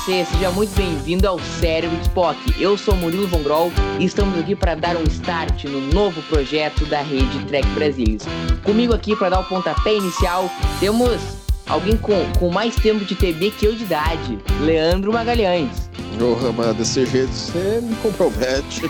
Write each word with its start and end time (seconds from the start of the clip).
Você, 0.00 0.24
seja 0.24 0.50
muito 0.50 0.74
bem-vindo 0.74 1.28
ao 1.28 1.38
Cérebro 1.38 1.94
de 1.98 2.04
Spock. 2.04 2.38
Eu 2.58 2.78
sou 2.78 2.96
Murilo 2.96 3.26
Von 3.26 3.42
Groll 3.42 3.70
e 3.98 4.06
estamos 4.06 4.38
aqui 4.38 4.56
para 4.56 4.74
dar 4.74 4.96
um 4.96 5.02
start 5.02 5.64
no 5.64 5.80
novo 5.92 6.22
projeto 6.22 6.86
da 6.86 7.02
Rede 7.02 7.44
Trek 7.44 7.68
Brasilis. 7.70 8.22
Comigo 8.64 8.94
aqui 8.94 9.14
para 9.14 9.28
dar 9.28 9.40
o 9.40 9.44
pontapé 9.44 9.94
inicial 9.94 10.50
temos 10.78 11.20
alguém 11.66 11.98
com, 11.98 12.14
com 12.38 12.50
mais 12.50 12.74
tempo 12.76 13.04
de 13.04 13.14
TV 13.14 13.50
que 13.50 13.66
eu 13.66 13.74
de 13.74 13.84
idade, 13.84 14.38
Leandro 14.62 15.12
Magalhães. 15.12 15.90
Porra, 16.18 16.50
mas 16.50 16.76
desse 16.76 17.04
jeito 17.04 17.32
você 17.32 17.80
me 17.82 17.94
compromete. 17.96 18.82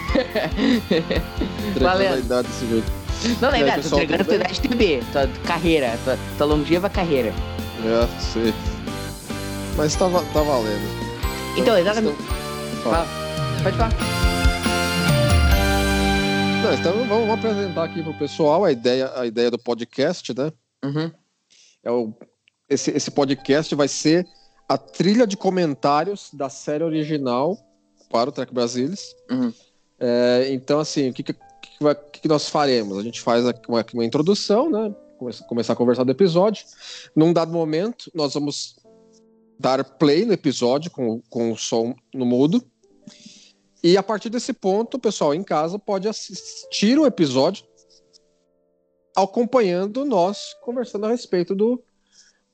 Valeu. 1.81 2.07
Entregando 2.07 2.15
a 2.15 2.19
idade 2.19 2.49
desse 2.49 2.67
jeito. 2.67 2.93
Não, 3.41 3.51
não 3.51 3.57
é 3.57 3.65
verdade, 3.65 3.91
tô 3.91 3.97
entregando 3.97 4.25
tua 4.25 4.35
idade 4.37 4.55
de 4.55 4.69
TV, 4.69 5.03
tua 5.11 5.29
carreira, 5.45 5.99
tua, 6.05 6.19
tua 6.39 6.47
longeva 6.47 6.89
carreira. 6.89 7.35
É, 7.85 8.09
sei. 8.21 8.55
Mas 9.77 9.95
tá, 9.97 10.09
tá 10.09 10.43
valendo. 10.43 11.00
Então, 11.57 11.77
exatamente. 11.79 12.17
Fala. 12.83 13.07
Pode 13.63 13.77
falar. 13.77 13.91
não, 16.63 16.75
então 16.75 16.93
vamos, 16.93 17.09
vamos 17.09 17.31
apresentar 17.31 17.85
aqui 17.85 18.03
pro 18.03 18.15
pessoal 18.15 18.65
a 18.65 18.73
ideia, 18.73 19.13
a 19.17 19.27
ideia 19.27 19.51
do 19.51 19.59
podcast, 19.59 20.33
né? 20.37 20.53
Uhum. 20.85 21.11
É 21.83 21.91
o, 21.91 22.13
esse, 22.69 22.91
esse 22.91 23.11
podcast 23.11 23.75
vai 23.75 23.89
ser 23.89 24.27
a 24.69 24.79
trilha 24.79 25.27
de 25.27 25.37
comentários 25.37 26.31
da 26.33 26.49
série 26.49 26.85
original 26.85 27.59
para 28.11 28.31
o 28.31 28.33
Trek 28.33 28.53
Brasilis. 28.55 29.15
Uhum. 29.31 29.53
É, 29.99 30.49
então, 30.51 30.81
assim, 30.81 31.11
o 31.11 31.13
que, 31.13 31.23
que, 31.23 31.33
que 31.35 31.41
o 31.85 31.95
que 31.95 32.21
que 32.21 32.29
nós 32.29 32.49
faremos? 32.49 32.97
A 32.99 33.03
gente 33.03 33.21
faz 33.21 33.47
aqui 33.47 33.69
uma, 33.69 33.85
uma 33.95 34.05
introdução, 34.05 34.71
né? 34.71 34.95
Começa- 35.19 35.45
começar 35.45 35.73
a 35.75 35.77
conversar 35.77 36.05
do 36.05 36.11
episódio. 36.13 36.65
Num 37.15 37.33
dado 37.33 37.53
momento, 37.53 38.11
nós 38.15 38.33
vamos 38.33 38.77
dar 39.61 39.85
play 39.85 40.25
no 40.25 40.33
episódio 40.33 40.91
com, 40.91 41.21
com 41.29 41.53
o 41.53 41.57
som 41.57 41.95
no 42.15 42.25
mudo. 42.25 42.65
E 43.83 43.97
a 43.97 44.03
partir 44.03 44.31
desse 44.31 44.53
ponto, 44.53 44.97
o 44.97 45.01
pessoal 45.01 45.35
em 45.35 45.43
casa 45.43 45.79
pode 45.79 46.09
assistir 46.09 46.99
o 46.99 47.07
episódio 47.07 47.65
acompanhando 49.17 50.05
nós 50.05 50.55
conversando 50.63 51.07
a 51.07 51.11
respeito 51.11 51.55
do, 51.55 51.83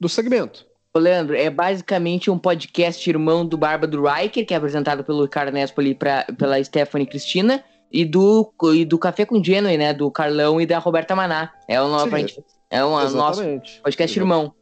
do 0.01 0.09
segmento. 0.09 0.67
Leandro, 0.95 1.37
é 1.37 1.51
basicamente 1.51 2.31
um 2.31 2.39
podcast 2.39 3.09
irmão 3.09 3.47
do 3.47 3.59
Barba 3.59 3.87
do 3.87 4.03
Riker, 4.03 4.47
que 4.47 4.55
é 4.55 4.57
apresentado 4.57 5.05
pelo 5.05 5.25
Ricardo 5.25 5.53
Nespoli 5.53 5.95
pra, 5.95 6.25
pela 6.39 6.63
Stephanie 6.65 7.07
Cristina, 7.07 7.63
e 7.93 8.03
do, 8.03 8.51
e 8.75 8.85
do 8.85 8.99
Café 8.99 9.27
com 9.27 9.43
Genway, 9.45 9.77
né? 9.77 9.93
Do 9.93 10.11
Carlão 10.11 10.59
e 10.59 10.65
da 10.65 10.79
Roberta 10.79 11.15
Maná. 11.15 11.53
É 11.69 11.81
o 11.81 11.89
nosso, 11.89 12.09
é 12.71 12.85
um 12.85 12.91
nosso 12.91 13.41
Exatamente. 13.43 13.81
podcast 13.83 14.19
Exato. 14.19 14.21
irmão. 14.21 14.55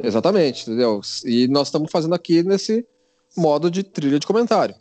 Exatamente, 0.00 0.62
entendeu? 0.68 1.00
E 1.24 1.48
nós 1.48 1.68
estamos 1.68 1.90
fazendo 1.90 2.14
aqui 2.14 2.42
nesse 2.42 2.86
modo 3.36 3.70
de 3.70 3.82
trilha 3.82 4.18
de 4.18 4.26
comentário. 4.26 4.74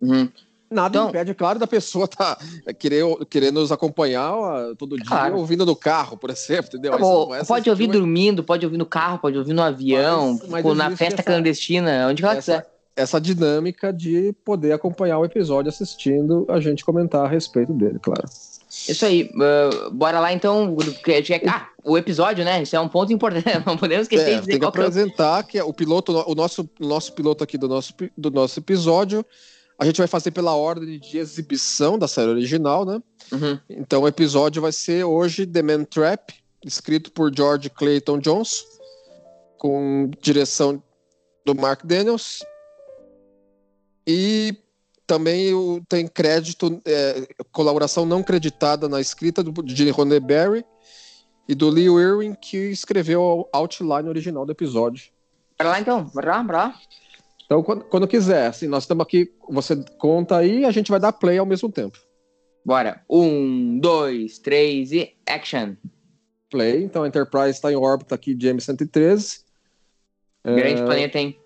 Uhum. 0.00 0.28
Nada 0.70 0.96
Então- 0.98 1.08
impede, 1.10 1.34
claro, 1.34 1.58
da 1.58 1.66
pessoa 1.66 2.08
tá 2.08 2.38
querer, 2.78 3.04
querer 3.28 3.52
nos 3.52 3.70
acompanhar 3.70 4.32
ó, 4.34 4.74
todo 4.74 4.96
dia, 4.96 5.04
Claro. 5.06 5.36
ouvindo 5.36 5.66
no 5.66 5.76
carro, 5.76 6.16
por 6.16 6.30
exemplo, 6.30 6.68
entendeu? 6.68 6.92
Tá 6.92 6.98
bom, 6.98 7.30
pode 7.46 7.68
ouvir 7.68 7.84
uma- 7.84 7.92
dormindo, 7.92 8.42
pode 8.42 8.64
ouvir 8.64 8.78
no 8.78 8.86
carro, 8.86 9.18
pode 9.18 9.36
ouvir 9.36 9.52
no 9.52 9.60
avião, 9.62 10.38
Mas- 10.40 10.48
mas 10.48 10.62
com- 10.62 10.74
na 10.74 10.90
festa 10.96 11.14
essa- 11.20 11.22
clandestina, 11.22 12.08
onde 12.08 12.22
ela 12.24 12.32
essa, 12.36 12.52
quiser. 12.62 12.70
essa 12.96 13.20
dinâmica 13.20 13.92
de 13.92 14.32
poder 14.44 14.72
acompanhar 14.72 15.18
o 15.18 15.24
episódio 15.26 15.68
assistindo 15.68 16.46
a 16.48 16.58
gente 16.58 16.82
comentar 16.84 17.26
a 17.26 17.28
respeito 17.28 17.74
dele, 17.74 17.98
claro. 18.00 18.24
Isso 18.88 19.04
aí. 19.04 19.30
ah, 19.40 19.90
bora 19.90 20.18
lá 20.18 20.32
então. 20.32 20.74
Ah, 21.46 21.68
o 21.84 21.98
episódio, 21.98 22.44
né? 22.44 22.62
Isso 22.62 22.74
é 22.74 22.80
um 22.80 22.88
ponto 22.88 23.12
importante. 23.12 23.44
Não 23.66 23.76
podemos 23.76 24.04
esquecer 24.04 24.30
É, 24.30 24.34
de 24.34 24.40
dizer 24.40 24.52
tem 24.52 24.58
que 24.60 24.64
é 24.64 24.68
apresentar 24.68 25.42
que 25.44 25.58
é 25.58 25.64
o 25.64 25.72
piloto, 25.72 26.12
o 26.26 26.34
nosso, 26.34 26.68
nosso 26.80 27.12
piloto 27.12 27.44
aqui 27.44 27.58
do 27.58 27.68
nosso, 27.68 27.92
do 28.16 28.30
nosso 28.30 28.58
episódio, 28.58 29.24
a 29.78 29.84
gente 29.84 29.98
vai 29.98 30.06
fazer 30.06 30.30
pela 30.30 30.54
ordem 30.54 30.98
de 30.98 31.18
exibição 31.18 31.98
da 31.98 32.08
série 32.08 32.30
original, 32.30 32.84
né? 32.84 33.02
Uhum. 33.30 33.58
Então 33.68 34.02
o 34.02 34.08
episódio 34.08 34.62
vai 34.62 34.72
ser 34.72 35.04
hoje 35.04 35.46
The 35.46 35.62
Man 35.62 35.84
Trap, 35.84 36.32
escrito 36.64 37.12
por 37.12 37.34
George 37.34 37.68
Clayton 37.68 38.18
Jones, 38.18 38.64
com 39.58 40.10
direção 40.20 40.82
do 41.44 41.54
Mark 41.54 41.84
Daniels. 41.84 42.44
E 44.06 44.56
também 45.12 45.52
o- 45.52 45.82
tem 45.86 46.06
crédito, 46.08 46.80
é, 46.86 47.26
colaboração 47.52 48.06
não 48.06 48.22
creditada 48.22 48.88
na 48.88 48.98
escrita 48.98 49.42
do, 49.42 49.62
de 49.62 49.90
Roddenberry 49.90 50.64
e 51.46 51.54
do 51.54 51.68
Lee 51.68 51.84
Irwin, 51.84 52.34
que 52.34 52.56
escreveu 52.70 53.46
a 53.52 53.58
outline 53.58 54.08
original 54.08 54.46
do 54.46 54.52
episódio. 54.52 55.10
Bora 55.58 55.70
lá 55.70 55.80
então. 55.80 56.04
Bora 56.14 56.36
lá, 56.36 56.42
bora 56.42 56.58
lá. 56.58 56.80
Então, 57.44 57.62
quando, 57.62 57.84
quando 57.84 58.08
quiser, 58.08 58.46
assim, 58.46 58.66
nós 58.66 58.84
estamos 58.84 59.02
aqui, 59.02 59.30
você 59.50 59.76
conta 59.98 60.38
aí 60.38 60.60
e 60.60 60.64
a 60.64 60.70
gente 60.70 60.90
vai 60.90 60.98
dar 60.98 61.12
play 61.12 61.36
ao 61.36 61.44
mesmo 61.44 61.70
tempo. 61.70 61.98
Bora. 62.64 63.02
Um, 63.10 63.78
dois, 63.78 64.38
três 64.38 64.92
e 64.92 65.14
action. 65.26 65.74
Play, 66.48 66.84
então 66.84 67.02
a 67.02 67.08
Enterprise 67.08 67.50
está 67.50 67.70
em 67.70 67.76
órbita 67.76 68.14
aqui 68.14 68.34
de 68.34 68.48
M113. 68.48 69.40
Grande 70.44 70.80
É, 70.80 70.84
planeta, 70.86 71.18
hein? 71.18 71.36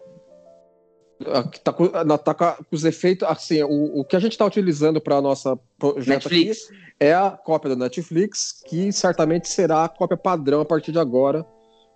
Aqui 1.32 1.60
tá, 1.60 1.72
com, 1.72 1.88
tá 2.18 2.34
com 2.34 2.44
a- 2.44 2.58
os 2.70 2.84
efeitos, 2.84 3.26
assim, 3.26 3.62
o, 3.62 4.00
o 4.00 4.04
que 4.04 4.14
a 4.16 4.18
gente 4.18 4.32
está 4.32 4.44
utilizando 4.44 5.00
para 5.00 5.20
nossa 5.22 5.58
projeto 5.78 6.28
Netflix. 6.28 6.64
aqui 6.66 6.76
é 7.00 7.14
a 7.14 7.30
cópia 7.30 7.70
da 7.70 7.76
Netflix, 7.84 8.62
que 8.66 8.92
certamente 8.92 9.48
será 9.48 9.84
a 9.84 9.88
cópia 9.88 10.16
padrão 10.16 10.60
a 10.60 10.64
partir 10.64 10.92
de 10.92 10.98
agora 10.98 11.44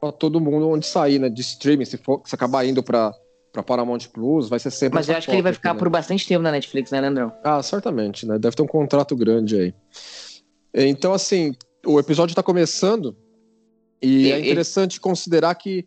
para 0.00 0.10
todo 0.12 0.40
mundo 0.40 0.68
onde 0.70 0.86
sair, 0.86 1.18
né, 1.18 1.28
de 1.28 1.42
streaming, 1.42 1.84
se 1.84 1.98
for 1.98 2.22
se 2.24 2.34
acabar 2.34 2.64
indo 2.64 2.82
para 2.82 3.12
para 3.52 3.64
Paramount 3.64 3.98
Plus, 4.12 4.48
vai 4.48 4.60
ser 4.60 4.70
sempre 4.70 4.94
Mas 4.94 5.08
eu 5.08 5.16
acho 5.16 5.26
que 5.26 5.34
ele 5.34 5.42
vai 5.42 5.52
ficar 5.52 5.70
aqui, 5.70 5.76
né? 5.76 5.78
por 5.80 5.90
bastante 5.90 6.24
tempo 6.26 6.40
na 6.40 6.52
Netflix, 6.52 6.92
né, 6.92 7.00
Leandrão? 7.00 7.32
Ah, 7.42 7.60
certamente, 7.64 8.24
né? 8.24 8.38
Deve 8.38 8.54
ter 8.54 8.62
um 8.62 8.66
contrato 8.66 9.16
grande 9.16 9.58
aí. 9.58 9.74
Então, 10.72 11.12
assim, 11.12 11.52
o 11.84 11.98
episódio 11.98 12.30
está 12.32 12.44
começando 12.44 13.16
e, 14.00 14.28
E- 14.28 14.32
é 14.32 14.38
e- 14.38 14.42
interessante 14.46 15.00
considerar 15.00 15.52
que 15.56 15.84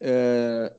é, 0.00 0.72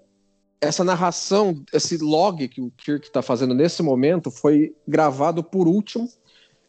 essa 0.60 0.84
narração, 0.84 1.64
esse 1.72 1.98
log 1.98 2.48
que 2.48 2.62
o 2.62 2.72
Kirk 2.72 3.08
está 3.08 3.22
fazendo 3.22 3.54
nesse 3.54 3.84
momento 3.84 4.32
foi 4.32 4.76
gravado 4.88 5.44
por 5.44 5.68
último. 5.68 6.10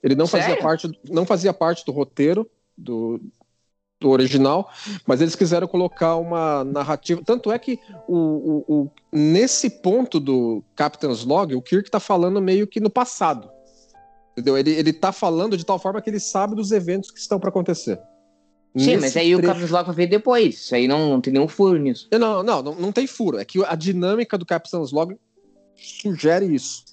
Ele 0.03 0.15
não 0.15 0.26
fazia 0.26 0.54
parte, 0.62 1.00
não 1.10 1.25
fazia 1.26 1.53
parte 1.53 1.84
do 1.84 1.93
roteiro 1.93 2.49
do, 2.76 3.21
do 4.00 4.10
original, 4.10 4.71
mas 5.06 5.21
eles 5.21 5.34
quiseram 5.34 5.66
colocar 5.66 6.16
uma 6.16 6.62
narrativa. 6.65 7.22
Tanto 7.25 7.50
é 7.50 7.59
que 7.59 7.81
o, 8.06 8.16
o- 8.16 8.65
o- 8.82 8.91
nesse 9.12 9.69
ponto 9.71 10.20
do 10.20 10.62
Captain's 10.76 11.25
Log, 11.25 11.55
o 11.55 11.62
Kirk 11.62 11.91
tá 11.91 11.99
falando 11.99 12.41
meio 12.41 12.66
que 12.66 12.78
no 12.81 12.91
passado. 12.91 13.50
Entendeu? 14.32 14.56
Ele, 14.56 14.70
ele 14.70 14.93
tá 14.93 15.10
falando 15.10 15.56
de 15.56 15.66
tal 15.66 15.81
forma 15.81 16.00
que 16.00 16.09
ele 16.09 16.20
sabe 16.20 16.55
dos 16.55 16.70
eventos 16.70 17.10
que 17.10 17.19
estão 17.19 17.41
para 17.41 17.49
acontecer. 17.49 17.99
Sim, 18.78 18.96
mas 18.98 19.16
aí 19.16 19.34
o 19.34 19.38
trecho- 19.38 19.54
Capitão 19.54 19.76
Lock 19.78 19.86
vai 19.86 19.94
ver 19.96 20.06
depois. 20.06 20.54
Isso 20.56 20.74
aí 20.74 20.86
não, 20.88 21.10
não 21.10 21.20
tem 21.20 21.32
nenhum 21.32 21.48
furo 21.48 21.78
nisso. 21.78 22.08
Não, 22.12 22.42
não, 22.42 22.62
não, 22.62 22.74
não 22.74 22.92
tem 22.92 23.06
furo. 23.06 23.38
É 23.38 23.44
que 23.44 23.62
a 23.64 23.74
dinâmica 23.74 24.36
do 24.38 24.46
Captain's 24.46 24.92
Log 24.92 25.16
sugere 25.76 26.46
isso. 26.54 26.84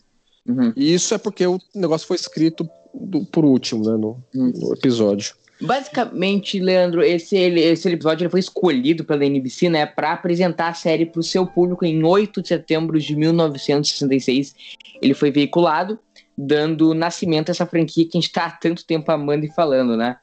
Uhum. 0.47 0.72
E 0.75 0.94
isso 0.94 1.13
é 1.13 1.18
porque 1.18 1.46
o 1.46 1.59
negócio 1.73 2.07
foi 2.07 2.16
escrito 2.18 2.69
do- 2.94 3.25
por 3.25 3.44
último, 3.44 3.84
né, 3.84 3.97
no, 3.97 4.17
Hum. 4.35 4.52
no 4.55 4.73
episódio. 4.73 5.34
Basicamente, 5.59 6.59
Leandro, 6.59 7.02
esse, 7.02 7.35
ele- 7.35 7.61
esse 7.61 7.88
episódio 7.90 8.23
ele 8.23 8.29
foi 8.29 8.41
escolhido 8.41 9.03
pela 9.05 9.26
NBC, 9.26 9.70
né, 9.70 9.85
para 9.85 10.11
apresentar 10.11 10.67
a 10.67 10.73
série 10.73 11.05
para 11.05 11.20
o 11.20 11.23
seu 11.23 11.47
público 11.47 11.85
em 11.85 12.03
8 12.03 12.41
de 12.41 12.49
setembro 12.49 12.99
de 12.99 13.16
1966. 13.16 14.53
Ele 15.02 15.14
foi 15.14 15.31
veiculado, 15.31 15.97
dando 16.38 16.93
nascimento 16.93 17.49
a 17.49 17.52
essa 17.52 17.66
franquia 17.66 18.03
que 18.03 18.17
a 18.17 18.22
gente 18.22 18.28
está 18.29 18.46
há 18.47 18.52
tanto 18.52 18.85
tempo 18.85 19.09
amando 19.11 19.46
e 19.46 19.52
falando, 19.53 19.96
né? 19.96 20.17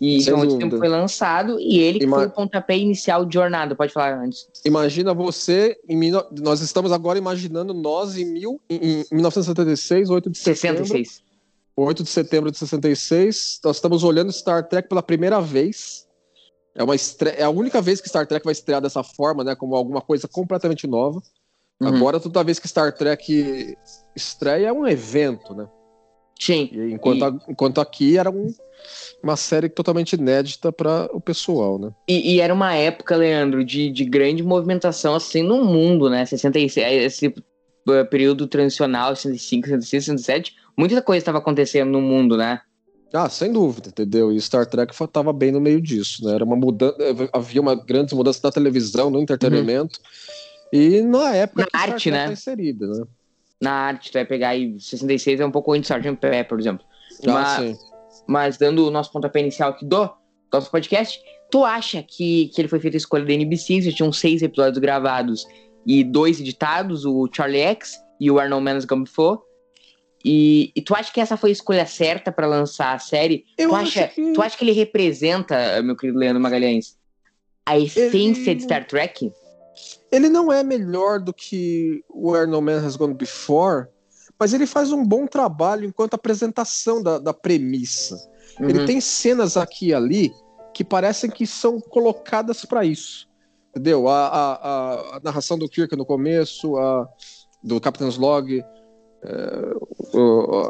E 0.00 0.20
Sem 0.20 0.32
então, 0.34 0.46
dúvida. 0.46 0.58
tempo 0.58 0.78
foi 0.78 0.88
lançado 0.88 1.58
e 1.60 1.78
ele 1.78 2.04
Ima- 2.04 2.16
foi 2.16 2.26
o 2.26 2.30
pontapé 2.30 2.76
inicial 2.76 3.24
de 3.24 3.34
jornada. 3.34 3.74
Pode 3.74 3.92
falar 3.92 4.18
antes. 4.18 4.48
Imagina 4.64 5.14
você, 5.14 5.78
em 5.88 5.98
nós 6.42 6.60
estamos 6.60 6.92
agora 6.92 7.18
imaginando 7.18 7.72
nós 7.72 8.16
em, 8.16 8.24
mil, 8.24 8.60
em, 8.68 9.00
em 9.00 9.04
1976, 9.12 10.10
8 10.10 10.30
de 10.30 10.38
setembro. 10.38 10.84
66. 10.84 11.22
8 11.76 12.02
de 12.04 12.08
setembro 12.08 12.50
de 12.50 12.58
66, 12.58 13.60
nós 13.64 13.76
estamos 13.76 14.04
olhando 14.04 14.32
Star 14.32 14.68
Trek 14.68 14.88
pela 14.88 15.02
primeira 15.02 15.40
vez. 15.40 16.06
É, 16.74 16.82
uma 16.82 16.94
estre... 16.94 17.30
é 17.30 17.42
a 17.44 17.50
única 17.50 17.80
vez 17.80 18.00
que 18.00 18.08
Star 18.08 18.26
Trek 18.26 18.44
vai 18.44 18.52
estrear 18.52 18.80
dessa 18.80 19.02
forma, 19.02 19.42
né? 19.44 19.54
Como 19.54 19.74
alguma 19.74 20.00
coisa 20.00 20.28
completamente 20.28 20.86
nova. 20.86 21.22
Uhum. 21.80 21.88
Agora, 21.88 22.20
toda 22.20 22.44
vez 22.44 22.58
que 22.58 22.68
Star 22.68 22.92
Trek 22.92 23.76
estreia, 24.14 24.68
é 24.68 24.72
um 24.72 24.86
evento, 24.86 25.54
né? 25.54 25.68
Sim. 26.38 26.68
E 26.72 26.92
enquanto, 26.92 27.20
E- 27.20 27.24
a- 27.24 27.38
enquanto 27.48 27.80
aqui 27.80 28.18
era 28.18 28.30
um- 28.30 28.52
uma 29.22 29.36
série 29.36 29.68
totalmente 29.68 30.14
inédita 30.14 30.72
para 30.72 31.08
o 31.12 31.20
pessoal, 31.20 31.78
né? 31.78 31.90
E, 32.08 32.34
e 32.34 32.40
era 32.40 32.52
uma 32.52 32.74
época, 32.74 33.16
Leandro, 33.16 33.64
de, 33.64 33.90
de 33.90 34.04
grande 34.04 34.42
movimentação 34.42 35.14
assim 35.14 35.42
no 35.42 35.64
mundo, 35.64 36.10
né? 36.10 36.26
66, 36.26 37.02
esse 37.04 37.28
uh, 37.28 38.06
período 38.10 38.46
transicional, 38.46 39.14
65, 39.16 39.66
66, 39.68 40.04
67, 40.04 40.54
muita 40.76 41.00
coisa 41.00 41.18
estava 41.20 41.38
acontecendo 41.38 41.90
no 41.90 42.00
mundo, 42.00 42.36
né? 42.36 42.60
Ah, 43.12 43.28
sem 43.30 43.52
dúvida, 43.52 43.90
entendeu? 43.90 44.32
E 44.32 44.40
Star 44.40 44.66
Trek 44.66 44.92
estava 44.92 45.32
bem 45.32 45.52
no 45.52 45.60
meio 45.60 45.80
disso, 45.80 46.24
né? 46.26 46.34
Era 46.34 46.44
uma 46.44 46.56
mudança, 46.56 46.96
havia 47.32 47.60
uma 47.60 47.76
grande 47.76 48.12
mudança 48.12 48.40
na 48.42 48.50
televisão, 48.50 49.08
no 49.08 49.20
entretenimento. 49.20 50.00
E 50.72 51.00
na 51.00 51.32
época 51.36 51.68
Na 51.72 51.80
arte, 51.80 52.10
Trek 52.10 52.10
né? 52.10 52.26
tá 52.26 52.32
inserida, 52.32 52.86
né? 52.88 53.04
Na 53.60 53.72
arte, 53.72 54.10
tu 54.10 54.14
vai 54.14 54.24
pegar 54.24 54.50
aí 54.50 54.78
66 54.78 55.40
é 55.40 55.46
um 55.46 55.50
pouco 55.50 55.72
antes 55.72 55.88
de 55.88 55.94
Sgt. 55.96 56.16
Pepper, 56.20 56.48
por 56.48 56.60
exemplo. 56.60 56.84
Ah, 57.26 57.32
Mas, 57.60 57.78
mas 58.26 58.56
dando 58.58 58.86
o 58.86 58.90
nosso 58.90 59.10
pontapé 59.12 59.40
inicial 59.40 59.70
aqui 59.70 59.84
do 59.84 60.10
nosso 60.52 60.70
podcast, 60.70 61.18
tu 61.50 61.64
acha 61.64 62.02
que, 62.02 62.48
que 62.48 62.60
ele 62.60 62.68
foi 62.68 62.80
feito 62.80 62.94
a 62.94 62.98
escolha 62.98 63.24
da 63.24 63.32
NBC? 63.32 63.80
Já 63.82 63.92
tinham 63.92 64.12
seis 64.12 64.42
episódios 64.42 64.78
gravados 64.78 65.46
e 65.86 66.02
dois 66.04 66.40
editados, 66.40 67.04
o 67.04 67.28
Charlie 67.32 67.60
X 67.60 67.94
e 68.20 68.30
o 68.30 68.38
Arnold 68.38 68.64
Man's 68.64 68.84
Gone 68.84 69.04
Before. 69.04 69.38
E, 70.24 70.72
e 70.74 70.80
tu 70.80 70.94
acha 70.94 71.12
que 71.12 71.20
essa 71.20 71.36
foi 71.36 71.50
a 71.50 71.52
escolha 71.52 71.86
certa 71.86 72.32
pra 72.32 72.46
lançar 72.46 72.94
a 72.94 72.98
série? 72.98 73.44
Eu 73.58 73.70
tu, 73.70 73.74
acho 73.76 73.98
acha, 73.98 74.08
que- 74.08 74.32
tu 74.32 74.42
acha 74.42 74.56
que 74.56 74.64
ele 74.64 74.72
representa, 74.72 75.82
meu 75.82 75.94
querido 75.96 76.18
Leandro 76.18 76.40
Magalhães, 76.42 76.96
a 77.66 77.78
essência 77.78 78.50
Ele- 78.50 78.54
de 78.56 78.62
Star 78.62 78.86
Trek? 78.86 79.30
Ele 80.10 80.28
não 80.28 80.52
é 80.52 80.62
melhor 80.62 81.20
do 81.20 81.32
que 81.32 82.04
o 82.08 82.34
Arnold 82.34 82.64
Man 82.64 82.84
Has 82.86 82.96
Gone 82.96 83.14
Before, 83.14 83.86
mas 84.38 84.52
ele 84.52 84.66
faz 84.66 84.92
um 84.92 85.04
bom 85.04 85.26
trabalho 85.26 85.84
enquanto 85.86 86.14
apresentação 86.14 87.02
da, 87.02 87.18
da 87.18 87.32
premissa. 87.34 88.16
Ele 88.60 88.80
Uhum. 88.80 88.86
tem 88.86 89.00
cenas 89.00 89.56
aqui 89.56 89.88
e 89.88 89.94
ali 89.94 90.32
que 90.72 90.84
parecem 90.84 91.30
que 91.30 91.46
são 91.46 91.80
colocadas 91.80 92.64
para 92.64 92.84
isso. 92.84 93.28
Entendeu? 93.70 94.08
A, 94.08 94.26
a, 94.28 95.16
a- 95.16 95.20
narração 95.22 95.58
do 95.58 95.68
Kirk 95.68 95.96
no 95.96 96.04
começo, 96.06 96.76
a, 96.76 97.08
do 97.62 97.80
Captain's 97.80 98.16
Log, 98.16 98.58
é, 98.58 98.64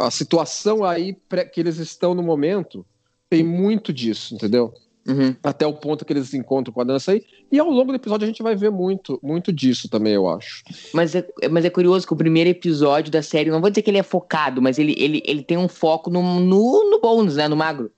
a 0.01 0.11
situação 0.11 0.85
aí 0.85 1.15
que 1.53 1.61
eles 1.61 1.77
estão 1.79 2.15
no 2.15 2.23
momento 2.23 2.87
tem 3.29 3.43
muito 3.43 3.93
disso, 3.93 4.35
entendeu? 4.35 4.73
Uhum. 5.07 5.37
Até 5.43 5.67
o 5.67 5.75
ponto 5.75 6.05
que 6.05 6.13
eles 6.13 6.29
se 6.29 6.37
encontram 6.37 6.73
com 6.73 6.81
a 6.81 6.85
dança 6.85 7.13
aí. 7.13 7.25
E 7.53 7.59
ao 7.59 7.69
longo 7.69 7.93
do 7.93 7.97
episódio 7.97 8.25
a 8.25 8.27
gente 8.27 8.43
vai 8.43 8.57
ver 8.57 8.71
muito, 8.71 9.21
muito 9.23 9.53
disso 9.53 9.89
também, 9.89 10.15
eu 10.15 10.29
acho. 10.29 10.63
Mas 10.95 11.15
é, 11.15 11.27
mas 11.51 11.65
é 11.65 11.71
curioso 11.71 12.07
que 12.07 12.15
o 12.15 12.17
primeiro 12.17 12.49
episódio 12.49 13.13
da 13.13 13.23
série, 13.23 13.51
não 13.51 13.61
vou 13.61 13.71
dizer 13.71 13.83
que 13.83 13.91
ele 13.91 13.99
é 13.99 14.03
focado, 14.03 14.63
mas 14.63 14.79
ele, 14.79 14.95
ele, 14.99 15.23
ele 15.27 15.43
tem 15.43 15.59
um 15.59 15.69
foco 15.69 16.11
no, 16.11 16.41
no, 16.41 16.91
no 16.91 17.01
bônus, 17.01 17.37
né? 17.37 17.47
No 17.49 17.57
magro. 17.57 17.91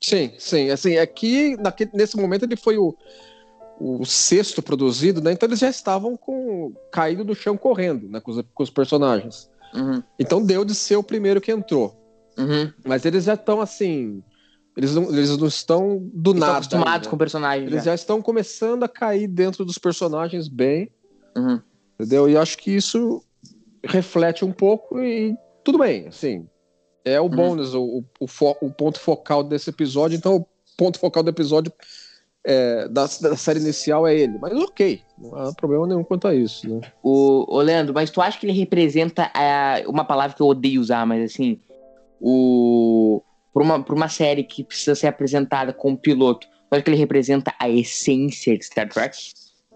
Sim, 0.00 0.32
sim. 0.38 0.70
Assim, 0.70 0.98
aqui, 0.98 1.56
naquele, 1.56 1.90
nesse 1.94 2.16
momento, 2.16 2.44
ele 2.44 2.56
foi 2.56 2.76
o, 2.76 2.94
o 3.80 4.04
sexto 4.04 4.62
produzido, 4.62 5.22
né? 5.22 5.32
Então 5.32 5.48
eles 5.48 5.58
já 5.58 5.70
estavam 5.70 6.16
com 6.16 6.74
caído 6.92 7.24
no 7.24 7.34
chão 7.34 7.56
correndo, 7.56 8.08
né? 8.08 8.20
Com 8.20 8.32
os, 8.32 8.44
com 8.52 8.62
os 8.62 8.70
personagens. 8.70 9.48
Uhum. 9.74 10.02
Então 10.18 10.44
deu 10.44 10.64
de 10.64 10.74
ser 10.74 10.96
o 10.96 11.02
primeiro 11.02 11.40
que 11.40 11.52
entrou. 11.52 11.96
Uhum. 12.36 12.72
Mas 12.84 13.04
eles 13.04 13.24
já 13.24 13.34
estão 13.34 13.60
assim. 13.60 14.22
Eles 14.78 14.94
não, 14.94 15.02
eles 15.10 15.36
não 15.36 15.48
estão 15.48 15.98
do 16.14 16.30
Estão 16.30 16.40
nada. 16.40 16.52
acostumados 16.58 16.92
ainda. 16.94 17.08
com 17.10 17.16
o 17.16 17.18
personagem. 17.18 17.66
Eles 17.66 17.78
já. 17.82 17.90
já 17.90 17.94
estão 17.96 18.22
começando 18.22 18.84
a 18.84 18.88
cair 18.88 19.26
dentro 19.26 19.64
dos 19.64 19.76
personagens 19.76 20.46
bem, 20.46 20.88
Uhum. 21.36 21.60
entendeu? 21.98 22.28
E 22.30 22.36
acho 22.36 22.56
que 22.56 22.70
isso 22.70 23.20
reflete 23.84 24.44
um 24.44 24.52
pouco 24.52 25.00
e 25.00 25.36
tudo 25.64 25.78
bem, 25.78 26.06
assim. 26.06 26.46
É 27.04 27.20
o 27.20 27.24
Uhum. 27.24 27.28
bônus, 27.30 27.74
o, 27.74 28.04
o, 28.20 28.26
fo- 28.28 28.56
o 28.60 28.70
ponto 28.70 29.00
focal 29.00 29.42
desse 29.42 29.68
episódio. 29.70 30.16
Então, 30.16 30.36
o 30.36 30.46
ponto 30.76 30.98
focal 31.00 31.24
do 31.24 31.30
episódio 31.30 31.72
é, 32.46 32.86
da, 32.88 33.02
da 33.20 33.36
série 33.36 33.58
inicial 33.58 34.06
é 34.06 34.14
ele. 34.16 34.38
Mas 34.40 34.52
ok, 34.52 35.00
não 35.18 35.34
há 35.34 35.52
problema 35.54 35.88
nenhum 35.88 36.04
quanto 36.04 36.28
a 36.28 36.34
isso, 36.34 36.68
né? 36.72 36.80
O, 37.02 37.44
ô, 37.52 37.60
Leandro, 37.60 37.92
mas 37.92 38.10
tu 38.10 38.20
acha 38.20 38.38
que 38.38 38.46
ele 38.46 38.56
representa 38.56 39.28
a- 39.34 39.82
uma 39.88 40.04
palavra 40.04 40.36
que 40.36 40.42
eu 40.42 40.46
odeio 40.46 40.80
usar, 40.80 41.04
mas 41.04 41.32
assim, 41.32 41.60
o 42.20 42.77
por 43.58 43.62
uma, 43.62 43.82
por 43.82 43.96
uma 43.96 44.08
série 44.08 44.44
que 44.44 44.62
precisa 44.62 44.94
ser 44.94 45.08
apresentada 45.08 45.72
como 45.72 45.98
piloto, 45.98 46.46
tu 46.46 46.74
acha 46.74 46.80
que 46.84 46.90
ele 46.90 46.96
representa 46.96 47.52
a 47.58 47.68
essência 47.68 48.56
de 48.56 48.64
Star 48.64 48.88
Trek? 48.88 49.18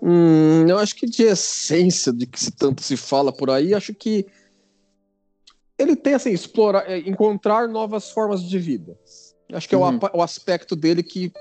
Hum, 0.01 0.65
eu 0.69 0.79
acho 0.79 0.95
que 0.95 1.05
de 1.05 1.25
essência 1.25 2.13
de 2.13 2.25
que 2.25 2.39
se 2.39 2.53
tanto 2.53 2.81
se 2.81 2.97
fala 2.97 3.33
por 3.33 3.51
aí, 3.51 3.75
acho 3.75 3.93
que 3.93 4.25
ele 5.77 5.97
tem 5.97 6.15
assim 6.15 6.31
explorar, 6.31 6.89
é, 6.89 6.99
encontrar 6.99 7.67
novas 7.67 8.09
formas 8.11 8.45
de 8.49 8.57
vida. 8.57 8.97
Acho 9.53 9.69
que 9.69 9.75
é 9.75 9.79
o, 9.79 9.83
Uhum. 9.85 9.99
o 10.15 10.23
aspecto 10.23 10.77
dele 10.77 11.03
que 11.03 11.33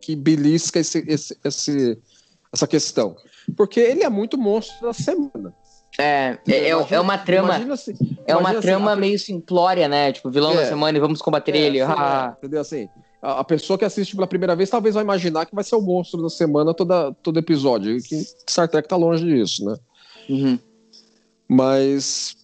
que 0.00 0.14
belisca 0.16 0.78
esse, 0.80 0.98
esse- 1.08 1.38
esse- 1.42 1.98
essa 2.52 2.66
questão, 2.66 3.16
porque 3.56 3.78
ele 3.80 4.02
é 4.02 4.08
muito 4.10 4.36
monstro 4.36 4.88
da 4.88 4.92
semana. 4.92 5.54
É, 5.98 6.38
é, 6.48 6.52
é, 6.52 6.68
Imagina- 6.70 6.96
é 6.96 7.00
uma 7.00 7.18
trama, 7.18 7.76
se- 7.76 7.94
é 8.26 8.34
uma 8.36 8.52
se 8.54 8.60
trama 8.60 8.92
a- 8.92 8.96
meio 8.96 9.18
simplória, 9.18 9.86
né? 9.88 10.12
Tipo, 10.12 10.30
vilão 10.30 10.54
da 10.54 10.62
É. 10.62 10.68
semana 10.68 10.98
e 10.98 11.00
vamos 11.00 11.22
combater 11.22 11.54
É, 11.54 11.58
ele. 11.58 11.80
assim, 11.80 11.94
ah. 11.96 12.32
é, 12.34 12.38
entendeu 12.38 12.60
assim? 12.60 12.88
A, 13.22 13.40
a 13.40 13.44
pessoa 13.44 13.78
que 13.78 13.84
assiste 13.84 14.14
pela 14.16 14.26
primeira 14.26 14.56
vez 14.56 14.68
talvez 14.68 14.94
vai 14.96 15.04
imaginar 15.04 15.46
que 15.46 15.54
vai 15.54 15.62
ser 15.62 15.76
o 15.76 15.80
monstro 15.80 16.20
da 16.22 16.28
semana 16.28 16.74
toda, 16.74 17.12
todo 17.22 17.38
episódio, 17.38 17.96
que 18.02 18.16
Star 18.50 18.68
Trek 18.68 18.88
tá 18.88 18.96
longe 18.96 19.24
disso, 19.24 19.64
né? 19.64 19.76
Uhum. 20.28 20.58
Mas, 21.48 22.36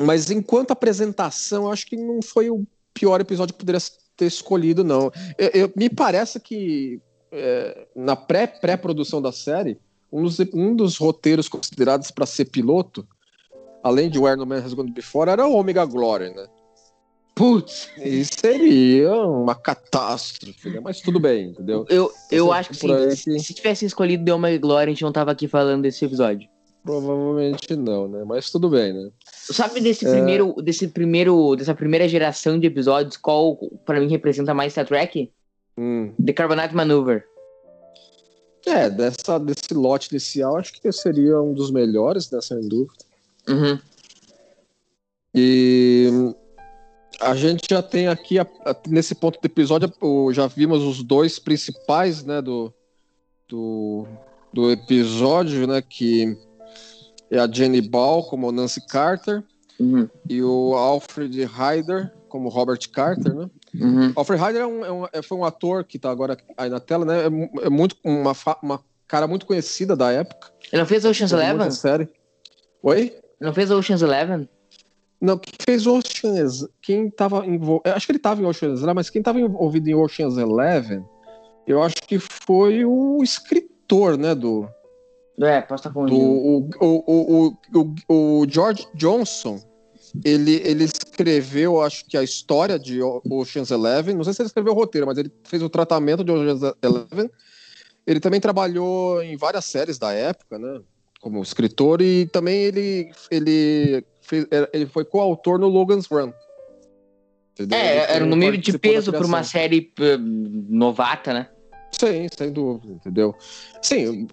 mas 0.00 0.30
enquanto 0.30 0.70
apresentação, 0.70 1.70
acho 1.70 1.86
que 1.86 1.96
não 1.96 2.20
foi 2.22 2.50
o 2.50 2.64
pior 2.94 3.20
episódio 3.20 3.54
que 3.54 3.58
poderia 3.60 3.80
ter 4.16 4.26
escolhido, 4.26 4.84
não. 4.84 5.10
Eu, 5.38 5.48
eu- 5.54 5.72
me 5.74 5.88
parece 5.88 6.38
que 6.38 7.00
é, 7.32 7.86
na 7.94 8.16
pré- 8.16 8.46
pré-produção 8.46 9.22
da 9.22 9.32
série, 9.32 9.78
um 10.12 10.22
dos, 10.22 10.38
um 10.54 10.74
dos 10.74 10.96
roteiros 10.96 11.48
considerados 11.48 12.10
para 12.10 12.26
ser 12.26 12.46
piloto, 12.46 13.06
além 13.82 14.10
de 14.10 14.18
Where 14.18 14.36
No 14.38 14.46
Man 14.46 14.58
Has 14.58 14.74
Gone 14.74 14.90
Before, 14.90 15.30
era 15.30 15.46
o 15.46 15.54
Omega 15.54 15.84
Glory, 15.84 16.34
né? 16.34 16.46
Putz, 17.34 17.88
E 17.96 18.22
seria 18.24 19.14
uma 19.14 19.54
catástrofe, 19.54 20.68
né? 20.68 20.80
Mas 20.82 21.00
tudo 21.00 21.18
bem, 21.18 21.50
entendeu? 21.50 21.86
eu, 21.88 22.10
eu 22.30 22.46
Você 22.46 22.52
acho 22.52 22.70
que 22.70 22.92
aí 22.92 23.16
sim, 23.16 23.32
que- 23.34 23.40
se 23.40 23.54
tivesse 23.54 23.86
escolhido 23.86 24.24
The 24.24 24.34
Omega 24.34 24.58
Glory, 24.58 24.84
a 24.86 24.88
gente 24.88 25.02
não 25.02 25.12
tava 25.12 25.30
aqui 25.30 25.48
falando 25.48 25.82
desse 25.82 26.04
episódio. 26.04 26.48
Provavelmente 26.84 27.76
não, 27.76 28.08
né? 28.08 28.24
Mas 28.26 28.50
tudo 28.50 28.68
bem, 28.68 28.92
né? 28.92 29.10
Sabe 29.24 29.80
desse 29.80 30.06
É. 30.06 30.10
primeiro, 30.12 30.54
desse 30.62 30.88
primeiro, 30.88 31.54
dessa 31.56 31.74
primeira 31.74 32.08
geração 32.08 32.58
de 32.58 32.66
episódios, 32.66 33.16
qual 33.16 33.56
pra 33.86 34.00
mim 34.00 34.08
representa 34.08 34.52
mais 34.52 34.72
Star 34.72 34.86
Trek? 34.86 35.30
Hum. 35.78 36.12
The 36.22 36.32
Carbonite 36.32 36.74
Maneuver. 36.74 37.24
É, 38.66 38.90
dessa, 38.90 39.38
desse 39.38 39.72
lote 39.74 40.08
inicial, 40.12 40.56
acho 40.56 40.72
que 40.80 40.92
seria 40.92 41.40
um 41.40 41.54
dos 41.54 41.70
melhores, 41.70 42.30
né? 42.30 42.40
Sem 42.40 42.60
dúvida. 42.68 43.04
Uhum. 43.48 43.78
E 45.34 46.34
a 47.20 47.34
gente 47.34 47.66
já 47.70 47.82
tem 47.82 48.08
aqui, 48.08 48.38
a- 48.38 48.46
a- 48.64 48.76
nesse 48.88 49.14
ponto 49.14 49.40
do 49.40 49.46
episódio, 49.46 49.92
já 50.32 50.46
vimos 50.46 50.82
os 50.82 51.02
dois 51.02 51.38
principais, 51.38 52.24
né, 52.24 52.42
do, 52.42 52.72
do, 53.48 54.06
do 54.52 54.70
episódio, 54.70 55.66
né, 55.66 55.80
que 55.82 56.36
é 57.30 57.38
a 57.38 57.50
Jenny 57.50 57.80
Ball 57.80 58.24
como 58.24 58.50
Nancy 58.52 58.84
Carter 58.86 59.42
Uhum. 59.78 60.08
e 60.28 60.42
o 60.42 60.74
Alfred 60.74 61.44
Hyder 61.44 62.12
como 62.30 62.48
Robert 62.48 62.78
Carter, 62.90 63.34
né? 63.34 63.50
Uhum. 63.74 64.12
Alfred 64.16 64.40
Hyder 64.42 64.62
é 64.62 64.66
um, 64.66 64.84
é 64.84 64.92
um- 64.92 65.06
é- 65.12 65.22
foi 65.22 65.36
um 65.36 65.44
ator 65.44 65.84
que 65.84 65.98
tá 65.98 66.10
agora 66.10 66.38
aí 66.56 66.70
na 66.70 66.80
tela, 66.80 67.04
né? 67.04 67.24
É, 67.24 67.66
é 67.66 67.68
muito 67.68 67.96
uma, 68.02 68.32
uma 68.62 68.80
cara 69.06 69.26
muito 69.26 69.44
conhecida 69.44 69.94
da 69.94 70.10
época. 70.10 70.50
Ele 70.72 70.80
não 70.80 70.86
fez 70.86 71.04
Ocean's 71.04 71.32
Eleven? 71.32 71.70
série. 71.70 72.08
Oi? 72.82 72.98
Ele 73.00 73.20
não 73.40 73.52
fez 73.52 73.70
Ocean's 73.70 74.00
Eleven? 74.02 74.48
Não, 75.20 75.36
quem 75.36 75.52
fez 75.62 75.86
Ocean's, 75.86 76.66
quem 76.80 77.10
tava 77.10 77.44
envolvido, 77.46 77.90
acho 77.94 78.06
que 78.06 78.12
ele 78.12 78.18
tava 78.18 78.40
em 78.40 78.46
Ocean's 78.46 78.78
Eleven, 78.78 78.94
mas 78.94 79.10
quem 79.10 79.22
tava 79.22 79.38
envolvido 79.38 79.90
em 79.90 79.94
Ocean's 79.94 80.38
Eleven, 80.38 81.04
eu 81.66 81.82
acho 81.82 81.96
que 82.06 82.18
foi 82.18 82.84
o 82.86 83.22
escritor, 83.22 84.16
né, 84.16 84.34
do, 84.34 84.66
É, 85.42 85.60
posso 85.60 85.86
estar 85.86 85.90
do 85.90 85.94
confundindo. 85.94 86.24
o, 86.24 86.70
o, 86.80 87.04
o, 87.74 87.84
o, 88.08 88.40
o 88.42 88.46
George 88.48 88.86
Johnson, 88.94 89.60
ele, 90.24 90.60
ele 90.64 90.84
escreveu, 90.84 91.80
acho 91.80 92.04
que 92.06 92.16
a 92.16 92.22
história 92.22 92.78
de 92.78 93.00
Ocean's 93.02 93.70
Eleven, 93.70 94.14
não 94.14 94.24
sei 94.24 94.32
se 94.32 94.42
ele 94.42 94.48
escreveu 94.48 94.72
o 94.72 94.76
roteiro, 94.76 95.06
mas 95.06 95.18
ele 95.18 95.30
fez 95.44 95.62
o 95.62 95.68
tratamento 95.68 96.24
de 96.24 96.32
Ocean's 96.32 96.74
Eleven, 96.82 97.30
ele 98.06 98.20
também 98.20 98.40
trabalhou 98.40 99.22
em 99.22 99.36
várias 99.36 99.64
séries 99.64 99.98
da 99.98 100.12
época, 100.12 100.58
né, 100.58 100.80
como 101.20 101.42
escritor, 101.42 102.00
e 102.00 102.26
também 102.26 102.62
ele, 102.62 103.10
ele, 103.30 104.04
fez, 104.20 104.46
ele 104.72 104.86
foi 104.86 105.04
coautor 105.04 105.58
no 105.58 105.68
Logan's 105.68 106.06
Run. 106.06 106.32
Entendeu? 107.52 107.78
É, 107.78 108.14
era 108.14 108.24
um 108.24 108.28
número 108.28 108.56
de 108.56 108.78
peso 108.78 109.12
pra 109.12 109.26
uma 109.26 109.44
série 109.44 109.92
eh, 110.00 110.16
novata, 110.18 111.34
né? 111.34 111.48
Sim, 111.92 112.26
sem 112.36 112.52
dúvida, 112.52 112.92
entendeu? 112.92 113.34
Sim, 113.82 114.26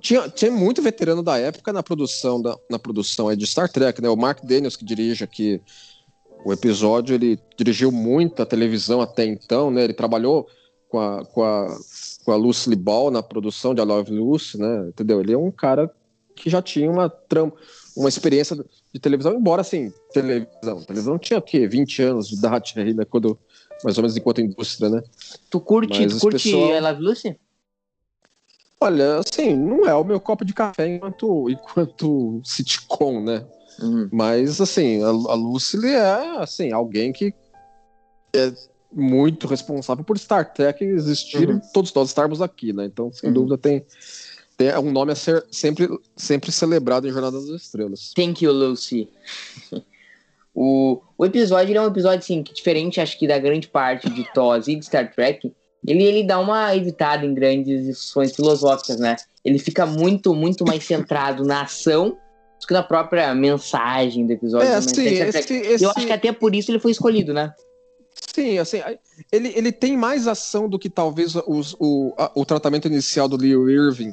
tinha, 0.00 0.28
tinha 0.28 0.50
muito 0.50 0.80
veterano 0.80 1.22
da 1.22 1.38
época 1.38 1.72
na 1.72 1.82
produção 1.82 2.40
da, 2.40 2.56
na 2.70 2.78
produção 2.78 3.28
aí 3.28 3.36
de 3.36 3.46
Star 3.46 3.68
Trek, 3.68 4.00
né? 4.00 4.08
O 4.08 4.16
Mark 4.16 4.44
Daniels 4.44 4.76
que 4.76 4.84
dirige 4.84 5.24
aqui 5.24 5.60
o 6.44 6.52
episódio 6.52 7.14
ele 7.14 7.38
dirigiu 7.56 7.92
muito 7.92 8.42
a 8.42 8.46
televisão 8.46 9.00
até 9.00 9.24
então, 9.24 9.70
né? 9.70 9.84
Ele 9.84 9.92
trabalhou 9.92 10.46
com 10.88 11.00
a, 11.00 11.24
com 11.24 11.42
a, 11.42 11.78
com 12.24 12.32
a 12.32 12.36
Lucy 12.36 12.74
Ball 12.76 13.10
na 13.10 13.22
produção 13.22 13.74
de 13.74 13.80
I 13.80 13.84
Love 13.84 14.12
Lucy, 14.12 14.58
né? 14.58 14.88
Entendeu? 14.88 15.20
Ele 15.20 15.32
é 15.32 15.38
um 15.38 15.50
cara 15.50 15.90
que 16.34 16.50
já 16.50 16.60
tinha 16.60 16.90
uma 16.90 17.08
tram, 17.08 17.52
uma 17.96 18.08
experiência 18.08 18.56
de 18.92 19.00
televisão, 19.00 19.34
embora 19.34 19.60
assim, 19.60 19.92
televisão. 20.12 20.82
Televisão 20.82 21.18
tinha 21.18 21.38
o 21.38 21.42
quê? 21.42 21.66
20 21.66 22.02
anos 22.02 22.28
de 22.28 22.36
idade 22.36 22.74
né? 22.76 23.04
Quando, 23.04 23.38
mais 23.84 23.96
ou 23.98 24.02
menos 24.02 24.16
enquanto 24.16 24.40
indústria, 24.40 24.88
né? 24.88 25.02
Tu 25.50 25.60
curte, 25.60 26.02
Mas 26.02 26.12
tu 26.14 26.20
curte 26.20 26.42
pessoal- 26.50 26.74
I 26.76 26.80
Love 26.80 27.00
Lucy? 27.02 27.36
Olha, 28.80 29.18
assim, 29.18 29.54
não 29.56 29.86
é 29.86 29.94
o 29.94 30.02
meu 30.04 30.18
copo 30.20 30.44
de 30.44 30.52
café 30.52 30.88
enquanto, 30.88 31.48
enquanto 31.48 32.40
sitcom, 32.44 33.22
né? 33.22 33.46
Uhum. 33.80 34.08
Mas, 34.12 34.60
assim, 34.60 35.02
a, 35.02 35.08
a 35.08 35.34
Lucy 35.34 35.78
é, 35.86 36.38
assim, 36.38 36.72
alguém 36.72 37.12
que 37.12 37.32
é 38.34 38.52
muito 38.92 39.46
responsável 39.46 40.04
por 40.04 40.18
Star 40.18 40.52
Trek 40.52 40.82
existir 40.84 41.48
Uhum. 41.48 41.56
e 41.58 41.72
todos 41.72 41.92
nós 41.94 42.08
estarmos 42.08 42.42
aqui, 42.42 42.72
né? 42.72 42.84
Então, 42.86 43.12
sem 43.12 43.28
Uhum. 43.28 43.34
dúvida, 43.34 43.56
tem, 43.56 43.86
tem 44.56 44.76
um 44.78 44.90
nome 44.90 45.12
a 45.12 45.14
ser 45.14 45.46
sempre, 45.50 45.88
sempre 46.16 46.50
celebrado 46.50 47.06
em 47.08 47.12
Jornada 47.12 47.40
das 47.40 47.48
Estrelas. 47.62 48.12
Thank 48.16 48.44
you, 48.44 48.52
Lucy. 48.52 49.08
o, 50.54 51.00
o 51.16 51.24
episódio 51.24 51.76
é 51.76 51.80
um 51.80 51.86
episódio, 51.86 52.18
assim, 52.18 52.42
que 52.42 52.52
diferente, 52.52 53.00
acho 53.00 53.18
que 53.18 53.26
da 53.26 53.38
grande 53.38 53.68
parte 53.68 54.08
de 54.10 54.24
TOS 54.32 54.68
e 54.68 54.76
de 54.76 54.84
Star 54.84 55.12
Trek, 55.14 55.52
ele, 55.86 56.04
ele 56.04 56.22
dá 56.24 56.38
uma 56.38 56.74
evitada 56.76 57.24
em 57.26 57.34
grandes 57.34 57.84
discussões 57.86 58.34
filosóficas, 58.36 58.98
né? 58.98 59.16
Ele 59.44 59.58
fica 59.58 59.84
muito, 59.86 60.34
muito 60.34 60.64
mais 60.64 60.84
centrado 60.84 61.44
na 61.44 61.62
ação 61.62 62.10
do 62.60 62.66
que 62.66 62.72
na 62.72 62.82
própria 62.82 63.34
mensagem 63.34 64.24
do 64.26 64.32
episódio. 64.32 64.68
É, 64.68 64.74
assim, 64.76 64.92
Trek. 64.92 65.36
esse, 65.38 65.54
esse, 65.54 65.84
Eu 65.84 65.90
acho 65.90 66.06
que 66.06 66.12
até 66.12 66.30
por 66.32 66.54
isso 66.54 66.70
ele 66.70 66.78
foi 66.78 66.90
escolhido, 66.92 67.32
né? 67.34 67.52
sim, 68.34 68.58
assim, 68.58 68.80
ele, 69.32 69.52
ele 69.56 69.72
tem 69.72 69.96
mais 69.96 70.26
ação 70.28 70.68
do 70.68 70.78
que 70.78 70.88
talvez 70.88 71.34
os, 71.46 71.74
o, 71.80 72.14
a- 72.16 72.30
o 72.34 72.44
tratamento 72.46 72.86
inicial 72.86 73.26
do 73.28 73.36
Leo 73.36 73.68
Irving 73.68 74.12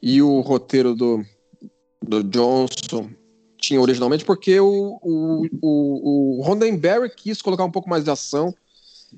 e 0.00 0.22
o 0.22 0.40
roteiro 0.40 0.94
do, 0.94 1.22
do 2.00 2.22
Johnson 2.22 3.10
tinha 3.62 3.80
originalmente, 3.80 4.24
porque 4.24 4.58
o, 4.58 4.98
o, 5.00 5.46
o, 5.62 6.38
o 6.40 6.42
Roddenberry 6.42 7.08
quis 7.08 7.40
colocar 7.40 7.64
um 7.64 7.70
pouco 7.70 7.88
mais 7.88 8.02
de 8.02 8.10
ação 8.10 8.52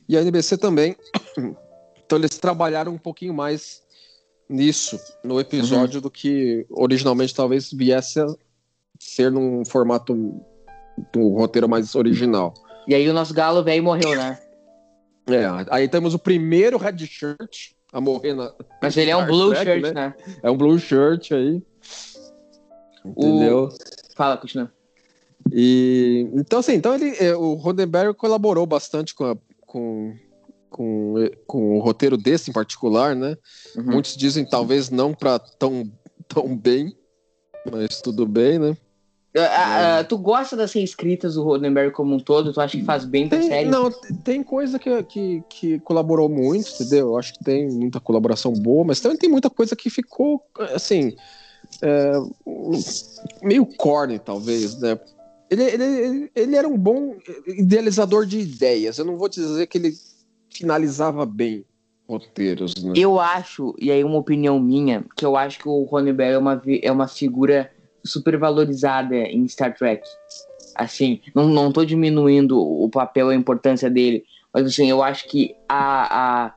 e 0.07 0.17
a 0.17 0.21
NBC 0.21 0.59
também. 0.59 0.95
Então 2.07 2.19
eles 2.19 2.37
trabalharam 2.37 2.93
um 2.93 2.99
pouquinho 2.99 3.33
mais 3.33 3.83
nisso 4.47 5.01
no 5.25 5.41
episódio 5.41 6.03
do 6.03 6.11
que 6.11 6.67
originalmente 6.69 7.35
talvez 7.35 7.73
viesse 7.73 8.21
a 8.21 8.27
ser 9.01 9.33
num 9.33 9.65
formato 9.65 10.15
do 11.11 11.29
roteiro 11.31 11.67
mais 11.67 11.95
original. 11.95 12.53
E 12.87 12.95
aí 12.95 13.09
o 13.09 13.15
nosso 13.15 13.33
galo 13.33 13.65
velho 13.65 13.83
morreu, 13.83 14.15
né? 14.15 14.39
É, 15.27 15.47
aí 15.71 15.89
temos 15.89 16.13
o 16.13 16.19
primeiro 16.19 16.77
red 16.77 16.99
shirt 16.99 17.73
a 17.91 18.03
morrer 18.03 18.35
na. 18.35 18.53
Mas 18.83 18.95
ele 18.99 19.11
é 19.11 19.17
um 19.17 19.25
blue 19.25 19.55
Trek, 19.55 19.65
shirt, 19.65 19.83
né? 19.83 19.93
né? 19.93 20.15
É 20.43 20.51
um 20.51 20.57
blue 20.59 20.79
shirt 20.79 21.33
aí. 21.33 21.63
Entendeu? 23.05 23.71
Fala, 24.15 24.37
continua. 24.37 24.71
E 25.53 26.29
então 26.35 26.61
assim, 26.61 26.75
então 26.75 26.95
ele, 26.95 27.15
é, 27.19 27.35
o 27.35 27.55
Roddenberry 27.55 28.15
colaborou 28.15 28.67
bastante 28.67 29.15
com, 29.15 29.25
a- 29.25 29.37
com, 29.67 30.15
com, 30.71 31.15
com 31.47 31.77
o 31.79 31.81
roteiro 31.81 32.17
desse 32.17 32.51
em 32.51 32.53
particular, 32.53 33.15
né? 33.15 33.37
Uhum. 33.77 33.85
Muitos 33.93 34.17
dizem 34.17 34.45
talvez 34.49 34.91
não 34.91 35.13
para 35.13 35.39
tão 35.39 35.91
tão 36.27 36.57
bem, 36.57 36.97
mas 37.71 38.01
tudo 38.01 38.27
bem, 38.27 38.59
né? 38.59 38.77
Ah, 39.37 39.99
ah, 39.99 40.05
tu 40.05 40.17
gosta 40.17 40.57
das 40.57 40.73
reescritas 40.73 41.35
do 41.35 41.43
Roddenberry 41.43 41.91
como 41.91 42.15
um 42.15 42.21
todo? 42.21 42.53
Tu 42.53 42.61
acha 42.61 42.79
que 42.79 42.85
faz 42.85 43.05
bem 43.05 43.29
pra 43.29 43.39
Tem, 43.39 43.49
série? 43.49 43.69
não, 43.69 43.91
tem 44.23 44.45
coisa 44.45 44.79
que, 44.79 45.03
que, 45.03 45.43
que 45.51 45.81
colaborou 45.81 46.29
muito, 46.29 46.69
entendeu? 46.73 47.09
Eu 47.09 47.19
acho 47.19 47.33
que 47.35 47.43
tem 47.45 47.69
muita 47.69 47.99
colaboração 47.99 48.53
boa, 48.53 48.85
mas 48.85 49.01
também 49.01 49.19
tem 49.19 49.29
muita 49.29 49.51
coisa 49.51 49.75
que 49.75 49.91
ficou, 49.91 50.41
assim, 50.73 51.17
é, 51.83 52.13
meio 53.43 53.67
corny, 53.67 54.19
talvez, 54.19 54.79
né? 54.79 54.99
Ele, 55.51 55.63
ele, 55.63 56.31
ele, 56.35 56.57
era 56.57 56.67
um 56.67 56.77
bom 56.77 57.17
idealizador 57.47 58.27
de 58.27 58.41
ideias. 58.41 58.99
Eu 58.99 59.05
não 59.05 59.17
vou 59.17 59.29
dizer 59.29 59.67
que 59.67 59.79
ele 59.79 59.93
finalizava 60.51 61.25
bem 61.27 61.65
roteiros, 62.09 62.75
né? 62.83 62.93
Eu 62.97 63.21
acho, 63.21 63.75
e 63.79 63.91
aí 63.91 64.03
uma 64.03 64.19
opinião 64.19 64.59
minha, 64.59 65.05
que 65.17 65.25
eu 65.25 65.37
acho 65.37 65.59
que 65.59 65.69
o 65.69 65.85
Roddenberry 65.85 66.35
é 66.35 66.39
uma, 66.39 66.63
é 66.83 66.93
uma 66.93 67.09
figura 67.09 67.71
super 68.05 68.37
valorizada 68.37 69.17
em 69.17 69.47
Star 69.49 69.75
Trek. 69.77 70.03
Assim, 70.75 71.21
não, 71.35 71.49
não 71.49 71.73
tô 71.73 71.85
diminuindo 71.85 72.61
o 72.61 72.89
papel 72.89 73.31
e 73.31 73.35
a 73.35 73.39
importância 73.39 73.89
dele, 73.89 74.25
mas 74.53 74.67
assim, 74.67 74.91
eu 74.91 75.03
acho 75.03 75.29
que 75.29 75.55
a, 75.69 76.47
a, 76.47 76.55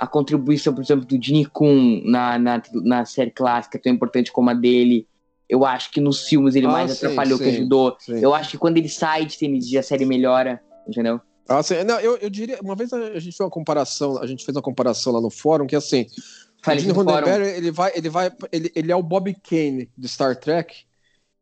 a 0.00 0.06
contribuição, 0.06 0.72
por 0.74 0.82
exemplo, 0.82 1.04
do 1.04 1.22
Gene 1.22 1.44
Kun 1.44 2.00
na, 2.06 2.38
na, 2.38 2.62
na 2.72 3.04
série 3.04 3.30
clássica 3.30 3.78
tão 3.78 3.92
importante 3.92 4.32
como 4.32 4.48
a 4.48 4.54
dele. 4.54 5.06
Eu 5.46 5.64
acho 5.64 5.90
que 5.90 6.00
nos 6.00 6.26
filmes 6.26 6.54
ele 6.54 6.66
Ah, 6.66 6.70
mais 6.70 6.92
sim, 6.92 6.96
atrapalhou 7.06 7.38
que 7.38 7.44
sim, 7.44 7.50
ajudou. 7.50 7.96
sim. 7.98 8.18
Eu 8.18 8.32
acho 8.34 8.52
que 8.52 8.58
quando 8.58 8.78
ele 8.78 8.88
sai 8.88 9.26
de 9.26 9.36
TNG 9.36 9.76
a 9.76 9.82
série 9.82 10.06
melhora, 10.06 10.58
entendeu? 10.88 11.20
Assim, 11.46 11.84
não, 11.84 12.00
eu, 12.00 12.16
eu 12.16 12.30
diria, 12.30 12.58
uma 12.62 12.74
vez 12.74 12.92
a 12.92 13.18
gente 13.18 13.36
fez 13.36 13.40
uma 13.40 13.50
comparação, 13.50 14.16
a 14.18 14.26
gente 14.26 14.42
fez 14.44 14.56
uma 14.56 14.62
comparação 14.62 15.12
lá 15.12 15.20
no 15.20 15.28
fórum 15.30 15.66
que 15.66 15.76
assim, 15.76 16.02
o 16.02 16.64
Falei 16.64 16.80
Gene 16.80 16.92
no 16.92 17.04
fórum. 17.04 17.10
Roddenberry, 17.10 17.50
ele 17.56 17.70
vai, 17.70 17.92
ele 17.94 18.08
vai, 18.08 18.32
ele, 18.50 18.72
ele 18.74 18.92
é 18.92 18.96
o 18.96 19.02
Bob 19.02 19.34
Kane 19.42 19.90
de 19.98 20.08
Star 20.08 20.34
Trek 20.36 20.76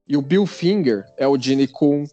e 0.08 0.16
o 0.16 0.22
Bill 0.22 0.46
Finger 0.46 1.04
é 1.16 1.28
o 1.28 1.38
Gene 1.38 1.68
Kun, 1.68 2.04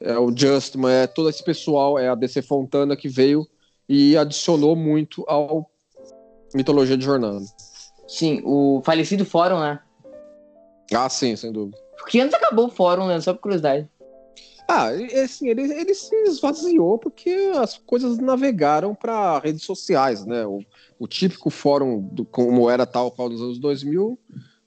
é 0.00 0.18
o 0.18 0.36
Justman, 0.36 0.90
é 0.92 1.06
todo 1.06 1.30
esse 1.30 1.42
pessoal, 1.44 1.98
é 1.98 2.08
a 2.08 2.14
DC 2.14 2.42
Fontana 2.42 2.96
que 2.96 3.08
veio 3.08 3.46
e 3.90 4.16
adicionou 4.16 4.76
muito 4.76 5.24
ao 5.26 5.68
mitologia 6.54 6.96
de 6.96 7.04
jornada. 7.04 7.40
Sim, 8.06 8.40
o 8.44 8.80
falecido 8.84 9.24
fórum, 9.24 9.58
né? 9.58 9.80
Ah, 10.94 11.08
sim, 11.08 11.34
sem 11.34 11.50
dúvida. 11.50 11.76
Que 12.08 12.20
anos 12.20 12.32
acabou 12.32 12.66
o 12.66 12.70
fórum, 12.70 13.08
né? 13.08 13.20
Só 13.20 13.34
por 13.34 13.40
curiosidade. 13.40 13.88
Ah, 14.68 14.90
assim, 15.24 15.48
ele, 15.48 15.62
ele 15.62 15.92
se 15.92 16.14
esvaziou 16.22 16.98
porque 16.98 17.30
as 17.56 17.78
coisas 17.78 18.18
navegaram 18.18 18.94
para 18.94 19.40
redes 19.40 19.64
sociais, 19.64 20.24
né? 20.24 20.46
O, 20.46 20.60
o 20.96 21.08
típico 21.08 21.50
fórum, 21.50 22.00
do, 22.00 22.24
como 22.24 22.70
era 22.70 22.86
tal 22.86 23.10
qual 23.10 23.28
dos 23.28 23.42
anos 23.42 23.58
2000, 23.58 24.16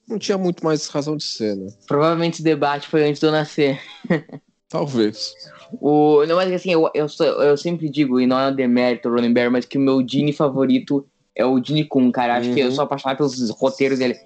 não 0.06 0.18
tinha 0.18 0.36
muito 0.36 0.62
mais 0.62 0.86
razão 0.88 1.16
de 1.16 1.24
ser, 1.24 1.56
né? 1.56 1.72
Provavelmente 1.86 2.34
esse 2.34 2.42
debate 2.42 2.88
foi 2.88 3.08
antes 3.08 3.20
de 3.20 3.26
eu 3.26 3.32
nascer. 3.32 3.80
Talvez. 4.68 5.32
O, 5.80 6.24
não, 6.26 6.36
mas 6.36 6.52
assim, 6.52 6.72
eu, 6.72 6.90
eu, 6.94 7.06
eu 7.42 7.56
sempre 7.56 7.88
digo, 7.88 8.20
e 8.20 8.26
não 8.26 8.38
é 8.38 8.48
um 8.48 8.54
demérito, 8.54 9.08
Ronenberg, 9.08 9.50
mas 9.50 9.64
que 9.64 9.78
o 9.78 9.80
meu 9.80 10.06
Gene 10.06 10.32
favorito 10.32 11.06
é 11.34 11.44
o 11.44 11.62
Gene 11.62 11.84
Kun, 11.84 12.10
cara. 12.12 12.36
Acho 12.36 12.52
que 12.52 12.60
eu 12.60 12.66
Uhum. 12.66 12.72
sou 12.72 12.84
apaixonado 12.84 13.16
pelos 13.18 13.50
roteiros 13.50 13.98
dele. 13.98 14.16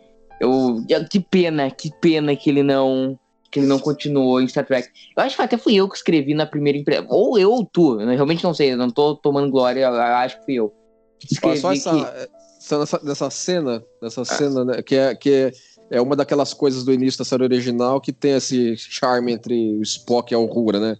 Eu, 0.40 0.84
que 1.10 1.18
pena, 1.20 1.70
que 1.70 1.90
pena 2.00 2.34
que 2.36 2.48
ele 2.50 2.62
não 2.62 3.18
que 3.50 3.60
ele 3.60 3.66
não 3.66 3.78
continuou 3.78 4.42
em 4.42 4.46
Star 4.46 4.66
Trek. 4.66 4.88
Eu 5.16 5.22
acho 5.22 5.34
que 5.34 5.40
até 5.40 5.56
fui 5.56 5.74
eu 5.74 5.88
que 5.88 5.96
escrevi 5.96 6.34
na 6.34 6.44
primeira 6.44 6.76
empresa. 6.78 7.06
Ou 7.08 7.38
eu 7.38 7.50
ou 7.50 7.64
tu, 7.64 7.98
eu 7.98 8.06
realmente 8.06 8.44
não 8.44 8.52
sei, 8.52 8.72
eu 8.72 8.76
não 8.76 8.90
tô 8.90 9.16
tomando 9.16 9.50
glória, 9.50 9.86
eu 9.86 9.94
acho 9.94 10.38
que 10.40 10.44
fui 10.44 10.54
eu. 10.56 10.66
Olha 10.66 11.54
Escrevi 11.54 11.58
só 11.58 11.72
essa, 11.72 11.90
que... 11.90 12.28
essa, 12.58 12.78
nessa, 12.78 13.00
nessa 13.02 13.30
cena, 13.30 13.82
nessa 14.02 14.24
cena, 14.26 14.64
né, 14.66 14.82
que, 14.82 14.94
é, 14.94 15.14
que 15.14 15.30
é, 15.32 15.52
é 15.92 16.00
uma 16.00 16.14
daquelas 16.14 16.52
coisas 16.52 16.84
do 16.84 16.92
início 16.92 17.18
da 17.18 17.24
série 17.24 17.42
original 17.42 18.00
que 18.02 18.12
tem 18.12 18.32
esse 18.32 18.76
charme 18.76 19.32
entre 19.32 19.54
o 19.78 19.82
Spock 19.82 20.30
e 20.30 20.34
a 20.34 20.38
Uhura, 20.38 20.78
né? 20.78 20.96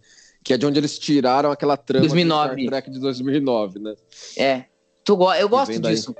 Que 0.48 0.54
é 0.54 0.56
de 0.56 0.64
onde 0.64 0.80
eles 0.80 0.98
tiraram 0.98 1.50
aquela 1.50 1.76
trama 1.76 2.06
2009. 2.06 2.56
de 2.56 2.62
Star 2.62 2.70
Trek 2.82 2.90
de 2.90 2.98
2009, 3.00 3.78
né? 3.80 3.94
É. 4.34 4.64
Tu 5.04 5.14
go... 5.14 5.30
Eu 5.34 5.46
gosto 5.46 5.78
disso. 5.78 6.16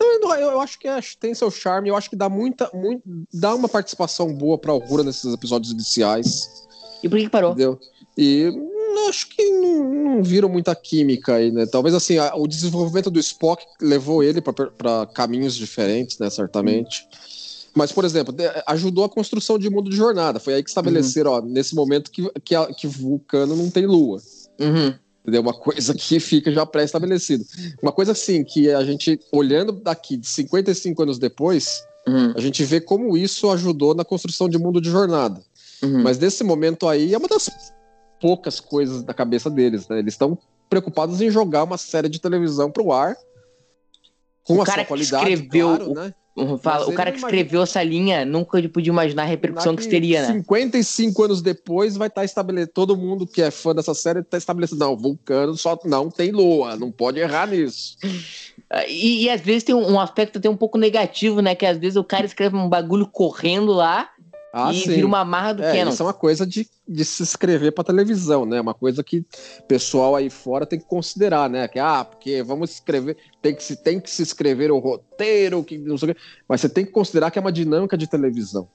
Eu, 0.00 0.34
eu- 0.36 0.60
acho 0.60 0.78
que 0.78 0.86
é- 0.86 1.00
tem 1.18 1.34
seu 1.34 1.50
charme, 1.50 1.88
eu 1.88 1.96
acho 1.96 2.08
que 2.08 2.14
dá 2.14 2.28
muita, 2.28 2.70
muito, 2.72 3.02
dá 3.34 3.52
uma 3.52 3.68
participação 3.68 4.32
boa 4.32 4.56
pra 4.56 4.72
Uhura 4.72 5.02
nesses 5.02 5.34
episódios 5.34 5.72
iniciais, 5.72 6.48
E 7.02 7.08
por 7.08 7.18
que, 7.18 7.24
que 7.24 7.28
parou? 7.30 7.50
entendeu? 7.50 7.76
E 8.16 8.48
hum, 8.54 9.08
acho 9.08 9.28
que 9.28 9.44
não, 9.50 9.84
não 9.94 10.22
viram 10.22 10.48
muita 10.48 10.72
química 10.76 11.34
aí, 11.34 11.50
né? 11.50 11.66
Talvez 11.66 11.92
assim, 11.92 12.18
a- 12.18 12.36
o 12.36 12.46
desenvolvimento 12.46 13.10
do 13.10 13.18
Spock 13.18 13.64
levou 13.82 14.22
ele 14.22 14.40
pra 14.40 15.06
caminhos 15.06 15.56
diferentes, 15.56 16.18
né? 16.20 16.30
Certamente. 16.30 17.04
Mas, 17.74 17.92
por 17.92 18.04
exemplo, 18.04 18.34
ajudou 18.66 19.04
a 19.04 19.08
construção 19.08 19.58
de 19.58 19.70
mundo 19.70 19.88
de 19.90 19.96
jornada. 19.96 20.40
Foi 20.40 20.54
aí 20.54 20.62
que 20.62 20.68
estabeleceram, 20.70 21.30
ó, 21.32 21.40
nesse 21.40 21.74
momento 21.74 22.10
que, 22.10 22.28
que, 22.44 22.54
a- 22.54 22.66
que 22.72 22.86
Vulcano 22.86 23.54
não 23.56 23.70
tem 23.70 23.86
lua. 23.86 24.20
Uhum. 24.60 24.94
Entendeu? 25.22 25.42
Uma 25.42 25.52
coisa 25.54 25.94
que 25.94 26.18
fica 26.18 26.50
já 26.50 26.64
pré-estabelecido. 26.66 27.44
Uma 27.82 27.92
coisa 27.92 28.12
assim, 28.12 28.42
que 28.42 28.70
a 28.70 28.82
gente, 28.82 29.20
olhando 29.30 29.70
daqui 29.72 30.16
de 30.16 30.26
55 30.26 31.02
anos 31.02 31.18
depois, 31.18 31.84
Uhum. 32.08 32.32
a 32.34 32.40
gente 32.40 32.64
vê 32.64 32.80
como 32.80 33.16
isso 33.16 33.50
ajudou 33.50 33.94
na 33.94 34.04
construção 34.04 34.48
de 34.48 34.58
mundo 34.58 34.80
de 34.80 34.90
jornada. 34.90 35.40
Uhum. 35.82 36.02
Mas 36.02 36.18
nesse 36.18 36.42
momento 36.42 36.88
aí 36.88 37.14
é 37.14 37.18
uma 37.18 37.28
das 37.28 37.48
poucas 38.20 38.58
coisas 38.58 39.02
da 39.02 39.14
cabeça 39.14 39.48
deles, 39.50 39.86
né? 39.86 39.98
Eles 39.98 40.14
estão 40.14 40.36
preocupados 40.68 41.20
em 41.20 41.30
jogar 41.30 41.62
uma 41.64 41.76
série 41.78 42.08
de 42.08 42.18
televisão 42.20 42.70
pro 42.70 42.90
ar 42.92 43.16
com 44.44 44.56
O 44.56 44.62
a 44.62 44.64
cara 44.64 44.78
sua 44.78 44.84
que 44.84 44.88
qualidade, 44.88 45.32
escreveu 45.32 45.68
claro, 45.68 45.90
o- 45.90 45.94
né? 45.94 46.14
Fala, 46.62 46.88
o 46.88 46.94
cara 46.94 47.10
que 47.10 47.18
escreveu 47.18 47.62
essa 47.62 47.82
linha 47.82 48.24
nunca 48.24 48.62
podia 48.68 48.92
imaginar 48.92 49.24
a 49.24 49.26
repercussão 49.26 49.74
que, 49.74 49.82
que 49.82 49.88
teria, 49.88 50.22
né? 50.22 50.34
55 50.34 51.24
anos 51.24 51.42
depois 51.42 51.96
vai 51.96 52.08
estar 52.08 52.20
tá 52.20 52.24
estabelecido. 52.24 52.72
Todo 52.72 52.96
mundo 52.96 53.26
que 53.26 53.42
é 53.42 53.50
fã 53.50 53.74
dessa 53.74 53.94
série 53.94 54.20
está 54.20 54.38
estabelecido. 54.38 54.78
Não, 54.78 54.96
Vulcano 54.96 55.56
só 55.56 55.78
não 55.84 56.08
tem 56.08 56.30
lua, 56.30 56.76
não 56.76 56.90
pode 56.90 57.18
errar 57.18 57.48
nisso. 57.48 57.96
E, 58.88 59.24
e, 59.24 59.30
às 59.30 59.40
vezes 59.40 59.64
tem 59.64 59.74
um 59.74 59.98
aspecto 59.98 60.38
até 60.38 60.48
um 60.48 60.56
pouco 60.56 60.78
negativo, 60.78 61.40
né? 61.40 61.54
Que 61.54 61.66
às 61.66 61.76
vezes 61.76 61.96
o 61.96 62.04
cara 62.04 62.24
escreve 62.24 62.56
um 62.56 62.68
bagulho 62.68 63.06
correndo 63.06 63.72
lá 63.72 64.08
ah, 64.52 64.72
e 64.72 64.80
sim. 64.80 64.90
vira 64.90 65.06
uma 65.06 65.24
marra 65.24 65.52
do 65.54 65.62
é, 65.62 65.76
Canon. 65.76 65.90
Isso 65.90 66.02
é 66.02 66.06
uma 66.06 66.12
coisa 66.12 66.46
de, 66.46 66.66
de 66.86 67.04
se 67.04 67.22
escrever 67.22 67.72
para 67.72 67.84
televisão, 67.84 68.44
né? 68.44 68.60
Uma 68.60 68.74
coisa 68.74 69.02
que 69.02 69.18
o 69.18 69.62
pessoal 69.68 70.16
aí 70.16 70.28
fora 70.28 70.66
tem 70.66 70.78
que 70.78 70.86
considerar, 70.86 71.48
né? 71.48 71.68
Que, 71.68 71.78
ah, 71.78 72.04
porque 72.04 72.42
vamos 72.42 72.72
escrever, 72.72 73.16
tem 73.40 73.54
que 73.54 73.62
se, 73.62 73.76
tem 73.76 74.00
que 74.00 74.10
se 74.10 74.22
escrever 74.22 74.72
o 74.72 74.78
roteiro, 74.78 75.62
que 75.62 75.78
não 75.78 75.96
sei 75.96 76.10
o 76.10 76.14
quê. 76.14 76.20
Mas 76.48 76.60
você 76.60 76.68
tem 76.68 76.84
que 76.84 76.90
considerar 76.90 77.30
que 77.30 77.38
é 77.38 77.42
uma 77.42 77.52
dinâmica 77.52 77.96
de 77.96 78.08
televisão. 78.08 78.68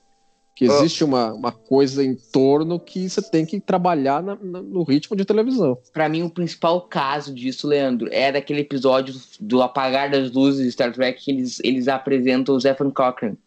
Que 0.55 0.63
existe 0.63 1.03
oh. 1.03 1.08
uma, 1.08 1.34
uma 1.34 1.51
coisa 1.51 2.01
em 2.01 2.15
torno 2.15 2.79
que 2.79 3.10
você 3.10 3.22
tem 3.22 3.46
que 3.46 3.60
trabalhar 3.60 4.24
na, 4.24 4.38
na, 4.41 4.62
no 4.62 4.84
ritmo 4.84 5.13
de 5.13 5.25
televisão. 5.25 5.77
Para 5.91 6.08
mim, 6.08 6.24
o 6.24 6.29
principal 6.29 6.79
caso 6.84 7.34
disso, 7.36 7.67
Leandro, 7.67 8.08
é 8.10 8.32
daquele 8.32 8.62
episódio 8.62 9.13
do 9.41 9.62
apagar 9.62 10.10
das 10.10 10.32
luzes 10.32 10.63
de 10.63 10.72
Star 10.72 10.94
Trek 10.94 11.22
que 11.22 11.29
eles, 11.29 11.60
eles 11.62 11.89
apresentam 11.89 12.55
o 12.55 12.60
Zephyr 12.60 12.89
Cochrane 12.91 13.38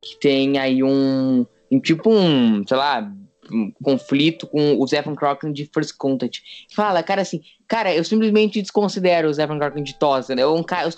que 0.00 0.18
tem 0.18 0.58
aí 0.58 0.82
um, 0.82 1.46
um 1.70 1.80
tipo 1.80 2.10
um, 2.10 2.66
sei 2.66 2.76
lá, 2.76 3.12
um 3.52 3.72
conflito 3.82 4.46
com 4.46 4.78
o 4.78 4.86
Zephyr 4.86 5.14
Crockett 5.14 5.52
de 5.52 5.68
First 5.72 5.96
Contact. 5.96 6.42
Fala, 6.74 7.02
cara, 7.02 7.22
assim, 7.22 7.40
cara, 7.66 7.94
eu 7.94 8.04
simplesmente 8.04 8.62
desconsidero 8.62 9.28
o 9.28 9.32
Zephyr 9.32 9.58
Crockett 9.58 9.82
de 9.82 9.98
Tosa, 9.98 10.34
né? 10.34 10.46
Um 10.46 10.64
os, 10.86 10.96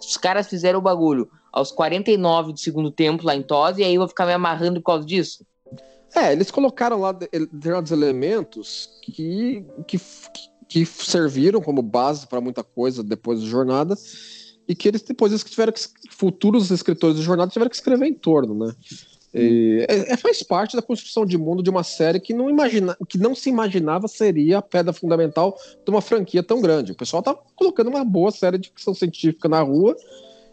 os, 0.00 0.16
caras 0.16 0.48
fizeram 0.48 0.78
o 0.78 0.82
bagulho 0.82 1.30
aos 1.52 1.70
49 1.70 2.52
do 2.52 2.58
segundo 2.58 2.90
tempo 2.90 3.24
lá 3.24 3.34
em 3.34 3.42
Tosa 3.42 3.80
e 3.80 3.84
aí 3.84 3.94
eu 3.94 4.00
vou 4.00 4.08
ficar 4.08 4.26
me 4.26 4.32
amarrando 4.32 4.80
por 4.80 4.86
causa 4.86 5.06
disso. 5.06 5.44
É, 6.14 6.32
eles 6.32 6.50
colocaram 6.50 7.00
lá 7.00 7.12
determinados 7.12 7.92
elementos 7.92 8.90
que, 9.02 9.64
que, 9.86 10.00
que 10.68 10.84
serviram 10.84 11.60
como 11.60 11.82
base 11.82 12.26
para 12.26 12.40
muita 12.40 12.64
coisa 12.64 13.02
depois 13.04 13.40
da 13.40 13.46
jornada 13.46 13.96
e 14.70 14.74
que 14.76 14.86
eles 14.86 15.02
depois 15.02 15.32
eles 15.32 15.42
tiveram 15.42 15.72
que, 15.72 15.80
futuros 16.10 16.70
escritores 16.70 17.16
de 17.16 17.22
jornada 17.22 17.50
tiveram 17.50 17.68
que 17.68 17.74
escrever 17.74 18.06
em 18.06 18.14
torno, 18.14 18.54
né? 18.54 18.72
E, 19.34 19.84
é, 19.88 20.12
é, 20.12 20.16
faz 20.16 20.44
parte 20.44 20.76
da 20.76 20.82
construção 20.82 21.26
de 21.26 21.36
mundo 21.36 21.60
de 21.60 21.68
uma 21.68 21.82
série 21.82 22.20
que 22.20 22.32
não 22.32 22.48
imagina, 22.48 22.96
que 23.08 23.18
não 23.18 23.34
se 23.34 23.50
imaginava 23.50 24.06
seria 24.06 24.58
a 24.58 24.62
pedra 24.62 24.92
fundamental 24.92 25.58
de 25.84 25.90
uma 25.90 26.00
franquia 26.00 26.40
tão 26.40 26.60
grande. 26.60 26.92
O 26.92 26.94
pessoal 26.94 27.20
tá 27.20 27.34
colocando 27.56 27.90
uma 27.90 28.04
boa 28.04 28.30
série 28.30 28.58
de 28.58 28.68
ficção 28.68 28.94
científica 28.94 29.48
na 29.48 29.60
rua 29.60 29.96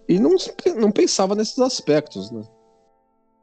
e 0.09 0.17
não, 0.17 0.36
não 0.79 0.91
pensava 0.91 1.36
nesses 1.36 1.59
aspectos, 1.59 2.31
né? 2.31 2.41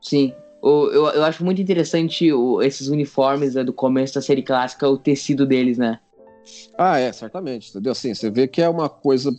Sim. 0.03 0.35
O, 0.61 0.89
eu, 0.89 1.07
eu 1.07 1.23
acho 1.23 1.45
muito 1.45 1.63
interessante 1.63 2.33
o, 2.33 2.61
esses 2.61 2.89
uniformes 2.89 3.55
né, 3.55 3.63
do 3.63 3.73
começo 3.73 4.17
da 4.17 4.23
série 4.23 4.43
clássica, 4.43 4.89
o 4.89 4.99
tecido 4.99 5.47
deles, 5.47 5.79
né? 5.79 6.01
Ah, 6.77 6.99
é, 6.99 7.13
certamente, 7.13 7.71
entendeu? 7.71 7.93
Assim, 7.93 8.13
você 8.13 8.29
vê 8.29 8.49
que 8.49 8.61
é 8.61 8.69
uma 8.69 8.89
coisa 8.89 9.33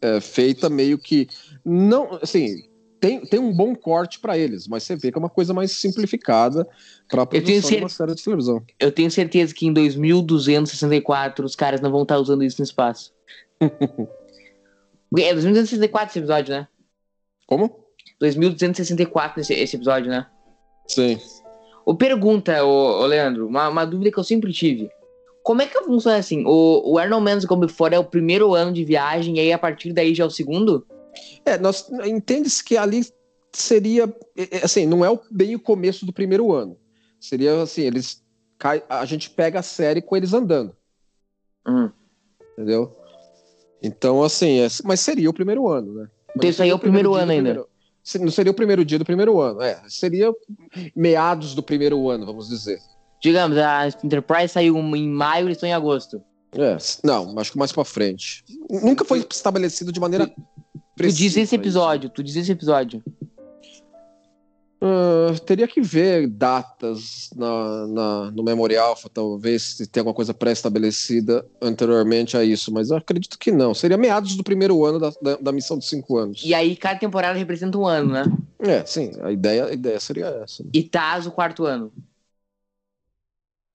é, 0.00 0.20
feita 0.20 0.68
meio 0.68 0.98
que. 0.98 1.28
Não, 1.64 2.18
assim, 2.22 2.68
tem, 3.00 3.20
tem 3.20 3.40
um 3.40 3.52
bom 3.52 3.74
corte 3.74 4.18
para 4.18 4.36
eles, 4.36 4.66
mas 4.66 4.82
você 4.82 4.96
vê 4.96 5.12
que 5.12 5.18
é 5.18 5.20
uma 5.20 5.30
coisa 5.30 5.54
mais 5.54 5.72
simplificada 5.72 6.66
para 7.08 7.24
produção 7.24 7.70
de 7.70 7.76
uma 7.76 7.88
série 7.88 8.14
de 8.14 8.22
televisão. 8.22 8.62
Eu 8.78 8.90
tenho 8.90 9.10
certeza 9.10 9.54
que 9.54 9.66
em 9.66 9.72
2264 9.72 11.44
os 11.44 11.54
caras 11.54 11.80
não 11.80 11.90
vão 11.90 12.02
estar 12.02 12.18
usando 12.18 12.42
isso 12.42 12.60
no 12.60 12.64
espaço. 12.64 13.12
é 13.60 15.32
2264 15.32 16.10
esse 16.10 16.18
episódio, 16.18 16.54
né? 16.54 16.68
Como? 17.46 17.84
2264 18.20 19.40
esse, 19.40 19.54
esse 19.54 19.76
episódio, 19.76 20.10
né? 20.10 20.26
Sim. 20.86 21.18
O 21.86 21.94
pergunta, 21.94 22.64
ô, 22.64 23.02
ô 23.02 23.06
Leandro, 23.06 23.46
uma, 23.46 23.68
uma 23.68 23.84
dúvida 23.84 24.10
que 24.10 24.18
eu 24.18 24.24
sempre 24.24 24.52
tive. 24.52 24.90
Como 25.48 25.62
é 25.62 25.66
que 25.66 25.82
funciona 25.82 26.18
assim? 26.18 26.44
O, 26.44 26.92
o 26.92 26.98
Arnold 26.98 27.24
Mendes 27.24 27.46
Go 27.46 27.56
Before 27.56 27.94
é 27.94 27.98
o 27.98 28.04
primeiro 28.04 28.54
ano 28.54 28.70
de 28.70 28.84
viagem 28.84 29.38
e 29.38 29.40
aí 29.40 29.50
a 29.50 29.58
partir 29.58 29.94
daí 29.94 30.14
já 30.14 30.24
é 30.24 30.26
o 30.26 30.30
segundo? 30.30 30.86
É, 31.42 31.56
nós 31.56 31.90
entende-se 32.04 32.62
que 32.62 32.76
ali 32.76 33.06
seria 33.50 34.14
é, 34.36 34.58
é, 34.58 34.64
assim, 34.66 34.84
não 34.84 35.02
é 35.02 35.20
bem 35.30 35.54
o 35.54 35.58
começo 35.58 36.04
do 36.04 36.12
primeiro 36.12 36.52
ano. 36.52 36.76
Seria 37.18 37.62
assim, 37.62 37.80
eles 37.80 38.22
a 38.90 39.06
gente 39.06 39.30
pega 39.30 39.60
a 39.60 39.62
série 39.62 40.02
com 40.02 40.14
eles 40.14 40.34
andando. 40.34 40.76
Hum. 41.66 41.88
Entendeu? 42.52 42.94
Então, 43.82 44.22
assim, 44.22 44.60
é, 44.60 44.68
mas 44.84 45.00
seria 45.00 45.30
o 45.30 45.34
primeiro 45.34 45.66
ano, 45.66 45.94
né? 45.94 46.08
então 46.36 46.50
isso 46.50 46.62
aí 46.62 46.68
é 46.68 46.74
o 46.74 46.78
primeiro, 46.78 47.12
primeiro 47.12 47.22
ano 47.22 47.32
ainda. 47.32 47.64
Primeiro, 48.04 48.26
não 48.26 48.30
seria 48.30 48.52
o 48.52 48.54
primeiro 48.54 48.84
dia 48.84 48.98
do 48.98 49.04
primeiro 49.06 49.40
ano, 49.40 49.62
é. 49.62 49.80
Seria 49.88 50.30
meados 50.94 51.54
do 51.54 51.62
primeiro 51.62 52.10
ano, 52.10 52.26
vamos 52.26 52.50
dizer. 52.50 52.78
Digamos, 53.20 53.58
a 53.58 53.88
Enterprise 54.02 54.48
saiu 54.48 54.76
em 54.76 55.08
maio, 55.08 55.46
eles 55.46 55.56
estão 55.56 55.68
em 55.68 55.72
agosto. 55.72 56.22
É, 56.52 56.76
não, 57.04 57.38
acho 57.38 57.52
que 57.52 57.58
mais 57.58 57.72
pra 57.72 57.84
frente. 57.84 58.44
Nunca 58.70 59.04
foi 59.04 59.26
estabelecido 59.30 59.92
de 59.92 60.00
maneira. 60.00 60.30
Tu 60.96 61.12
diz 61.12 61.36
esse 61.36 61.54
episódio, 61.54 62.08
tu 62.08 62.22
diz 62.22 62.36
esse 62.36 62.50
episódio. 62.50 63.02
Uh, 64.80 65.36
teria 65.40 65.66
que 65.66 65.80
ver 65.80 66.28
datas 66.28 67.30
na, 67.34 67.86
na, 67.88 68.30
no 68.30 68.44
Memorial, 68.44 68.96
talvez 69.12 69.62
se 69.62 69.88
tem 69.88 70.00
alguma 70.00 70.14
coisa 70.14 70.32
pré-estabelecida 70.32 71.44
anteriormente 71.60 72.36
a 72.36 72.44
isso, 72.44 72.72
mas 72.72 72.90
eu 72.90 72.96
acredito 72.96 73.36
que 73.40 73.50
não. 73.50 73.74
Seria 73.74 73.96
meados 73.96 74.36
do 74.36 74.44
primeiro 74.44 74.84
ano 74.84 75.00
da, 75.00 75.12
da, 75.20 75.36
da, 75.36 75.52
missão 75.52 75.78
de 75.78 75.84
cinco 75.84 76.16
anos. 76.16 76.42
E 76.44 76.54
aí 76.54 76.76
cada 76.76 76.96
temporada 76.96 77.36
representa 77.36 77.76
um 77.76 77.86
ano, 77.86 78.12
né? 78.12 78.24
É, 78.60 78.84
sim, 78.84 79.10
a 79.20 79.32
ideia, 79.32 79.66
a 79.66 79.72
ideia 79.72 79.98
seria 79.98 80.26
essa. 80.44 80.64
E 80.72 80.84
Taz 80.84 81.26
o 81.26 81.32
quarto 81.32 81.64
ano. 81.64 81.92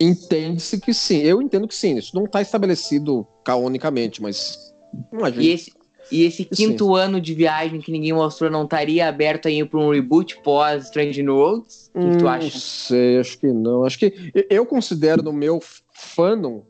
Entende-se 0.03 0.79
que 0.79 0.93
sim. 0.93 1.19
Eu 1.19 1.41
entendo 1.41 1.67
que 1.67 1.75
sim. 1.75 1.97
Isso 1.97 2.15
não 2.15 2.25
está 2.25 2.41
estabelecido 2.41 3.25
canonicamente, 3.43 4.21
mas. 4.21 4.73
Imagina. 5.11 5.43
E 5.43 5.49
esse, 5.49 5.73
e 6.11 6.23
esse 6.23 6.45
quinto 6.45 6.85
sim. 6.87 7.01
ano 7.01 7.21
de 7.21 7.33
viagem 7.33 7.79
que 7.79 7.91
ninguém 7.91 8.13
mostrou 8.13 8.49
não 8.49 8.63
estaria 8.63 9.07
aberto 9.07 9.47
aí 9.47 9.63
para 9.65 9.79
um 9.79 9.91
reboot 9.91 10.41
pós 10.43 10.85
Strange 10.85 11.23
New 11.23 11.35
Worlds? 11.35 11.89
O 11.93 11.99
que, 11.99 12.05
hum, 12.05 12.17
tu 12.17 12.27
acha? 12.27 12.43
Não 12.43 12.51
sei, 12.51 13.19
acho 13.19 13.37
que 13.37 13.47
não. 13.47 13.85
Acho 13.85 13.99
que 13.99 14.13
eu 14.49 14.65
considero 14.65 15.23
no 15.23 15.33
meu 15.33 15.61
fandom 15.93 16.63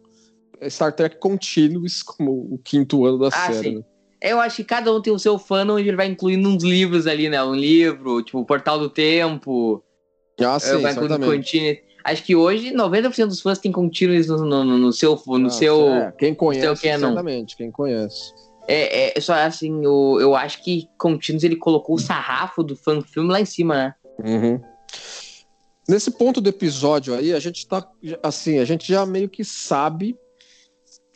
Star 0.70 0.94
Trek 0.94 1.18
Continuous 1.18 2.04
como 2.04 2.32
o 2.32 2.58
quinto 2.58 3.06
ano 3.06 3.20
da 3.20 3.28
ah, 3.28 3.32
série. 3.32 3.70
Sim. 3.70 3.76
Né? 3.78 3.84
Eu 4.22 4.40
acho 4.40 4.58
que 4.58 4.64
cada 4.64 4.94
um 4.94 5.02
tem 5.02 5.12
o 5.12 5.20
seu 5.20 5.38
fandom 5.38 5.78
e 5.78 5.88
ele 5.88 5.98
vai 5.98 6.08
incluindo 6.08 6.48
uns 6.48 6.64
livros 6.64 7.08
ali, 7.08 7.28
né? 7.28 7.44
Um 7.44 7.56
livro, 7.56 8.24
tipo 8.24 8.40
o 8.40 8.46
Portal 8.46 8.80
do 8.80 8.90
Tempo. 8.90 9.84
Ah, 10.40 10.58
sim, 10.60 10.78
vai 10.78 10.94
incluindo 10.94 11.20
Continuous. 11.20 11.93
Acho 12.04 12.24
que 12.24 12.36
hoje 12.36 12.74
90% 12.74 13.28
dos 13.28 13.42
fãs 13.42 13.58
têm 13.58 13.72
contínuos 13.72 14.28
no, 14.28 14.46
no, 14.46 14.64
no, 14.64 14.92
seu. 14.92 15.20
No 15.26 15.48
ah, 15.48 15.50
seu 15.50 15.90
é, 15.90 16.12
quem 16.18 16.36
conhece, 16.36 16.82
seu 16.82 16.92
exatamente, 16.92 17.56
quem 17.56 17.72
conhece. 17.72 18.34
É, 18.68 19.18
é 19.18 19.22
só 19.22 19.34
assim, 19.34 19.84
eu, 19.84 20.18
eu 20.20 20.36
acho 20.36 20.64
que 20.64 20.88
Continuous 20.98 21.44
ele 21.44 21.56
colocou 21.56 21.96
o 21.96 22.00
sarrafo 22.00 22.64
do 22.64 22.76
fã 22.76 23.02
filme 23.02 23.32
lá 23.32 23.40
em 23.40 23.46
cima, 23.46 23.76
né? 23.76 23.96
Uhum. 24.24 24.62
Nesse 25.88 26.12
ponto 26.12 26.40
do 26.40 26.50
episódio 26.50 27.14
aí, 27.14 27.34
a 27.34 27.40
gente 27.40 27.68
tá 27.68 27.86
assim, 28.22 28.60
a 28.60 28.66
gente 28.66 28.88
já 28.88 29.06
meio 29.06 29.30
que 29.30 29.44
sabe 29.44 30.18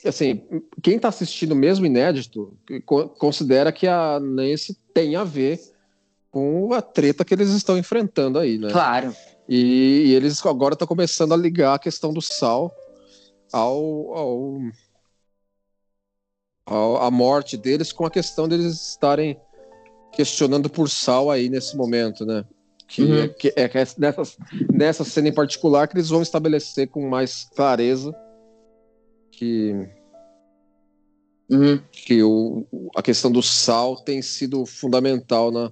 assim, 0.05 0.43
quem 0.81 0.99
tá 0.99 1.07
assistindo 1.07 1.55
mesmo 1.55 1.85
inédito, 1.85 2.55
considera 3.17 3.71
que 3.71 3.87
a 3.87 4.19
Nancy 4.19 4.77
tem 4.93 5.15
a 5.15 5.23
ver 5.23 5.59
com 6.31 6.71
a 6.73 6.81
treta 6.81 7.25
que 7.25 7.33
eles 7.33 7.49
estão 7.49 7.77
enfrentando 7.77 8.37
aí, 8.37 8.57
né? 8.57 8.69
Claro. 8.71 9.13
E, 9.47 10.07
e 10.07 10.13
eles 10.13 10.45
agora 10.45 10.73
estão 10.73 10.87
começando 10.87 11.33
a 11.33 11.37
ligar 11.37 11.75
a 11.75 11.79
questão 11.79 12.11
do 12.11 12.21
sal 12.21 12.75
ao, 13.51 14.13
ao, 14.13 14.61
ao, 16.65 16.97
a 16.97 17.09
morte 17.09 17.55
deles 17.55 17.91
com 17.91 18.05
a 18.05 18.11
questão 18.11 18.47
deles 18.47 18.89
estarem 18.89 19.39
questionando 20.11 20.69
por 20.69 20.89
sal 20.89 21.31
aí 21.31 21.49
nesse 21.49 21.77
momento, 21.77 22.25
né? 22.25 22.43
Que, 22.87 23.03
uhum. 23.03 23.17
é, 23.23 23.27
que, 23.27 23.53
é, 23.55 23.67
que 23.67 23.77
é 23.77 23.87
nessa, 23.97 24.23
nessa 24.71 25.03
cena 25.03 25.27
em 25.27 25.33
particular 25.33 25.87
que 25.87 25.95
eles 25.95 26.09
vão 26.09 26.21
estabelecer 26.21 26.87
com 26.87 27.07
mais 27.07 27.49
clareza 27.53 28.15
que 29.29 29.73
uhum. 31.49 31.79
que 31.91 32.23
o, 32.23 32.65
a 32.95 33.01
questão 33.01 33.29
do 33.29 33.43
sal 33.43 33.97
tem 33.97 34.21
sido 34.21 34.65
fundamental 34.65 35.51
na, 35.51 35.71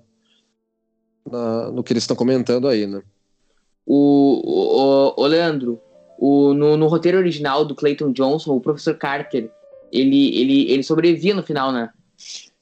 na 1.26 1.72
no 1.72 1.84
que 1.84 1.94
eles 1.94 2.04
estão 2.04 2.18
comentando 2.18 2.68
aí, 2.68 2.86
né? 2.86 3.02
O, 3.86 4.42
o, 4.44 5.22
o 5.22 5.28
Leandro, 5.28 5.80
o, 6.18 6.54
no, 6.54 6.76
no, 6.76 6.88
roteiro 6.88 7.18
original 7.18 7.64
do 7.64 7.76
Clayton 7.76 8.12
Johnson, 8.12 8.56
o 8.56 8.62
professor 8.62 8.98
Carter, 8.98 9.52
ele, 9.92 10.36
ele, 10.40 10.72
ele 10.72 10.84
sobrevivia 10.84 11.36
no 11.36 11.44
final, 11.44 11.72
né? 11.72 11.90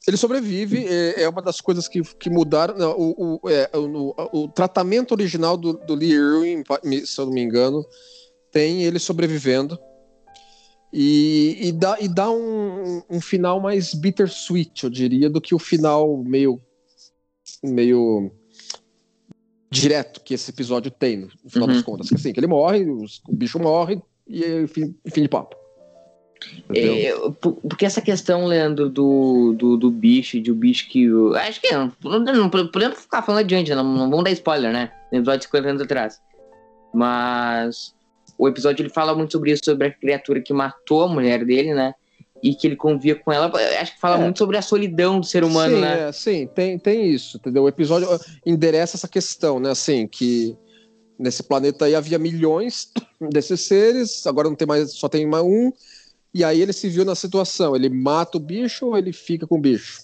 Ele 0.05 0.17
sobrevive, 0.17 0.85
é, 0.85 1.23
é 1.23 1.29
uma 1.29 1.41
das 1.41 1.61
coisas 1.61 1.87
que, 1.87 2.01
que 2.01 2.29
mudaram. 2.29 2.77
Não, 2.77 2.91
o, 2.91 3.39
o, 3.41 3.49
é, 3.49 3.69
o, 3.73 4.43
o, 4.43 4.47
tratamento 4.49 5.13
original 5.13 5.55
do, 5.55 5.73
do 5.73 5.95
Lee 5.95 6.11
Irwin, 6.11 6.63
se 7.05 7.19
eu 7.19 7.25
não 7.25 7.33
me 7.33 7.41
engano, 7.41 7.85
tem 8.51 8.83
ele 8.83 8.99
sobrevivendo. 8.99 9.79
E, 10.91 11.57
e 11.59 11.71
dá, 11.71 11.97
e 11.99 12.07
dá 12.07 12.29
um, 12.29 13.01
um 13.09 13.21
final 13.21 13.59
mais 13.59 13.93
bittersweet, 13.93 14.83
eu 14.83 14.89
diria, 14.89 15.29
do 15.29 15.41
que 15.41 15.55
o 15.55 15.59
final 15.59 16.17
meio 16.17 16.61
meio 17.63 18.31
direto 19.73 20.21
que 20.21 20.33
esse 20.33 20.49
episódio 20.51 20.89
tem, 20.91 21.17
no 21.43 21.49
final 21.49 21.67
Uhum. 21.67 21.73
das 21.73 21.83
contas. 21.83 22.09
Que 22.09 22.15
assim, 22.15 22.31
que 22.33 22.39
ele 22.39 22.47
morre, 22.47 22.85
os- 22.89 23.21
o 23.27 23.33
bicho 23.35 23.59
morre 23.59 24.01
e 24.27 24.67
fim, 24.67 24.95
fim 25.11 25.21
de 25.23 25.27
papo. 25.29 25.55
É, 26.75 27.13
por- 27.39 27.53
porque 27.53 27.85
essa 27.85 28.01
questão, 28.01 28.45
Leandro, 28.45 28.89
do, 28.89 29.53
do, 29.57 29.77
do 29.77 29.89
bicho, 29.89 30.41
de 30.41 30.51
o 30.51 30.55
bicho 30.55 30.89
que. 30.89 31.09
o- 31.09 31.33
Acho 31.35 31.61
que 31.61 31.71
não, 31.71 31.91
não, 32.03 32.19
não 32.19 32.49
podemos 32.49 32.99
ficar 32.99 33.21
falando 33.21 33.39
adiante, 33.41 33.73
não, 33.73 33.83
não 33.83 34.09
vamos 34.09 34.25
dar 34.25 34.31
spoiler, 34.31 34.71
né? 34.73 34.91
No 35.11 35.19
episódio 35.19 35.39
de 35.39 35.45
50 35.45 35.69
anos 35.69 35.81
atrás. 35.81 36.19
Mas 36.93 37.95
o 38.37 38.47
episódio 38.47 38.83
ele 38.83 38.89
fala 38.89 39.15
muito 39.15 39.31
sobre 39.31 39.51
isso, 39.51 39.61
sobre 39.63 39.87
a 39.87 39.91
criatura 39.91 40.41
que 40.41 40.53
matou 40.53 41.03
a 41.03 41.07
mulher 41.07 41.45
dele, 41.45 41.73
né? 41.73 41.93
E 42.43 42.53
que 42.53 42.67
ele 42.67 42.75
convia 42.75 43.15
com 43.15 43.31
ela. 43.31 43.49
Acho 43.79 43.93
que 43.93 43.99
fala 44.01 44.17
É. 44.17 44.19
muito 44.19 44.37
sobre 44.37 44.57
a 44.57 44.61
solidão 44.61 45.21
do 45.21 45.25
ser 45.25 45.45
humano, 45.45 45.75
sim, 45.75 45.81
né? 45.81 46.09
é, 46.09 46.11
sim, 46.11 46.47
tem, 46.53 46.77
tem 46.77 47.09
isso, 47.09 47.37
entendeu? 47.37 47.63
O 47.63 47.69
episódio 47.69 48.07
endereça 48.45 48.97
essa 48.97 49.07
questão, 49.07 49.61
né? 49.61 49.69
Assim, 49.69 50.05
que 50.05 50.53
nesse 51.17 51.41
planeta 51.41 51.85
aí 51.85 51.95
havia 51.95 52.19
milhões 52.19 52.91
desses 53.31 53.61
seres, 53.61 54.27
agora 54.27 54.49
não 54.49 54.57
tem 54.57 54.67
mais, 54.67 54.91
só 54.91 55.07
tem 55.07 55.25
mais 55.25 55.43
um, 55.45 55.71
e 56.33 56.43
aí 56.43 56.61
ele 56.61 56.73
se 56.73 56.89
viu 56.89 57.05
na 57.05 57.15
situação, 57.15 57.77
ele 57.77 57.87
mata 57.87 58.37
o 58.37 58.41
bicho 58.41 58.87
ou 58.87 58.97
ele 58.97 59.13
fica 59.13 59.47
com 59.47 59.55
o 59.55 59.61
bicho? 59.61 60.01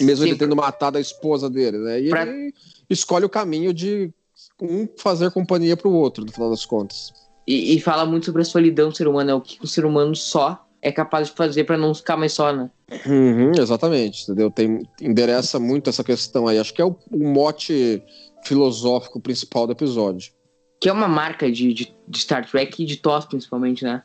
Mesmo 0.00 0.24
Sim, 0.24 0.30
ele 0.30 0.38
tendo 0.38 0.56
matado 0.56 0.98
a 0.98 1.00
esposa 1.00 1.48
dele, 1.48 1.78
né? 1.78 2.00
E 2.00 2.08
pra- 2.10 2.26
ele 2.26 2.52
escolhe 2.90 3.24
o 3.24 3.28
caminho 3.28 3.72
de 3.72 4.12
um 4.60 4.88
fazer 4.98 5.30
companhia 5.30 5.76
pro 5.76 5.90
outro, 5.92 6.24
no 6.24 6.32
final 6.32 6.50
das 6.50 6.66
contas. 6.66 7.12
E, 7.46 7.76
e 7.76 7.80
fala 7.80 8.04
muito 8.04 8.26
sobre 8.26 8.42
a 8.42 8.44
solidão 8.44 8.88
do 8.90 8.96
ser 8.96 9.06
humano, 9.06 9.30
é 9.30 9.34
o 9.34 9.40
que 9.40 9.58
o 9.62 9.66
ser 9.68 9.84
humano 9.86 10.16
só 10.16 10.67
é 10.80 10.92
capaz 10.92 11.28
de 11.28 11.34
fazer 11.34 11.64
pra 11.64 11.76
não 11.76 11.94
ficar 11.94 12.16
mais 12.16 12.32
só, 12.32 12.52
né? 12.52 12.70
Uhum, 13.06 13.52
exatamente, 13.58 14.22
entendeu? 14.22 14.50
Tem, 14.50 14.88
endereça 15.00 15.58
muito 15.58 15.90
essa 15.90 16.04
questão 16.04 16.46
aí. 16.46 16.58
Acho 16.58 16.72
que 16.72 16.80
é 16.80 16.84
o, 16.84 16.96
o 17.10 17.18
mote 17.18 18.02
filosófico 18.44 19.20
principal 19.20 19.66
do 19.66 19.72
episódio. 19.72 20.32
Que 20.80 20.88
é 20.88 20.92
uma 20.92 21.08
marca 21.08 21.50
de, 21.50 21.74
de, 21.74 21.94
de 22.06 22.18
Star 22.20 22.48
Trek 22.48 22.82
e 22.82 22.86
de 22.86 22.96
TOS, 22.96 23.26
principalmente, 23.26 23.82
né? 23.84 24.02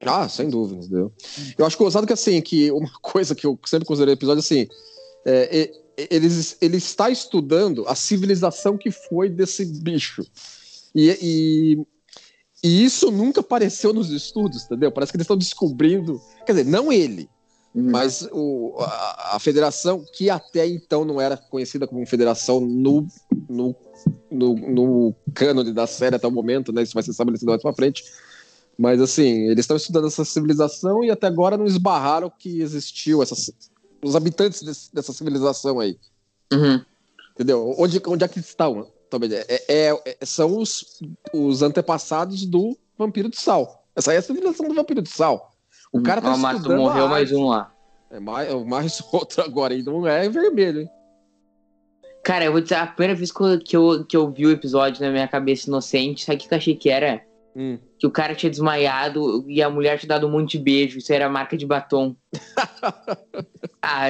Ah, 0.00 0.28
sem 0.28 0.48
dúvida, 0.48 0.80
entendeu? 0.80 1.12
Eu 1.56 1.66
acho 1.66 1.78
gozado 1.78 2.06
que, 2.06 2.12
assim, 2.12 2.40
que 2.40 2.70
uma 2.70 2.90
coisa 3.00 3.34
que 3.34 3.46
eu 3.46 3.58
sempre 3.64 3.86
considerei 3.86 4.14
episódio, 4.14 4.40
assim, 4.40 4.66
é, 5.24 5.60
é, 5.60 6.08
ele, 6.10 6.28
ele 6.60 6.76
está 6.76 7.10
estudando 7.10 7.86
a 7.86 7.94
civilização 7.94 8.76
que 8.76 8.90
foi 8.90 9.28
desse 9.28 9.64
bicho. 9.64 10.24
E, 10.94 11.10
e, 11.20 11.86
e 12.66 12.84
isso 12.84 13.10
nunca 13.10 13.40
apareceu 13.40 13.92
nos 13.92 14.10
estudos, 14.10 14.64
entendeu? 14.64 14.90
Parece 14.90 15.12
que 15.12 15.16
eles 15.16 15.24
estão 15.24 15.36
descobrindo. 15.36 16.20
Quer 16.44 16.52
dizer, 16.52 16.64
não 16.64 16.92
ele, 16.92 17.28
Uhum. 17.74 17.90
mas 17.90 18.26
o, 18.32 18.74
a, 18.80 19.36
a 19.36 19.38
federação, 19.38 20.02
que 20.14 20.30
até 20.30 20.66
então 20.66 21.04
não 21.04 21.20
era 21.20 21.36
conhecida 21.36 21.86
como 21.86 22.06
federação 22.06 22.58
no, 22.58 23.06
no, 23.48 23.76
no, 24.30 24.54
no 24.54 25.14
cânone 25.34 25.74
da 25.74 25.86
série 25.86 26.16
até 26.16 26.26
o 26.26 26.30
momento, 26.30 26.72
né? 26.72 26.82
Isso 26.82 26.94
vai 26.94 27.02
ser 27.02 27.10
estabelecido 27.10 27.50
mais 27.50 27.60
pra 27.60 27.74
frente. 27.74 28.02
Mas 28.78 28.98
assim, 29.00 29.42
eles 29.48 29.60
estão 29.64 29.76
estudando 29.76 30.06
essa 30.06 30.24
civilização 30.24 31.04
e 31.04 31.10
até 31.10 31.26
agora 31.26 31.58
não 31.58 31.66
esbarraram 31.66 32.30
que 32.38 32.62
existiu 32.62 33.22
essas, 33.22 33.50
os 34.02 34.16
habitantes 34.16 34.62
desse- 34.62 34.94
dessa 34.94 35.12
civilização 35.12 35.78
aí. 35.78 35.98
Uhum. 36.52 36.80
Entendeu? 37.34 37.74
Onde, 37.78 38.00
onde 38.06 38.24
é 38.24 38.28
que 38.28 38.38
estão? 38.40 38.86
É, 39.48 39.88
é- 39.88 40.16
é- 40.20 40.26
são 40.26 40.58
os, 40.58 41.00
os 41.32 41.62
antepassados 41.62 42.44
do 42.44 42.76
vampiro 42.98 43.28
de 43.28 43.40
sal. 43.40 43.84
Essa 43.94 44.10
aí 44.10 44.16
é 44.16 44.18
a 44.20 44.22
civilização 44.22 44.68
do 44.68 44.74
vampiro 44.74 45.00
de 45.00 45.08
sal. 45.08 45.52
O 45.92 46.02
cara 46.02 46.20
tá 46.20 46.36
Mato, 46.36 46.56
estudando 46.56 46.78
morreu 46.78 47.08
mais 47.08 47.32
um 47.32 47.46
lá. 47.46 47.72
É 48.10 48.20
mais, 48.20 48.48
é 48.50 48.54
mais 48.64 49.02
outro 49.12 49.42
agora, 49.42 49.74
e 49.74 49.82
não 49.82 50.06
é 50.06 50.28
vermelho, 50.28 50.82
hein? 50.82 50.90
Cara, 52.24 52.44
eu 52.44 52.52
vou 52.52 52.60
dizer, 52.60 52.74
a 52.74 52.86
primeira 52.86 53.14
vez 53.14 53.30
que 53.30 53.40
eu, 53.40 53.58
que 53.60 53.76
eu, 53.76 54.04
que 54.04 54.16
eu 54.16 54.30
vi 54.30 54.46
o 54.46 54.50
episódio 54.50 55.04
na 55.04 55.12
minha 55.12 55.28
cabeça 55.28 55.68
inocente, 55.68 56.24
sabe 56.24 56.44
o 56.44 56.48
que 56.48 56.52
eu 56.52 56.58
achei 56.58 56.74
que 56.74 56.90
era? 56.90 57.24
Hum. 57.54 57.78
Que 57.98 58.06
o 58.06 58.10
cara 58.10 58.34
tinha 58.34 58.50
desmaiado 58.50 59.44
e 59.48 59.62
a 59.62 59.70
mulher 59.70 59.98
tinha 59.98 60.08
dado 60.08 60.26
um 60.26 60.30
monte 60.30 60.58
de 60.58 60.64
beijo. 60.64 60.98
Isso 60.98 61.12
era 61.12 61.28
marca 61.28 61.56
de 61.56 61.64
batom. 61.64 62.14
ah, 63.80 64.06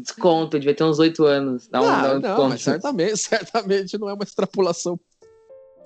desconto, 0.00 0.58
devia 0.58 0.74
ter 0.74 0.84
uns 0.84 0.98
oito 0.98 1.24
anos. 1.24 1.66
Dá 1.68 1.82
um, 1.82 1.88
Ah, 1.88 2.02
dá 2.02 2.16
um 2.16 2.20
não, 2.20 2.48
mas 2.50 2.62
certamente, 2.62 3.16
certamente 3.18 3.98
não 3.98 4.08
é 4.08 4.14
uma 4.14 4.22
extrapolação 4.22 4.98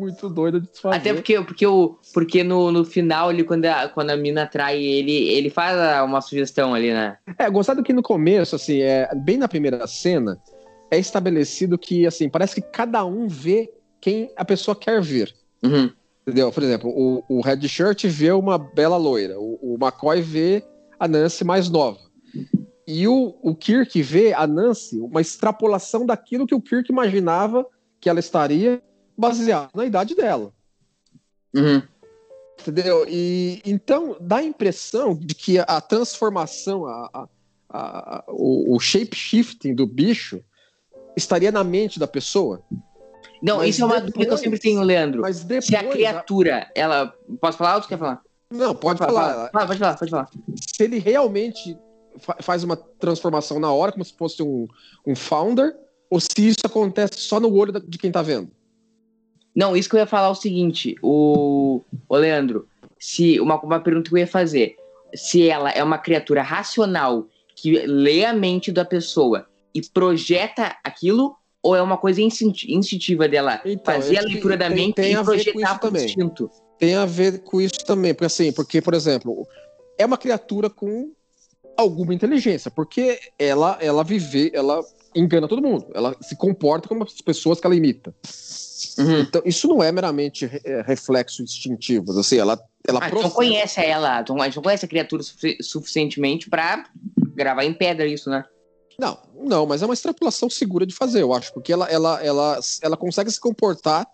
muito 0.01 0.29
doida 0.29 0.61
de 0.61 0.69
se 0.73 0.81
fazer. 0.81 0.97
Até 0.97 1.13
porque, 1.13 1.41
porque, 1.41 1.67
o, 1.67 1.99
porque 2.15 2.45
no, 2.45 2.71
no 2.71 2.85
final, 2.85 3.29
ali, 3.29 3.43
quando 3.43 3.65
a, 3.67 3.89
quando 3.89 4.11
a 4.11 4.17
mina 4.17 4.47
trai 4.47 4.81
ele, 4.83 5.29
ele 5.29 5.51
faz 5.51 5.77
uma 6.05 6.21
sugestão 6.21 6.75
ali, 6.75 6.93
né? 6.93 7.19
É, 7.37 7.51
gostado 7.51 7.83
que 7.83 7.93
no 7.93 8.03
começo, 8.03 8.55
assim, 8.55 8.81
é, 8.81 9.09
bem 9.15 9.37
na 9.37 9.49
primeira 9.49 9.87
cena, 9.87 10.39
é 10.91 10.99
estabelecido 10.99 11.77
que, 11.77 12.07
assim, 12.07 12.29
parece 12.29 12.57
que 12.57 12.63
cada 12.63 13.05
um 13.05 13.27
vê 13.27 13.71
quem 14.01 14.31
a 14.37 14.45
pessoa 14.45 14.77
quer 14.77 15.03
ver. 15.03 15.35
Uhum. 15.63 15.91
Entendeu? 16.29 16.53
Por 16.53 16.63
exemplo, 16.63 16.91
o, 16.91 17.25
o 17.27 17.41
Red 17.41 17.67
Shirt 17.67 18.05
vê 18.05 18.31
uma 18.33 18.59
bela 18.59 18.99
loira, 18.99 19.41
o, 19.41 19.59
o 19.63 19.79
McCoy 19.81 20.21
vê 20.21 20.63
a 21.01 21.09
Nancy 21.09 21.43
mais 21.43 21.71
nova. 21.71 21.99
E 22.87 23.09
o, 23.09 23.35
o 23.43 23.55
Kirk 23.55 24.03
vê 24.03 24.35
a 24.35 24.47
Nancy 24.47 24.99
uma 25.01 25.23
extrapolação 25.23 26.05
daquilo 26.05 26.47
que 26.47 26.55
o 26.55 26.61
Kirk 26.61 26.93
imaginava 26.93 27.67
que 27.99 28.11
ela 28.11 28.21
estaria 28.21 28.83
baseado 29.17 29.71
na 29.75 29.87
idade 29.87 30.15
dela. 30.15 30.53
Uhum. 31.57 31.81
Entendeu? 32.61 33.07
E 33.09 33.63
então 33.65 34.15
dá 34.21 34.37
a 34.37 34.45
impressão 34.45 35.15
de 35.15 35.35
que 35.35 35.59
a 35.59 35.81
transformação, 35.81 36.85
a, 36.85 37.09
a- 37.15 37.29
a- 37.71 38.25
o, 38.29 38.77
o 38.77 38.79
shape 38.79 39.17
shifting 39.17 39.75
do 39.75 39.87
bicho 39.87 40.45
estaria 41.17 41.51
na 41.51 41.65
mente 41.65 41.99
da 41.99 42.07
pessoa. 42.07 42.63
Não, 43.43 43.59
Mas 43.59 43.71
isso 43.71 43.83
é 43.83 43.87
uma 43.87 44.01
dúvida 44.01 44.27
que 44.27 44.33
eu 44.33 44.37
sempre 44.39 44.59
tenho, 44.59 44.83
Leandro. 44.83 45.23
Mas 45.23 45.45
depois. 45.45 45.67
Se 45.67 45.77
a 45.77 45.85
criatura, 45.85 46.71
ela. 46.75 47.15
Posso 47.41 47.59
falar 47.59 47.77
ou 47.77 47.81
tu 47.83 47.89
quer 47.89 47.99
falar? 47.99 48.21
Não, 48.51 48.75
pode 48.75 48.99
Fala, 48.99 49.13
falar. 49.13 49.35
fala, 49.35 49.51
fala, 49.53 49.67
pode 49.67 49.79
falar, 49.79 49.97
pode 49.99 50.11
falar. 50.11 50.29
Se 50.57 50.83
ele 50.83 50.99
realmente 50.99 51.79
fa- 52.19 52.37
faz 52.41 52.65
uma 52.65 52.77
transformação 52.77 53.61
na 53.61 53.71
hora, 53.73 53.93
como 53.93 54.05
se 54.05 54.15
fosse 54.17 54.43
um, 54.43 54.67
um 55.07 55.15
founder, 55.15 55.77
ou 56.11 56.19
se 56.19 56.29
isso 56.39 56.61
acontece 56.65 57.19
só 57.21 57.39
no 57.39 57.53
olho 57.55 57.73
de 57.73 57.99
quem 57.99 58.11
tá 58.11 58.23
vendo. 58.23 58.51
Não, 59.55 59.77
isso 59.77 59.89
que 59.89 59.97
eu 59.97 60.01
ia 60.01 60.07
falar 60.07 60.29
é 60.29 60.31
o 60.31 60.35
seguinte, 60.35 60.97
o, 61.03 61.83
o 62.09 62.17
Leandro, 62.17 62.67
se 62.99 63.39
uma, 63.41 63.61
uma 63.61 63.81
pergunta 63.81 64.09
que 64.09 64.15
eu 64.15 64.19
ia 64.19 64.27
fazer, 64.27 64.77
se 65.15 65.49
ela 65.49 65.71
é 65.71 65.83
uma 65.85 65.99
criatura 65.99 66.43
racional 66.43 67.27
que 67.57 67.73
lê 67.87 68.25
a 68.25 68.33
mente 68.33 68.71
da 68.73 68.85
pessoa 68.85 69.47
e 69.75 69.83
projeta 69.83 70.77
aquilo, 70.85 71.37
ou 71.63 71.75
é 71.77 71.83
uma 71.83 71.97
coisa 71.97 72.21
instinti- 72.23 72.73
instintiva 72.73 73.29
dela 73.29 73.61
Então, 73.65 73.95
fazer 73.95 74.17
a 74.17 74.19
acho 74.21 74.27
que 74.29 74.33
leitura 74.35 74.57
da 74.57 74.67
tem- 74.69 74.77
mente 74.77 74.95
tem 74.95 75.13
e 75.13 75.15
a 75.15 75.23
ver 75.23 75.45
com 75.45 75.53
projetar 75.53 75.79
também. 75.79 76.05
instinto? 76.05 76.51
tem 76.79 76.95
a 76.95 77.05
ver 77.05 77.41
com 77.43 77.61
isso 77.61 77.85
também, 77.85 78.15
porque 78.15 78.27
assim, 78.27 78.53
porque 78.53 78.81
por 78.81 78.95
exemplo, 78.95 79.47
é 79.99 80.07
uma 80.07 80.17
criatura 80.17 80.71
com 80.71 81.11
alguma 81.77 82.15
inteligência, 82.15 82.71
porque 82.71 83.19
ela 83.39 83.77
ela 83.81 84.05
vive, 84.05 84.51
ela 84.55 84.81
engana 85.15 85.49
todo 85.49 85.61
mundo, 85.63 85.87
ela 85.95 86.15
se 86.21 86.37
comporta 86.37 86.89
como 86.89 87.03
as 87.03 87.21
pessoas 87.21 87.61
que 87.61 87.67
ela 87.67 87.75
imita. 87.75 88.15
Uhum. 88.99 89.21
Então, 89.21 89.43
isso 89.45 89.67
não 89.69 89.83
é 89.83 89.91
meramente 89.91 90.49
é, 90.65 90.83
reflexo 90.83 91.43
instintivo, 91.43 92.13
assim, 92.19 92.39
ela 92.39 92.59
ela 92.87 93.01
Ah, 93.03 93.11
não 93.11 93.29
conhece 93.31 93.81
ela, 93.81 94.19
a 94.19 94.45
gente 94.47 94.57
não 94.57 94.63
conhece 94.63 94.85
a 94.85 94.89
criatura 94.89 95.23
sufici- 95.23 95.59
suficientemente 95.63 96.49
pra 96.49 96.85
gravar 97.35 97.65
em 97.65 97.75
pedra 97.75 98.07
isso, 98.07 98.31
né? 98.31 98.45
Não, 99.01 99.17
não, 99.35 99.65
mas 99.65 99.81
é 99.81 99.85
uma 99.85 99.95
extrapolação 99.95 100.51
segura 100.51 100.85
de 100.85 100.93
fazer, 100.95 101.23
eu 101.23 101.33
acho, 101.33 101.53
porque 101.55 101.73
ela 101.73 101.87
ela 101.89 102.21
ela 102.25 102.59
ela 102.83 102.97
consegue 102.97 103.31
se 103.31 103.41
comportar 103.41 104.05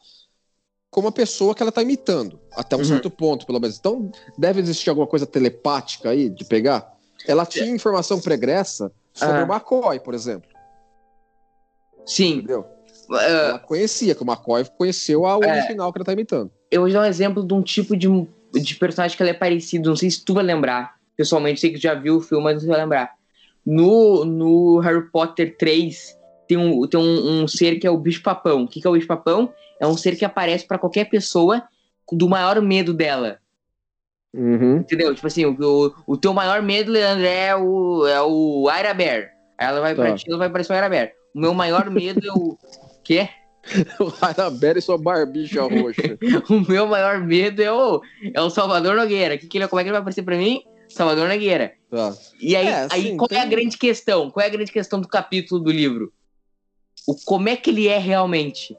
como 0.90 1.08
a 1.08 1.12
pessoa 1.12 1.54
que 1.54 1.62
ela 1.62 1.72
tá 1.72 1.82
imitando, 1.82 2.38
até 2.52 2.76
um 2.76 2.80
Uhum. 2.80 2.84
certo 2.84 3.10
ponto, 3.10 3.46
pelo 3.46 3.58
menos. 3.58 3.78
Então, 3.78 4.12
deve 4.38 4.60
existir 4.60 4.90
alguma 4.90 5.06
coisa 5.08 5.26
telepática 5.26 6.10
aí 6.10 6.28
de 6.28 6.44
pegar. 6.44 6.92
Ela 7.26 7.44
tinha 7.46 7.68
informação 7.70 8.20
pregressa 8.20 8.92
sobre 9.12 9.40
Ah. 9.40 9.44
o 9.44 9.48
McCoy, 9.52 9.98
por 10.00 10.14
exemplo, 10.14 10.48
Sim. 12.06 12.34
entendeu? 12.38 12.66
ah, 13.10 13.22
Ela 13.22 13.58
conhecia, 13.58 14.14
que 14.14 14.22
o 14.22 14.26
McCoy 14.26 14.64
conheceu 14.76 15.24
a 15.26 15.32
É. 15.32 15.50
original 15.50 15.92
que 15.92 15.98
ela 15.98 16.04
tá 16.04 16.12
imitando. 16.12 16.50
eu 16.70 16.82
vou 16.82 16.92
dar 16.92 17.00
um 17.00 17.04
exemplo 17.04 17.44
de 17.46 17.54
um 17.54 17.62
tipo 17.62 17.96
de, 17.96 18.06
de 18.52 18.74
personagem 18.76 19.16
que 19.16 19.22
ela 19.22 19.30
é 19.30 19.34
parecido. 19.34 19.88
Não 19.88 19.96
sei 19.96 20.10
se 20.10 20.24
tu 20.24 20.34
vai 20.34 20.44
lembrar. 20.44 20.96
Pessoalmente, 21.16 21.60
sei 21.60 21.70
que 21.72 21.78
já 21.78 21.94
viu 21.94 22.16
o 22.16 22.20
filme, 22.20 22.42
mas 22.44 22.62
não 22.62 22.68
vai 22.70 22.80
lembrar. 22.82 23.14
No, 23.66 24.24
no 24.24 24.78
Harry 24.80 25.10
Potter 25.10 25.56
3, 25.56 26.18
tem, 26.46 26.56
um, 26.58 26.86
tem 26.86 27.00
um, 27.00 27.42
um 27.42 27.48
ser 27.48 27.78
que 27.78 27.86
é 27.86 27.90
o 27.90 27.98
bicho-papão. 27.98 28.64
O 28.64 28.68
que, 28.68 28.80
que 28.80 28.86
é 28.86 28.90
o 28.90 28.94
bicho-papão? 28.94 29.52
É 29.80 29.86
um 29.86 29.96
ser 29.96 30.16
que 30.16 30.24
aparece 30.24 30.66
pra 30.66 30.78
qualquer 30.78 31.08
pessoa 31.08 31.62
do 32.12 32.28
maior 32.28 32.60
medo 32.60 32.92
dela. 32.92 33.38
Uhum. 34.34 34.78
Entendeu? 34.78 35.14
Tipo 35.14 35.26
assim, 35.26 35.44
o, 35.46 35.94
o, 36.06 36.16
teu 36.16 36.34
maior 36.34 36.60
medo, 36.60 36.90
Leandro, 36.90 37.24
é 37.24 37.56
o, 37.56 38.06
é 38.06 38.22
o 38.22 38.68
Aira 38.68 38.92
Bear. 38.92 39.30
Aí 39.56 39.68
ela 39.68 39.80
vai 39.80 39.94
pra 39.94 40.10
Tá. 40.10 40.16
ti, 40.16 40.24
ela 40.28 40.38
vai 40.38 40.50
parecer 40.50 40.72
o 40.72 40.74
Aira 40.74 40.88
Bear. 40.88 41.12
O 41.34 41.40
meu 41.40 41.54
maior 41.54 41.88
medo 41.88 42.26
é 42.26 42.32
o. 42.32 42.58
Quê? 43.04 43.28
O 43.98 44.12
Arabella 44.20 44.78
e 44.78 44.82
sua 44.82 44.98
barbicha 44.98 45.62
roxa. 45.62 46.18
O 46.50 46.60
meu 46.68 46.86
maior 46.86 47.20
medo 47.20 47.62
é 47.62 47.72
o, 47.72 48.02
é 48.34 48.40
o 48.40 48.50
Salvador 48.50 48.96
Nogueira. 48.96 49.38
Que 49.38 49.46
que 49.46 49.56
ele, 49.56 49.68
como 49.68 49.80
é 49.80 49.84
que 49.84 49.88
ele 49.88 49.92
vai 49.92 50.00
aparecer 50.00 50.22
pra 50.22 50.36
mim? 50.36 50.62
Salvador 50.94 51.28
Nogueira. 51.28 51.72
Tá. 51.90 52.14
E 52.40 52.54
aí, 52.56 52.66
É, 52.66 52.74
aí 52.74 52.84
assim, 52.86 53.16
qual 53.16 53.28
é 53.30 53.36
a 53.38 53.40
tem- 53.40 53.50
grande 53.50 53.76
questão? 53.78 54.30
Qual 54.30 54.42
é 54.42 54.46
a 54.46 54.52
grande 54.52 54.72
questão 54.72 55.00
do 55.00 55.08
capítulo 55.08 55.60
do 55.60 55.70
livro? 55.70 56.12
o 57.06 57.14
como 57.26 57.48
é 57.50 57.56
que 57.56 57.68
ele 57.68 57.86
é 57.86 57.98
realmente. 57.98 58.74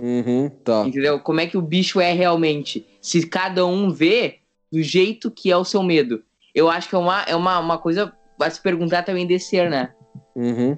Uhum, 0.00 0.48
tá. 0.48 0.86
Entendeu? 0.86 1.18
Como 1.18 1.40
é 1.40 1.46
que 1.46 1.56
o 1.56 1.62
bicho 1.62 2.00
é 2.00 2.12
realmente. 2.12 2.86
Se 3.00 3.26
cada 3.26 3.66
um 3.66 3.90
vê 3.90 4.38
do 4.70 4.80
jeito 4.82 5.30
que 5.30 5.50
é 5.50 5.56
o 5.56 5.64
seu 5.64 5.82
medo. 5.82 6.22
Eu 6.54 6.68
acho 6.70 6.88
que 6.88 6.94
é 6.94 6.98
uma, 6.98 7.22
é 7.22 7.34
uma, 7.34 7.58
uma 7.58 7.78
coisa 7.78 8.12
a 8.40 8.50
se 8.50 8.60
perguntar 8.60 9.02
também 9.02 9.26
desse 9.26 9.48
ser, 9.50 9.68
né? 9.70 9.92
Uhum. 10.36 10.76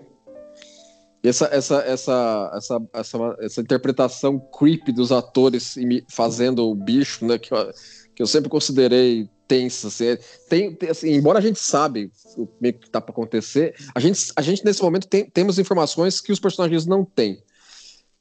Essa, 1.23 1.47
essa, 1.47 1.77
essa, 1.83 2.51
essa, 2.55 2.83
essa, 2.95 3.37
essa 3.41 3.61
interpretação 3.61 4.39
creepy 4.39 4.93
dos 4.93 5.11
atores 5.11 5.75
fazendo 6.09 6.69
o 6.71 6.75
bicho, 6.75 7.27
né? 7.27 7.39
Que 7.39 7.53
eu, 7.53 7.71
que 8.15 8.23
eu 8.23 8.27
sempre 8.27 8.49
considerei 8.49 9.29
tensa. 9.47 9.89
Assim, 9.89 10.07
é- 10.07 10.17
tem, 10.49 10.77
assim, 10.91 11.11
embora 11.13 11.39
a 11.39 11.43
gente 11.43 11.59
sabe 11.59 12.11
o 12.37 12.47
que 12.47 12.91
tá 12.91 13.01
para 13.01 13.13
acontecer, 13.13 13.75
a 13.95 14.01
gente, 14.01 14.33
a 14.37 14.43
gente 14.43 14.65
nesse 14.65 14.83
momento 14.83 15.07
tem, 15.07 15.25
temos 15.31 15.59
informações 15.59 16.21
que 16.21 16.33
os 16.33 16.41
personagens 16.41 16.87
não 16.87 17.05
têm. 17.05 17.43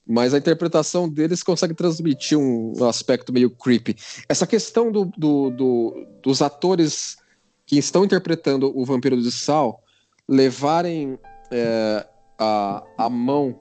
Mas 0.07 0.33
a 0.33 0.37
interpretação 0.37 1.09
deles 1.09 1.41
consegue 1.41 1.73
transmitir 1.73 2.37
um, 2.37 2.73
um 2.77 2.85
aspecto 2.85 3.33
meio 3.33 3.49
creepy. 3.49 3.95
Essa 4.29 4.45
questão 4.45 4.91
do, 4.91 5.05
do- 5.17 5.49
do- 5.49 6.07
dos 6.21 6.41
atores 6.43 7.17
que 7.65 7.77
estão 7.77 8.05
interpretando 8.05 8.71
o 8.77 8.85
Vampiro 8.85 9.19
de 9.19 9.31
Sal 9.31 9.81
levarem 10.29 11.17
é, 11.51 12.05
a, 12.37 12.83
a 12.97 13.09
mão 13.09 13.57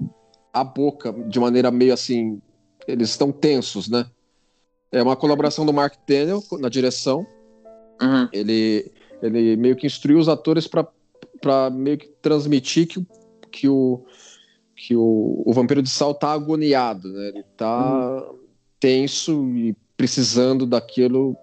à 0.53 0.63
boca 0.63 1.13
de 1.13 1.41
maneira 1.41 1.71
meio 1.71 1.95
assim. 1.95 2.41
Eles 2.87 3.09
estão 3.11 3.33
tensos, 3.33 3.89
né? 3.89 4.05
É 4.93 5.03
uma 5.03 5.17
colaboração 5.17 5.65
do 5.65 5.73
Mark 5.73 5.95
Daniel 6.07 6.43
na 6.61 6.69
direção. 6.69 7.27
Uhum. 8.01 8.29
Ele, 8.33 8.91
ele 9.23 9.57
meio 9.57 9.77
que 9.77 9.87
instruiu 9.87 10.19
os 10.19 10.29
atores 10.29 10.67
para 10.69 11.71
meio 11.71 11.99
que 11.99 12.09
transmitir 12.21 12.87
que, 12.87 12.99
o- 12.99 13.07
que, 13.51 13.69
o, 13.69 14.05
que 14.75 14.97
o, 14.97 15.43
o 15.47 15.53
Vampiro 15.53 15.83
de 15.83 15.91
Sal 15.91 16.15
tá 16.15 16.33
agoniado, 16.33 17.09
né? 17.13 17.29
Ele 17.29 17.45
tá 17.57 18.25
tenso 18.81 19.49
e 19.57 19.75
precisando 19.97 20.67
daquilo, 20.67 21.37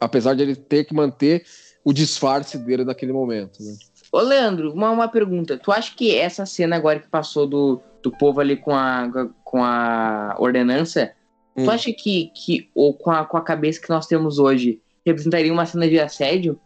apesar 0.00 0.34
de 0.34 0.42
ele 0.42 0.54
ter 0.56 0.84
que 0.84 0.94
manter 0.94 1.44
o 1.84 1.92
disfarce 1.92 2.58
dele 2.58 2.84
naquele 2.84 3.12
momento, 3.12 3.62
né? 3.62 3.74
Ô, 4.12 4.20
Leandro, 4.20 4.72
uma, 4.72 4.90
uma 4.90 5.08
pergunta. 5.08 5.58
Tu 5.58 5.72
acha 5.72 5.94
que 5.94 6.14
essa 6.14 6.46
cena 6.46 6.76
agora 6.76 7.00
que 7.00 7.08
passou 7.08 7.46
do, 7.46 7.80
do 8.02 8.10
povo 8.12 8.40
ali 8.40 8.56
com 8.56 8.74
a, 8.74 9.28
com 9.44 9.62
a 9.64 10.36
ordenança, 10.38 11.12
Hum. 11.58 11.64
tu 11.64 11.70
acha 11.70 11.90
que, 11.90 12.30
que 12.34 12.68
ou 12.74 12.92
com 12.92 13.10
a, 13.10 13.24
com 13.24 13.38
a 13.38 13.40
cabeça 13.40 13.80
que 13.80 13.88
nós 13.88 14.06
temos 14.06 14.38
hoje, 14.38 14.78
representaria 15.06 15.52
uma 15.52 15.64
cena 15.66 15.88
de 15.88 15.98
assédio? 15.98 16.60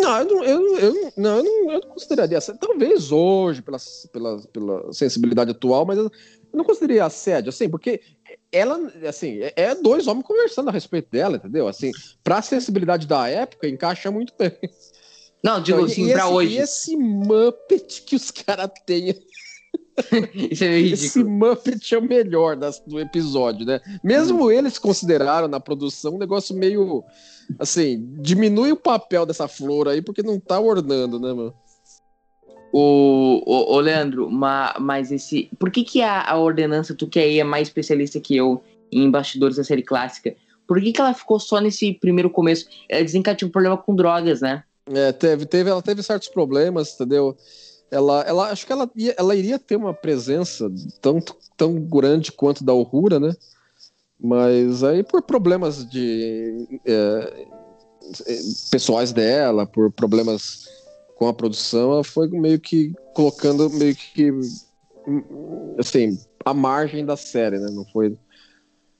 Não, 0.00 0.18
eu 0.20 0.24
não, 0.26 0.44
eu, 0.44 0.60
não- 0.60 0.78
eu, 0.78 0.94
não- 1.16 1.36
eu 1.38 1.44
não, 1.44 1.72
eu 1.72 1.80
não 1.80 1.88
consideraria 1.90 2.38
assédio. 2.38 2.60
Talvez 2.60 3.10
hoje, 3.12 3.62
pela, 3.62 3.78
pela, 4.12 4.40
pela 4.52 4.92
sensibilidade 4.92 5.50
atual, 5.50 5.84
mas 5.84 5.98
eu 5.98 6.10
não 6.54 6.64
consideraria 6.64 7.04
assédio, 7.04 7.48
assim, 7.50 7.68
porque 7.68 8.00
ela, 8.52 8.90
assim, 9.08 9.40
é- 9.40 9.52
é 9.56 9.74
dois 9.74 10.06
homens 10.06 10.24
conversando 10.26 10.68
a 10.68 10.72
respeito 10.72 11.10
dela, 11.10 11.36
entendeu? 11.36 11.66
Assim, 11.68 11.90
pra 12.22 12.40
sensibilidade 12.40 13.06
da 13.06 13.28
época, 13.28 13.68
encaixa 13.68 14.10
muito 14.10 14.32
bem. 14.38 14.52
Não, 15.42 15.62
digo 15.62 15.78
Não, 15.78 15.84
assim, 15.84 16.10
pra 16.10 16.22
esse, 16.24 16.32
hoje. 16.32 16.54
E 16.54 16.58
esse 16.58 16.96
Muppet 16.96 18.02
que 18.02 18.16
os 18.16 18.30
caras 18.30 18.70
têm, 18.86 19.14
Isso 20.50 20.64
é 20.64 20.68
meio 20.68 20.94
esse 20.94 21.18
ridículo. 21.18 21.30
Muppet 21.30 21.94
é 21.94 21.98
o 21.98 22.02
melhor 22.02 22.56
das- 22.56 22.80
do 22.80 23.00
episódio, 23.00 23.66
né? 23.66 23.80
Mesmo 24.02 24.50
eles 24.50 24.78
consideraram 24.78 25.48
na 25.48 25.60
produção 25.60 26.14
um 26.14 26.18
negócio 26.18 26.54
meio, 26.54 27.02
assim, 27.58 28.06
diminui 28.20 28.72
o 28.72 28.76
papel 28.76 29.26
dessa 29.26 29.48
flor 29.48 29.88
aí, 29.88 30.00
porque 30.00 30.22
não 30.22 30.38
tá 30.38 30.60
ornando, 30.60 31.18
né, 31.18 31.32
mano? 31.32 31.54
O, 32.72 33.42
o, 33.46 33.76
o 33.76 33.80
Leandro, 33.80 34.30
ma, 34.30 34.74
mas 34.78 35.10
esse. 35.10 35.48
Por 35.58 35.70
que, 35.70 35.82
que 35.82 36.02
a, 36.02 36.22
a 36.30 36.38
ordenança, 36.38 36.94
tu 36.94 37.06
que 37.06 37.18
aí 37.18 37.40
é 37.40 37.44
mais 37.44 37.68
especialista 37.68 38.20
que 38.20 38.36
eu 38.36 38.62
em 38.92 39.10
bastidores 39.10 39.56
da 39.56 39.64
série 39.64 39.82
clássica, 39.82 40.34
por 40.66 40.80
que, 40.80 40.92
que 40.92 41.00
ela 41.00 41.14
ficou 41.14 41.40
só 41.40 41.60
nesse 41.60 41.94
primeiro 41.94 42.28
começo? 42.28 42.66
Ela 42.88 43.04
dizem 43.04 43.22
que 43.22 43.30
ela 43.30 43.36
tinha 43.36 43.48
um 43.48 43.52
problema 43.52 43.76
com 43.76 43.96
drogas, 43.96 44.42
né? 44.42 44.62
É, 44.90 45.12
teve, 45.12 45.46
teve, 45.46 45.70
ela 45.70 45.82
teve 45.82 46.02
certos 46.02 46.28
problemas, 46.28 46.94
entendeu? 46.94 47.36
Ela, 47.90 48.22
ela 48.22 48.50
acho 48.50 48.66
que 48.66 48.72
ela, 48.72 48.90
ia, 48.94 49.14
ela 49.16 49.34
iria 49.34 49.58
ter 49.58 49.76
uma 49.76 49.94
presença 49.94 50.70
tão, 51.00 51.20
tão 51.56 51.74
grande 51.80 52.32
quanto 52.32 52.62
da 52.62 52.74
Uhura, 52.74 53.18
né? 53.18 53.34
Mas 54.20 54.82
aí 54.82 55.02
por 55.02 55.22
problemas 55.22 55.88
de 55.88 56.80
é, 56.84 57.46
é, 58.26 58.38
pessoais 58.70 59.12
dela, 59.12 59.66
por 59.66 59.90
problemas 59.92 60.68
com 61.16 61.28
a 61.28 61.32
produção, 61.32 61.92
ela 61.92 62.04
foi 62.04 62.28
meio 62.28 62.60
que 62.60 62.92
colocando 63.14 63.70
meio 63.70 63.94
que 63.94 64.32
assim, 65.78 66.18
a 66.44 66.52
margem 66.52 67.04
da 67.04 67.16
série, 67.16 67.58
né? 67.58 67.68
Não 67.70 67.84
foi 67.86 68.16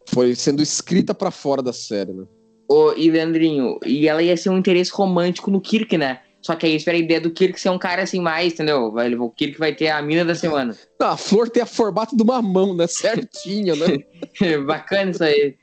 foi 0.07 0.35
sendo 0.35 0.63
escrita 0.63 1.13
pra 1.13 1.31
fora 1.31 1.63
da 1.63 1.73
série, 1.73 2.13
né? 2.13 2.25
O, 2.69 2.93
e 2.93 3.11
Leandrinho, 3.11 3.79
e 3.85 4.09
ela 4.09 4.23
ia 4.23 4.37
ser 4.37 4.51
um 4.51 4.59
interesse 4.59 4.91
romântico 4.93 5.51
no 5.51 5.61
Kirk, 5.61 5.97
né? 5.97 6.21
Só 6.41 6.55
que 6.55 6.67
aí 6.67 6.77
espera 6.77 6.97
a 6.97 7.01
ideia 7.01 7.21
do 7.21 7.31
Kirk 7.31 7.61
ser 7.61 7.71
um 7.71 7.79
cara 7.79 8.03
assim 8.03 8.21
mais, 8.21 8.53
entendeu? 8.53 8.93
Vai, 8.93 9.13
o 9.15 9.31
Kirk 9.31 9.59
vai 9.59 9.75
ter 9.75 9.89
a 9.89 10.01
mina 10.01 10.25
da 10.25 10.35
semana. 10.35 10.77
Ah, 11.01 11.13
a 11.13 11.17
flor 11.17 11.49
tem 11.51 11.63
a 11.63 11.67
formato 11.67 12.17
de 12.17 12.23
uma 12.23 12.41
mão, 12.41 12.75
né? 12.75 12.87
Certinho, 12.87 13.75
né? 13.77 13.99
Bacana 14.67 15.11
isso 15.11 15.25
aí. 15.25 15.57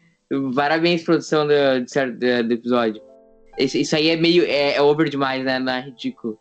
Parabéns, 0.53 1.03
produção 1.03 1.47
do, 1.47 1.53
do, 1.53 2.47
do 2.47 2.53
episódio. 2.53 3.01
Isso, 3.57 3.77
isso 3.77 3.95
aí 3.95 4.09
é 4.09 4.17
meio. 4.17 4.43
É, 4.43 4.75
é 4.75 4.81
over 4.81 5.09
demais, 5.09 5.43
né? 5.45 5.59
Não 5.59 5.71
é 5.71 5.81
ridículo. 5.81 6.37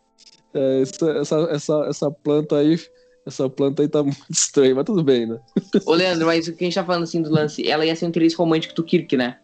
É, 0.53 0.83
essa, 0.83 1.11
essa, 1.11 1.37
essa, 1.51 1.87
essa 1.89 2.11
planta 2.11 2.59
aí, 2.59 2.79
essa 3.27 3.49
planta 3.49 3.83
aí 3.83 3.89
tá 3.89 4.03
muito 4.03 4.25
estranha, 4.31 4.75
mas 4.75 4.85
tudo 4.85 5.03
bem, 5.03 5.27
né? 5.27 5.39
Ô, 5.87 5.95
Leandro, 5.95 6.27
mas 6.27 6.49
o 6.49 6.53
que 6.55 6.65
a 6.65 6.67
gente 6.67 6.75
tá 6.75 6.85
falando 6.85 7.05
assim 7.05 7.23
do 7.23 7.31
lance, 7.31 7.69
ela 7.69 7.87
ia 7.87 7.95
ser 7.95 8.07
um 8.07 8.09
interesse 8.09 8.37
romântico 8.37 8.75
do 8.75 8.85
Kirk, 8.85 9.17
né? 9.17 9.39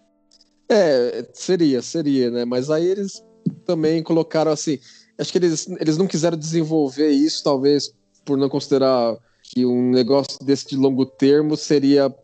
É, 0.69 1.29
seria, 1.33 1.83
seria, 1.83 2.31
né? 2.31 2.45
Mas 2.45 2.71
aí 2.71 2.87
eles 2.87 3.25
também 3.65 4.03
colocaram 4.03 4.53
assim. 4.53 4.79
Acho 5.19 5.33
que 5.33 5.39
eles, 5.39 5.69
eles 5.79 5.97
não 5.99 6.07
quiseram 6.07 6.37
desenvolver 6.37 7.11
isso, 7.11 7.45
talvez 7.45 7.93
por 8.25 8.39
não 8.39 8.49
considerar 8.49 9.17
que 9.43 9.67
um 9.67 9.91
negócio 9.91 10.39
desse 10.45 10.69
de 10.69 10.77
longo 10.77 11.05
termo 11.05 11.57
seria 11.57 12.15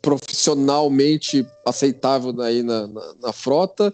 profissionalmente 0.00 1.46
aceitável 1.66 2.40
aí 2.40 2.62
na, 2.62 2.86
na, 2.86 3.14
na 3.22 3.32
frota. 3.32 3.92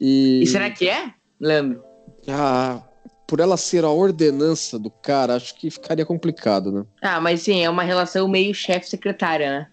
E, 0.00 0.42
E 0.42 0.46
será 0.46 0.70
que 0.70 0.88
é, 0.88 1.12
Leandro? 1.40 1.82
Ah, 2.28 2.82
por 3.26 3.40
ela 3.40 3.56
ser 3.56 3.84
a 3.84 3.90
ordenança 3.90 4.78
do 4.78 4.90
cara, 4.90 5.36
acho 5.36 5.54
que 5.54 5.70
ficaria 5.70 6.04
complicado, 6.04 6.70
né? 6.72 6.84
Ah, 7.00 7.20
mas 7.20 7.42
sim, 7.42 7.62
é 7.62 7.70
uma 7.70 7.82
relação 7.82 8.28
meio 8.28 8.54
chefe-secretária, 8.54 9.50
né? 9.50 9.68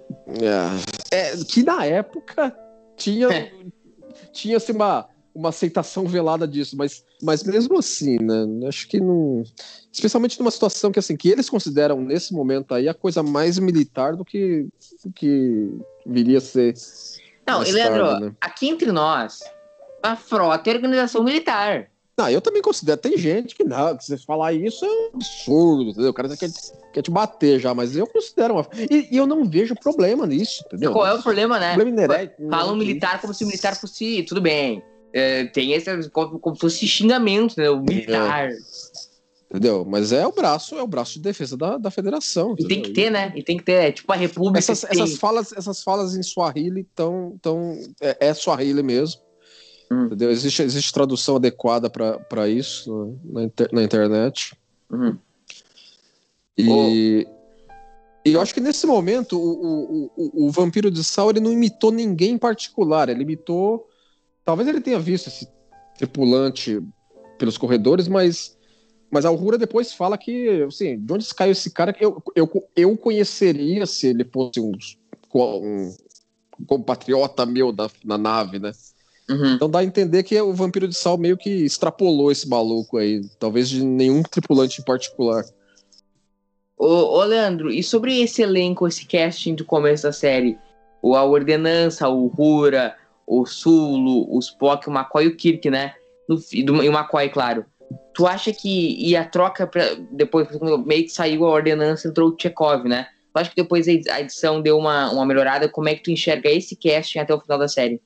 É, 1.12 1.36
que 1.38 1.64
na 1.64 1.86
época 1.86 2.56
tinha, 2.96 3.28
É. 3.32 3.52
tinha 4.32 4.58
assim, 4.58 4.72
uma, 4.74 5.08
uma 5.34 5.50
aceitação 5.50 6.06
velada 6.06 6.48
disso, 6.48 6.76
mas, 6.76 7.04
mas 7.22 7.44
mesmo 7.44 7.78
assim, 7.78 8.18
né? 8.20 8.68
Acho 8.68 8.88
que 8.88 9.00
não. 9.00 9.44
Especialmente 9.92 10.40
numa 10.40 10.52
situação 10.52 10.92
que 10.92 11.00
assim, 11.00 11.16
que 11.16 11.30
eles 11.30 11.50
consideram 11.50 12.02
nesse 12.02 12.34
momento 12.34 12.74
aí 12.74 12.88
a 12.88 12.94
coisa 12.94 13.24
mais 13.24 13.58
militar 13.58 14.16
do 14.16 14.26
que, 14.26 14.68
do 15.04 15.12
que 15.12 15.70
viria 16.06 16.40
a 16.40 16.42
ser. 16.42 16.74
Não, 17.48 17.64
e 17.64 17.72
Leandro, 17.72 18.06
tarde, 18.06 18.26
né? 18.26 18.36
aqui 18.42 18.70
entre 18.70 18.92
nós, 18.92 19.40
a 20.04 20.16
frota 20.16 20.70
é 20.70 20.74
organização 20.74 21.24
militar. 21.24 21.90
Não, 22.20 22.30
eu 22.30 22.42
também 22.42 22.62
considero. 22.62 23.00
Tem 23.00 23.18
gente 23.18 23.56
que 23.56 23.64
não, 23.64 23.96
que 23.96 24.04
você 24.04 24.18
falar 24.18 24.52
isso 24.52 24.84
é 24.84 24.90
um 24.90 25.12
absurdo, 25.16 25.92
entendeu? 25.92 26.10
O 26.10 26.14
cara 26.14 26.36
quer, 26.36 26.50
quer 26.92 27.02
te 27.02 27.10
bater 27.10 27.62
já, 27.62 27.74
mas 27.74 27.96
eu 27.96 28.06
considero 28.06 28.56
uma. 28.56 28.68
E, 28.92 29.08
e 29.10 29.16
eu 29.16 29.26
não 29.26 29.46
vejo 29.46 29.74
problema 29.74 30.28
nisso, 30.28 30.62
entendeu? 30.68 30.92
Qual 30.92 31.08
é 31.08 31.14
o 31.14 31.24
problema, 31.24 31.58
né? 31.58 31.76
Problema 31.76 32.04
inerente. 32.04 32.34
Falam 32.50 32.76
militar 32.76 33.22
como 33.22 33.34
se 33.34 33.46
o 33.46 33.48
militar 33.48 33.74
fosse. 33.74 34.24
Tudo 34.24 34.42
bem. 34.42 34.84
É, 35.12 35.46
tem 35.46 35.74
esse 35.74 36.10
como, 36.10 36.40
como 36.40 36.56
se 36.56 36.62
fosse 36.62 36.88
xingamento, 36.88 37.56
né? 37.58 37.70
O 37.70 37.82
militar. 37.82 38.50
Entendeu? 39.50 39.84
Mas 39.84 40.12
é 40.12 40.28
o 40.28 40.32
braço, 40.32 40.78
é 40.78 40.84
o 40.84 40.88
braço 40.88 41.14
de 41.14 41.22
defesa 41.22 41.58
da, 41.58 41.78
da 41.80 41.90
federação. 41.90 42.56
E 42.60 42.68
tem 42.68 42.84
que 42.84 42.92
ter, 42.92 43.10
né? 43.10 43.34
E 43.36 43.42
tem 43.42 43.58
que 43.58 43.64
ter. 43.64 43.72
É 43.72 43.92
tipo 43.92 44.14
a 44.14 44.16
República. 44.16 44.60
Essas, 44.60 44.84
essas, 44.84 45.18
falas, 45.18 45.52
essas 45.52 45.82
falas 45.82 46.16
em 46.16 46.22
Swahili 46.22 46.88
tão, 46.94 47.36
tão, 47.42 47.76
é, 48.00 48.28
é 48.28 48.34
Swahili 48.36 48.84
mesmo. 48.84 49.20
Hum. 49.92 50.06
Entendeu? 50.06 50.30
Existe, 50.30 50.62
existe 50.62 50.94
tradução 50.94 51.38
adequada 51.38 51.90
para 51.90 52.48
isso 52.48 53.18
na, 53.24 53.44
inter- 53.46 53.70
na 53.74 53.82
internet. 53.82 54.56
Uhum. 54.92 55.18
E, 56.56 57.28
e 58.24 58.34
eu 58.34 58.42
acho 58.42 58.54
que 58.54 58.62
nesse 58.62 58.86
momento 58.86 59.40
o, 59.40 59.64
o, 59.64 60.12
o, 60.16 60.46
o 60.46 60.52
Vampiro 60.52 60.92
de 60.92 61.04
Sal 61.04 61.32
ele 61.32 61.40
não 61.40 61.52
imitou 61.52 61.92
ninguém 61.92 62.34
em 62.34 62.38
particular. 62.38 63.10
Ele 63.10 63.24
imitou. 63.24 63.89
Talvez 64.50 64.68
ele 64.68 64.82
tenha 64.82 64.98
visto 64.98 65.28
esse 65.28 65.48
tripulante 65.96 66.82
pelos 67.38 67.56
corredores, 67.56 68.08
mas. 68.08 68.58
Mas 69.12 69.24
a 69.24 69.30
Aurora 69.30 69.60
depois 69.60 69.94
fala 69.94 70.18
que, 70.18 70.64
assim, 70.64 70.98
de 70.98 71.14
onde 71.14 71.36
caiu 71.36 71.52
esse 71.52 71.70
cara? 71.70 71.96
Eu, 72.00 72.20
eu, 72.36 72.50
eu 72.76 72.98
conheceria 72.98 73.86
se 73.86 74.08
ele 74.08 74.24
fosse 74.24 74.60
um, 74.60 74.72
um 75.36 75.94
compatriota 76.66 77.46
meu 77.46 77.72
da, 77.72 77.92
na 78.04 78.18
nave, 78.18 78.58
né? 78.58 78.72
Uhum. 79.30 79.54
Então 79.54 79.70
dá 79.70 79.80
a 79.80 79.84
entender 79.84 80.24
que 80.24 80.42
o 80.42 80.52
Vampiro 80.52 80.88
de 80.88 80.96
Sal 80.96 81.16
meio 81.16 81.38
que 81.38 81.52
extrapolou 81.52 82.32
esse 82.32 82.50
maluco 82.50 82.98
aí. 82.98 83.22
Talvez 83.40 83.70
de 83.70 83.84
nenhum 83.84 84.24
tripulante 84.24 84.82
em 84.82 84.84
particular. 84.84 85.46
Ô, 86.76 86.88
ô, 86.88 87.24
Leandro, 87.24 87.70
e 87.70 87.84
sobre 87.84 88.20
esse 88.20 88.42
elenco, 88.42 88.88
esse 88.88 89.06
casting 89.06 89.54
do 89.54 89.64
começo 89.64 90.04
da 90.04 90.12
série? 90.12 90.58
O, 91.04 91.16
a 91.16 91.24
Ordenança, 91.24 92.10
o 92.10 92.26
Rura, 92.26 92.96
o 93.30 93.46
Sulo, 93.46 94.26
o 94.36 94.40
Spock, 94.40 94.90
o 94.90 94.92
McCoy 94.92 95.26
e 95.26 95.28
o 95.28 95.36
Kirk, 95.38 95.70
né? 95.70 95.94
No, 96.28 96.36
do, 96.36 96.84
e 96.84 96.90
o 96.90 96.92
McCoy, 96.92 97.30
claro. 97.30 97.64
Tu 98.14 98.26
acha 98.26 98.52
que. 98.52 98.98
E 99.00 99.16
a 99.16 99.24
troca, 99.24 99.68
pra, 99.68 99.86
depois, 100.12 100.48
meio 100.86 101.04
que 101.04 101.10
saiu 101.10 101.46
a 101.46 101.50
Ordenança, 101.50 102.08
entrou 102.08 102.30
o 102.30 102.38
Chekhov, 102.38 102.88
né? 102.88 103.08
Tu 103.32 103.40
acha 103.40 103.50
que 103.52 103.56
depois 103.56 103.88
a 103.88 104.20
edição 104.20 104.62
deu 104.62 104.78
uma, 104.78 105.12
uma 105.12 105.26
melhorada? 105.26 105.70
Como 105.70 105.88
é 105.88 105.96
que 105.96 106.04
tu 106.04 106.12
enxerga 106.12 106.50
esse 106.50 106.76
casting 106.76 107.20
até 107.20 107.34
o 107.34 107.40
final 107.40 107.60
da 107.60 107.68
série? 107.68 108.02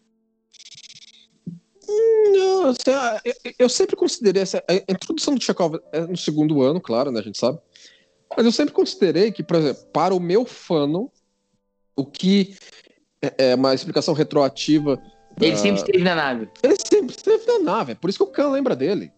Não, 2.33 2.67
assim, 2.67 2.89
ah, 2.89 3.21
eu, 3.23 3.33
eu, 3.59 3.69
sempre 3.69 3.95
considerei 3.95 4.41
essa. 4.41 4.61
A 4.67 4.91
introdução 4.91 5.35
do 5.35 5.43
Chekhov 5.43 5.77
é 5.93 6.01
no 6.01 6.17
segundo 6.17 6.61
ano, 6.61 6.81
claro, 6.81 7.11
né? 7.11 7.21
A 7.21 7.23
gente 7.23 7.37
sabe. 7.37 7.59
Mas 8.35 8.45
eu 8.45 8.51
sempre 8.51 8.73
considerei 8.73 9.31
que, 9.31 9.43
por 9.43 9.57
exemplo, 9.57 9.83
para 9.93 10.13
o 10.13 10.19
meu 10.19 10.45
fano, 10.45 11.11
o 11.95 12.05
que 12.05 12.55
é, 13.21 13.51
é 13.51 13.55
uma 13.55 13.73
explicação 13.73 14.13
retroativa. 14.13 15.01
Ele 15.39 15.57
sempre 15.57 15.81
esteve 15.81 16.03
na 16.03 16.15
nave. 16.15 16.49
Ele 16.61 16.75
sempre 16.77 17.15
esteve 17.15 17.45
na 17.47 17.59
nave, 17.59 17.91
é 17.93 17.95
por 17.95 18.09
isso 18.09 18.19
que 18.19 18.23
o 18.23 18.31
Khan 18.31 18.49
lembra 18.49 18.75
dele. 18.75 19.11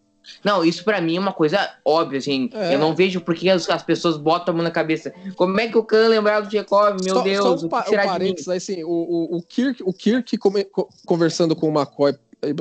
Não, 0.44 0.66
isso 0.66 0.84
para 0.84 1.00
mim 1.00 1.18
é 1.18 1.20
uma 1.20 1.34
coisa 1.34 1.70
óbvia, 1.84 2.18
assim. 2.18 2.50
É. 2.54 2.76
Eu 2.76 2.80
não 2.80 2.96
vejo 2.96 3.22
por 3.22 3.36
que 3.36 3.50
as, 3.50 3.70
as, 3.70 3.84
pessoas 3.84 4.18
botam 4.18 4.54
a 4.54 4.58
mão 4.58 4.64
na 4.64 4.72
cabeça. 4.72 5.14
Como 5.36 5.60
é 5.60 5.68
que 5.68 5.78
o 5.78 5.84
Khan 5.84 6.08
lembrava 6.08 6.46
do 6.46 6.52
Chekhov? 6.52 6.98
Meu 7.04 7.16
só, 7.16 7.22
Deus, 7.22 7.44
só 7.44 7.66
um, 7.66 7.68
o 7.68 7.84
que 7.84 7.90
será 7.90 8.04
um 8.04 8.08
parênteses, 8.08 8.48
assim, 8.48 8.84
o, 8.84 8.90
o, 8.90 9.38
o, 9.38 9.44
Kirk, 9.44 9.84
o 9.84 9.94
Kirk 9.94 10.38
come, 10.38 10.66
conversando 11.06 11.56
com 11.56 11.70
o 11.70 11.72
McCoy 11.72 12.16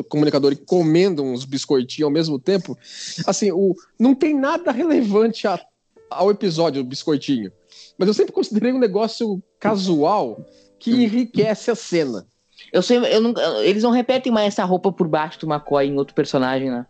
comunicador 0.08 0.52
e 0.52 0.56
comendo 0.56 1.22
uns 1.22 1.44
biscoitinhos 1.44 2.06
ao 2.06 2.10
mesmo 2.10 2.38
tempo, 2.38 2.78
assim, 3.26 3.50
o, 3.52 3.74
não 3.98 4.14
tem 4.14 4.34
nada 4.34 4.70
relevante 4.70 5.46
a, 5.46 5.60
ao 6.10 6.30
episódio 6.30 6.82
do 6.82 6.88
biscoitinho. 6.88 7.52
Mas 7.98 8.08
eu 8.08 8.14
sempre 8.14 8.32
considerei 8.32 8.72
um 8.72 8.78
negócio 8.78 9.42
casual 9.58 10.44
que 10.78 10.90
enriquece 10.90 11.70
a 11.70 11.74
cena. 11.74 12.26
Eu 12.74 12.82
sei, 12.82 12.98
eu 12.98 13.20
não, 13.20 13.32
eles 13.62 13.84
não 13.84 13.92
repetem 13.92 14.32
mais 14.32 14.48
essa 14.48 14.64
roupa 14.64 14.90
por 14.90 15.06
baixo 15.06 15.38
do 15.38 15.46
McCoy 15.46 15.86
em 15.86 15.96
outro 15.96 16.12
personagem, 16.12 16.72
né? 16.72 16.84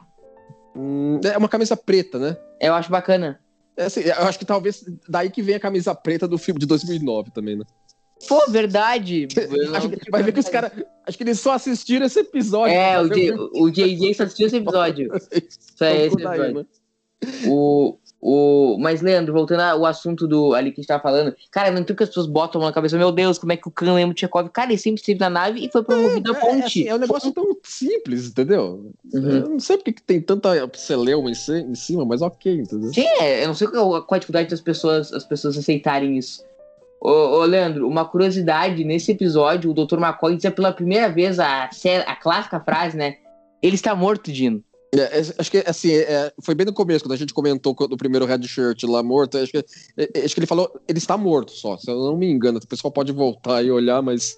Hum, 0.74 1.20
é 1.22 1.36
uma 1.36 1.48
camisa 1.48 1.76
preta, 1.76 2.18
né? 2.18 2.38
Eu 2.58 2.72
acho 2.72 2.90
bacana. 2.90 3.38
É 3.76 3.84
assim, 3.84 4.00
eu 4.00 4.22
acho 4.22 4.38
que 4.38 4.46
talvez 4.46 4.82
daí 5.06 5.28
que 5.28 5.42
vem 5.42 5.56
a 5.56 5.60
camisa 5.60 5.94
preta 5.94 6.26
do 6.26 6.38
filme 6.38 6.58
de 6.58 6.64
2009 6.64 7.32
também, 7.32 7.56
né? 7.56 7.66
Pô, 8.26 8.46
verdade. 8.48 9.28
acho 9.76 9.90
que, 9.90 10.10
vai 10.10 10.22
ver 10.22 10.32
que 10.32 10.40
os 10.40 10.48
caras. 10.48 10.72
Acho 11.06 11.18
que 11.18 11.24
eles 11.24 11.38
só 11.38 11.52
assistiram 11.52 12.06
esse 12.06 12.20
episódio. 12.20 12.74
É, 12.74 12.98
o, 12.98 13.06
J, 13.06 13.32
o 13.34 13.70
JJ 13.70 14.14
só 14.14 14.22
assistiu 14.22 14.46
esse 14.46 14.56
episódio. 14.56 15.10
Só 15.76 15.84
é 15.84 16.06
esse 16.06 16.14
episódio. 16.14 16.40
Daí, 16.40 16.54
né? 16.54 16.64
O, 17.46 17.98
o, 18.26 18.78
mas, 18.78 19.02
Leandro, 19.02 19.34
voltando 19.34 19.60
ao 19.60 19.84
assunto 19.84 20.26
do 20.26 20.54
ali 20.54 20.72
que 20.72 20.80
a 20.80 20.82
gente 20.82 20.88
tava 20.88 21.02
falando, 21.02 21.36
cara, 21.50 21.70
não 21.70 21.84
tem 21.84 21.94
que 21.94 22.02
as 22.02 22.08
pessoas 22.08 22.26
botam 22.26 22.58
na 22.58 22.72
cabeça, 22.72 22.96
meu 22.96 23.12
Deus, 23.12 23.36
como 23.36 23.52
é 23.52 23.56
que 23.58 23.68
o 23.68 23.70
Khan 23.70 23.92
lembra 23.92 24.12
o 24.12 24.14
Tchekov? 24.14 24.48
Cara, 24.48 24.70
ele 24.70 24.78
sempre 24.78 24.98
esteve 24.98 25.20
na 25.20 25.28
nave 25.28 25.62
e 25.62 25.70
foi 25.70 25.84
promovido 25.84 26.32
é, 26.32 26.34
a 26.34 26.40
ponte. 26.40 26.62
É, 26.62 26.64
assim, 26.64 26.88
é, 26.88 26.94
um 26.94 26.98
negócio 26.98 27.30
tão 27.32 27.54
simples, 27.62 28.28
entendeu? 28.28 28.90
Uhum. 29.12 29.30
Eu 29.30 29.48
não 29.50 29.60
sei 29.60 29.76
porque 29.76 29.92
que 29.92 30.02
tem 30.02 30.22
tanta 30.22 30.48
celeuma 30.72 31.30
em, 31.30 31.74
cima, 31.74 32.06
mas 32.06 32.22
ok, 32.22 32.60
entendeu? 32.60 32.94
Sim, 32.94 33.06
é, 33.20 33.44
eu 33.44 33.48
não 33.48 33.54
sei 33.54 33.68
qual, 33.68 33.90
qual 33.90 34.16
a 34.16 34.18
dificuldade 34.18 34.48
das 34.48 34.62
pessoas, 34.62 35.12
as 35.12 35.24
pessoas 35.24 35.58
aceitarem 35.58 36.16
isso. 36.16 36.42
Ô, 37.02 37.10
ô, 37.10 37.44
Leandro, 37.44 37.86
uma 37.86 38.06
curiosidade, 38.06 38.84
nesse 38.84 39.12
episódio, 39.12 39.70
o 39.70 39.74
Dr. 39.74 39.98
McCoy 39.98 40.36
dizia 40.36 40.50
pela 40.50 40.72
primeira 40.72 41.10
vez 41.10 41.38
a, 41.38 41.68
a 42.06 42.16
clássica 42.16 42.58
frase, 42.58 42.96
né? 42.96 43.16
Ele 43.62 43.74
está 43.74 43.94
morto, 43.94 44.32
Dino. 44.32 44.64
É, 44.98 45.18
é, 45.18 45.34
acho 45.38 45.50
que 45.50 45.64
assim, 45.66 45.92
é, 45.92 46.32
foi 46.40 46.54
bem 46.54 46.66
no 46.66 46.72
começo, 46.72 47.04
quando 47.04 47.12
a 47.12 47.16
gente 47.16 47.34
comentou 47.34 47.74
do 47.74 47.96
primeiro 47.96 48.26
Red 48.26 48.42
Shirt 48.42 48.84
lá 48.84 49.02
morto. 49.02 49.38
Acho 49.38 49.50
que, 49.50 49.58
é, 49.58 49.64
é, 50.14 50.24
acho 50.24 50.34
que 50.34 50.40
ele 50.40 50.46
falou, 50.46 50.70
ele 50.88 50.98
está 50.98 51.16
morto 51.16 51.52
só, 51.52 51.76
se 51.76 51.90
eu 51.90 51.96
não 51.96 52.16
me 52.16 52.30
engano. 52.30 52.58
O 52.58 52.66
pessoal 52.66 52.92
pode 52.92 53.12
voltar 53.12 53.62
e 53.62 53.70
olhar, 53.70 54.02
mas. 54.02 54.36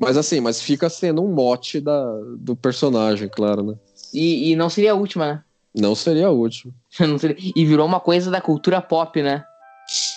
Mas 0.00 0.16
assim, 0.16 0.40
mas 0.40 0.62
fica 0.62 0.88
sendo 0.88 1.22
um 1.22 1.34
mote 1.34 1.80
da, 1.80 2.04
do 2.38 2.54
personagem, 2.54 3.28
claro, 3.28 3.64
né? 3.64 3.74
E, 4.14 4.52
e 4.52 4.56
não 4.56 4.70
seria 4.70 4.92
a 4.92 4.94
última, 4.94 5.26
né? 5.26 5.42
Não 5.74 5.94
seria 5.94 6.28
a 6.28 6.30
última. 6.30 6.72
seria... 7.18 7.36
E 7.38 7.66
virou 7.66 7.84
uma 7.84 7.98
coisa 7.98 8.30
da 8.30 8.40
cultura 8.40 8.80
pop, 8.80 9.20
né? 9.20 9.44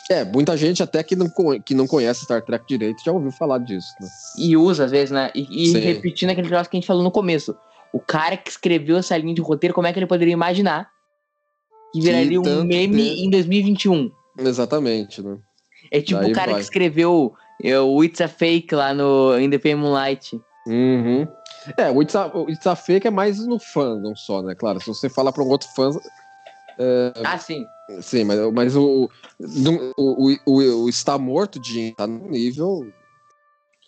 É, 0.10 0.26
muita 0.26 0.58
gente 0.58 0.84
até 0.84 1.02
que 1.02 1.16
não, 1.16 1.30
que 1.66 1.74
não 1.74 1.88
conhece 1.88 2.26
Star 2.26 2.44
Trek 2.44 2.66
direito 2.68 3.02
já 3.04 3.12
ouviu 3.12 3.32
falar 3.32 3.58
disso. 3.60 3.88
Né? 4.00 4.08
E 4.38 4.58
usa, 4.58 4.86
às 4.86 4.92
vezes, 4.92 5.12
né? 5.12 5.32
E, 5.34 5.70
e 5.70 5.80
repetindo 5.80 6.30
aquele 6.30 6.50
negócio 6.50 6.70
que 6.70 6.76
a 6.76 6.80
gente 6.80 6.88
falou 6.88 7.02
no 7.02 7.12
começo. 7.12 7.56
O 7.94 8.00
cara 8.00 8.38
que 8.38 8.50
escreveu 8.50 8.98
essa 8.98 9.18
linha 9.18 9.34
de 9.34 9.42
roteiro, 9.42 9.74
como 9.74 9.88
é 9.88 9.94
que 9.94 10.00
ele 10.00 10.08
poderia 10.08 10.34
imaginar 10.34 10.90
que 11.94 12.02
viraria 12.02 12.42
que 12.42 12.50
um 12.50 12.64
meme 12.64 13.26
em 13.26 13.30
2021? 13.30 14.12
Exatamente, 14.40 15.22
né? 15.22 15.38
É 15.92 16.02
tipo 16.02 16.20
Daí 16.22 16.32
o 16.32 16.36
cara 16.36 16.52
vai. 16.52 16.60
que 16.60 16.64
escreveu 16.64 17.34
é, 17.64 17.80
o 17.80 18.04
It's 18.04 18.22
a 18.22 18.28
Fake 18.28 18.74
lá 18.74 18.94
no 18.94 19.38
In 19.40 19.50
the 19.50 19.76
Moonlight. 19.76 20.40
Uhum. 20.68 21.28
É, 21.78 21.92
o 21.92 22.02
It's, 22.02 22.16
a, 22.16 22.28
o 22.28 22.50
It's 22.50 22.66
a 22.66 22.76
Fake 22.76 23.08
é 23.08 23.12
mais 23.12 23.46
no 23.46 23.60
fã, 23.60 24.00
não 24.00 24.16
só, 24.16 24.42
né? 24.42 24.56
Claro, 24.56 24.80
se 24.80 24.88
você 24.88 25.10
falar 25.10 25.32
para 25.32 25.44
um 25.44 25.50
outro 25.50 25.68
fã. 25.76 25.92
É... 26.80 27.14
Ah, 27.24 27.38
sim. 27.38 27.66
Sim, 28.02 28.24
mas, 28.24 28.40
mas 28.54 28.76
o, 28.76 29.10
o, 29.40 29.94
o, 29.98 30.36
o, 30.46 30.84
o 30.84 30.90
Está 30.90 31.18
Morto, 31.18 31.60
de 31.60 31.94
tá 31.96 32.08
no 32.08 32.30
nível. 32.30 32.92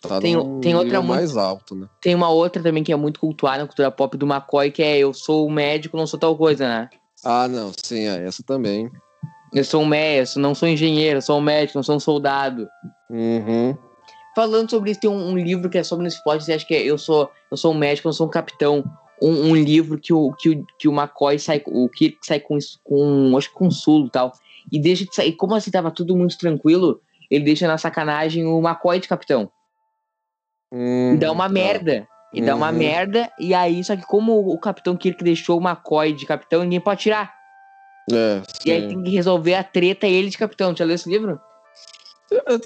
Tá 0.08 0.20
tem, 0.20 0.60
tem 0.60 0.74
outra 0.74 1.02
mais 1.02 1.36
alto, 1.36 1.74
né? 1.74 1.88
Tem 2.00 2.14
uma 2.14 2.28
outra 2.28 2.62
também 2.62 2.84
que 2.84 2.92
é 2.92 2.96
muito 2.96 3.20
cultuada 3.20 3.58
na 3.58 3.66
cultura 3.66 3.90
pop 3.90 4.16
do 4.16 4.26
McCoy, 4.26 4.70
que 4.70 4.82
é 4.82 4.98
Eu 4.98 5.12
sou 5.12 5.48
médico, 5.50 5.96
não 5.96 6.06
sou 6.06 6.18
tal 6.18 6.36
coisa, 6.36 6.66
né? 6.68 6.90
Ah, 7.24 7.48
não, 7.48 7.72
sim, 7.82 8.06
é 8.06 8.26
essa 8.26 8.42
também. 8.42 8.90
Eu 9.52 9.64
sou 9.64 9.82
um 9.82 9.86
médico, 9.86 10.38
não 10.38 10.54
sou 10.54 10.68
engenheiro, 10.68 11.22
sou 11.22 11.38
um 11.38 11.42
médico, 11.42 11.78
não 11.78 11.82
sou 11.82 11.96
um 11.96 12.00
soldado. 12.00 12.68
Uhum. 13.08 13.76
Falando 14.34 14.68
sobre 14.68 14.90
isso, 14.90 15.00
tem 15.00 15.10
um, 15.10 15.30
um 15.30 15.38
livro 15.38 15.70
que 15.70 15.78
é 15.78 15.82
sobre 15.84 16.04
nesse 16.04 16.22
plot, 16.22 16.52
acho 16.52 16.66
que 16.66 16.74
é 16.74 16.82
Eu 16.82 16.98
sou, 16.98 17.30
eu 17.50 17.56
sou 17.56 17.72
um 17.72 17.78
médico, 17.78 18.08
não 18.08 18.12
sou 18.12 18.26
um 18.26 18.30
capitão 18.30 18.84
um, 19.22 19.50
um, 19.50 19.56
livro 19.56 19.98
que 19.98 20.12
o, 20.12 20.32
que, 20.32 20.50
o, 20.50 20.66
que 20.78 20.88
o 20.88 20.92
McCoy 20.92 21.38
sai, 21.38 21.62
o 21.66 21.88
Kirk 21.88 22.18
sai 22.22 22.40
com, 22.40 22.58
com 22.82 23.36
acho 23.36 23.48
que 23.48 23.54
com 23.54 23.70
Sulo 23.70 24.06
e 24.06 24.10
tal, 24.10 24.32
e 24.70 24.80
deixa 24.80 25.04
de 25.04 25.14
sair, 25.14 25.32
como 25.32 25.54
assim 25.54 25.70
tava 25.70 25.90
tudo 25.90 26.16
muito 26.16 26.36
tranquilo, 26.36 27.00
ele 27.30 27.44
deixa 27.44 27.66
na 27.66 27.78
sacanagem 27.78 28.44
o 28.44 28.58
McCoy 28.58 29.00
de 29.00 29.08
capitão. 29.08 29.50
E 30.74 31.16
dá 31.16 31.30
uma 31.30 31.46
tá. 31.46 31.52
merda. 31.52 32.08
E 32.32 32.40
uhum. 32.40 32.46
dá 32.46 32.56
uma 32.56 32.70
uhum. 32.70 32.76
merda, 32.76 33.30
e 33.38 33.54
aí, 33.54 33.82
só 33.84 33.94
que 33.94 34.02
como 34.02 34.40
o 34.40 34.58
Capitão 34.58 34.96
Kirk 34.96 35.22
deixou 35.22 35.60
o 35.60 35.62
McCoy 35.62 36.12
de 36.12 36.26
capitão, 36.26 36.64
ninguém 36.64 36.80
pode 36.80 37.02
tirar. 37.02 37.32
É, 38.12 38.42
e 38.66 38.72
aí 38.72 38.88
tem 38.88 39.02
que 39.02 39.10
resolver 39.10 39.54
a 39.54 39.64
treta 39.64 40.06
ele 40.06 40.28
de 40.28 40.36
capitão. 40.36 40.76
Já 40.76 40.84
leu 40.84 40.96
esse 40.96 41.08
livro? 41.08 41.40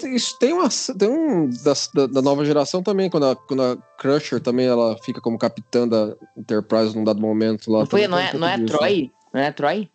Isso 0.05 0.37
tem 0.39 0.53
uma 0.53 0.67
tem 0.97 1.09
um 1.09 1.49
da, 1.49 2.07
da, 2.07 2.21
nova 2.21 2.43
geração 2.43 2.81
também 2.81 3.09
quando 3.09 3.27
a, 3.27 3.35
quando 3.35 3.61
a 3.61 3.77
Crusher 3.97 4.41
também 4.41 4.65
ela 4.65 4.97
fica 5.03 5.21
como 5.21 5.37
capitã 5.37 5.87
da 5.87 6.15
Enterprise 6.35 6.95
num 6.95 7.03
dado 7.03 7.21
momento 7.21 7.71
lá. 7.71 7.79
Não 7.79 7.85
foi, 7.85 8.07
não 8.07 8.17
é, 8.17 8.33
não 8.33 8.47
é 8.47 8.57
disso, 8.57 8.77
Troy? 8.77 9.03
Né? 9.03 9.09
Não 9.33 9.41
é 9.41 9.51
Troy? 9.51 9.89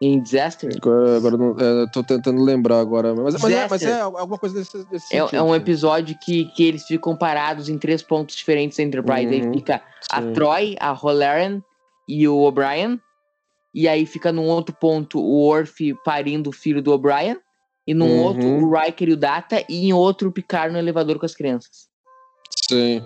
Em 0.00 0.20
Disaster? 0.20 0.70
Agora, 0.76 1.16
agora 1.16 1.36
não, 1.36 1.56
é, 1.58 1.86
tô 1.92 2.02
tentando 2.02 2.42
lembrar 2.42 2.80
agora, 2.80 3.14
mas, 3.14 3.40
mas, 3.40 3.52
é, 3.52 3.68
mas 3.68 3.82
é, 3.82 4.00
alguma 4.00 4.36
coisa 4.36 4.56
desse, 4.56 4.84
desse 4.90 5.16
é, 5.16 5.18
é, 5.18 5.42
um 5.42 5.54
episódio 5.54 6.18
que, 6.18 6.46
que 6.46 6.64
eles 6.64 6.84
ficam 6.84 7.16
parados 7.16 7.68
em 7.68 7.78
três 7.78 8.02
pontos 8.02 8.34
diferentes 8.34 8.76
da 8.76 8.82
Enterprise. 8.82 9.26
Uhum, 9.26 9.48
aí 9.48 9.52
fica 9.54 9.78
sim. 9.78 10.08
a 10.10 10.32
Troy, 10.32 10.76
a 10.80 10.92
Holaren 10.92 11.62
e 12.08 12.26
o 12.26 12.38
O'Brien. 12.38 13.00
E 13.72 13.88
aí 13.88 14.04
fica 14.04 14.30
num 14.30 14.46
outro 14.46 14.74
ponto 14.74 15.20
o 15.20 15.46
Orf 15.48 15.78
parindo 16.04 16.50
o 16.50 16.52
filho 16.52 16.82
do 16.82 16.92
O'Brien. 16.92 17.38
E 17.86 17.92
num 17.92 18.08
uhum. 18.08 18.22
outro, 18.22 18.46
o 18.46 18.72
Riker 18.72 19.08
e 19.08 19.12
o 19.12 19.16
Data, 19.16 19.62
e 19.68 19.86
em 19.86 19.92
outro, 19.92 20.30
o 20.30 20.32
Picard 20.32 20.72
no 20.72 20.78
elevador 20.78 21.18
com 21.18 21.26
as 21.26 21.34
crianças. 21.34 21.86
Sim. 22.68 23.02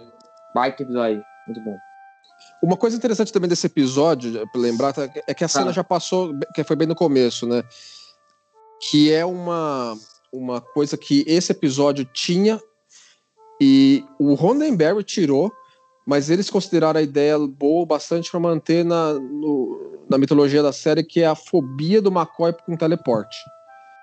Baita 0.55 0.83
episódio. 0.83 1.22
Muito 1.46 1.61
bom. 1.64 1.77
Uma 2.62 2.77
coisa 2.77 2.97
interessante 2.97 3.33
também 3.33 3.49
desse 3.49 3.66
episódio, 3.66 4.47
pra 4.51 4.61
lembrar, 4.61 4.92
tá, 4.92 5.09
é 5.27 5.35
que 5.35 5.44
a 5.44 5.49
cena 5.49 5.71
ah. 5.71 5.73
já 5.73 5.85
passou, 5.85 6.33
que 6.55 6.64
foi 6.64 6.77
bem 6.77 6.88
no 6.88 6.94
começo, 6.94 7.47
né? 7.47 7.62
Que 8.90 9.12
é 9.12 9.25
uma, 9.25 9.97
uma 10.33 10.61
coisa 10.61 10.96
que 10.96 11.25
esse 11.27 11.52
episódio 11.52 12.04
tinha 12.04 12.61
e 13.61 14.04
o 14.19 14.35
Rondenberry 14.35 15.02
tirou, 15.02 15.52
mas 16.06 16.31
eles 16.31 16.48
consideraram 16.48 16.98
a 16.98 17.02
ideia 17.02 17.38
boa 17.38 17.85
bastante 17.85 18.31
para 18.31 18.40
manter 18.40 18.85
na, 18.85 19.15
no, 19.15 20.04
na 20.09 20.17
mitologia 20.17 20.63
da 20.63 20.73
série, 20.73 21.04
que 21.04 21.21
é 21.21 21.27
a 21.27 21.35
fobia 21.35 22.00
do 22.00 22.11
McCoy 22.11 22.52
com 22.65 22.77
teleporte. 22.77 23.37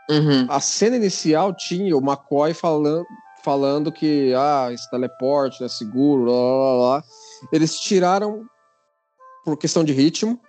Uhum. 0.10 0.46
A 0.48 0.60
cena 0.60 0.98
inicial 0.98 1.54
tinha 1.54 1.98
o 1.98 2.00
McCoy 2.00 2.54
falando, 2.54 3.06
falando 3.44 3.92
que 3.92 4.34
ah, 4.36 4.70
esse 4.72 4.90
teleporte 4.90 5.60
não 5.60 5.66
é 5.66 5.70
seguro, 5.70 6.26
lá, 6.26 6.32
lá, 6.32 6.74
lá. 6.74 7.04
Eles 7.52 7.80
tiraram 7.80 8.46
por 9.44 9.58
questão 9.58 9.84
de 9.84 9.94
ritmo. 9.94 10.40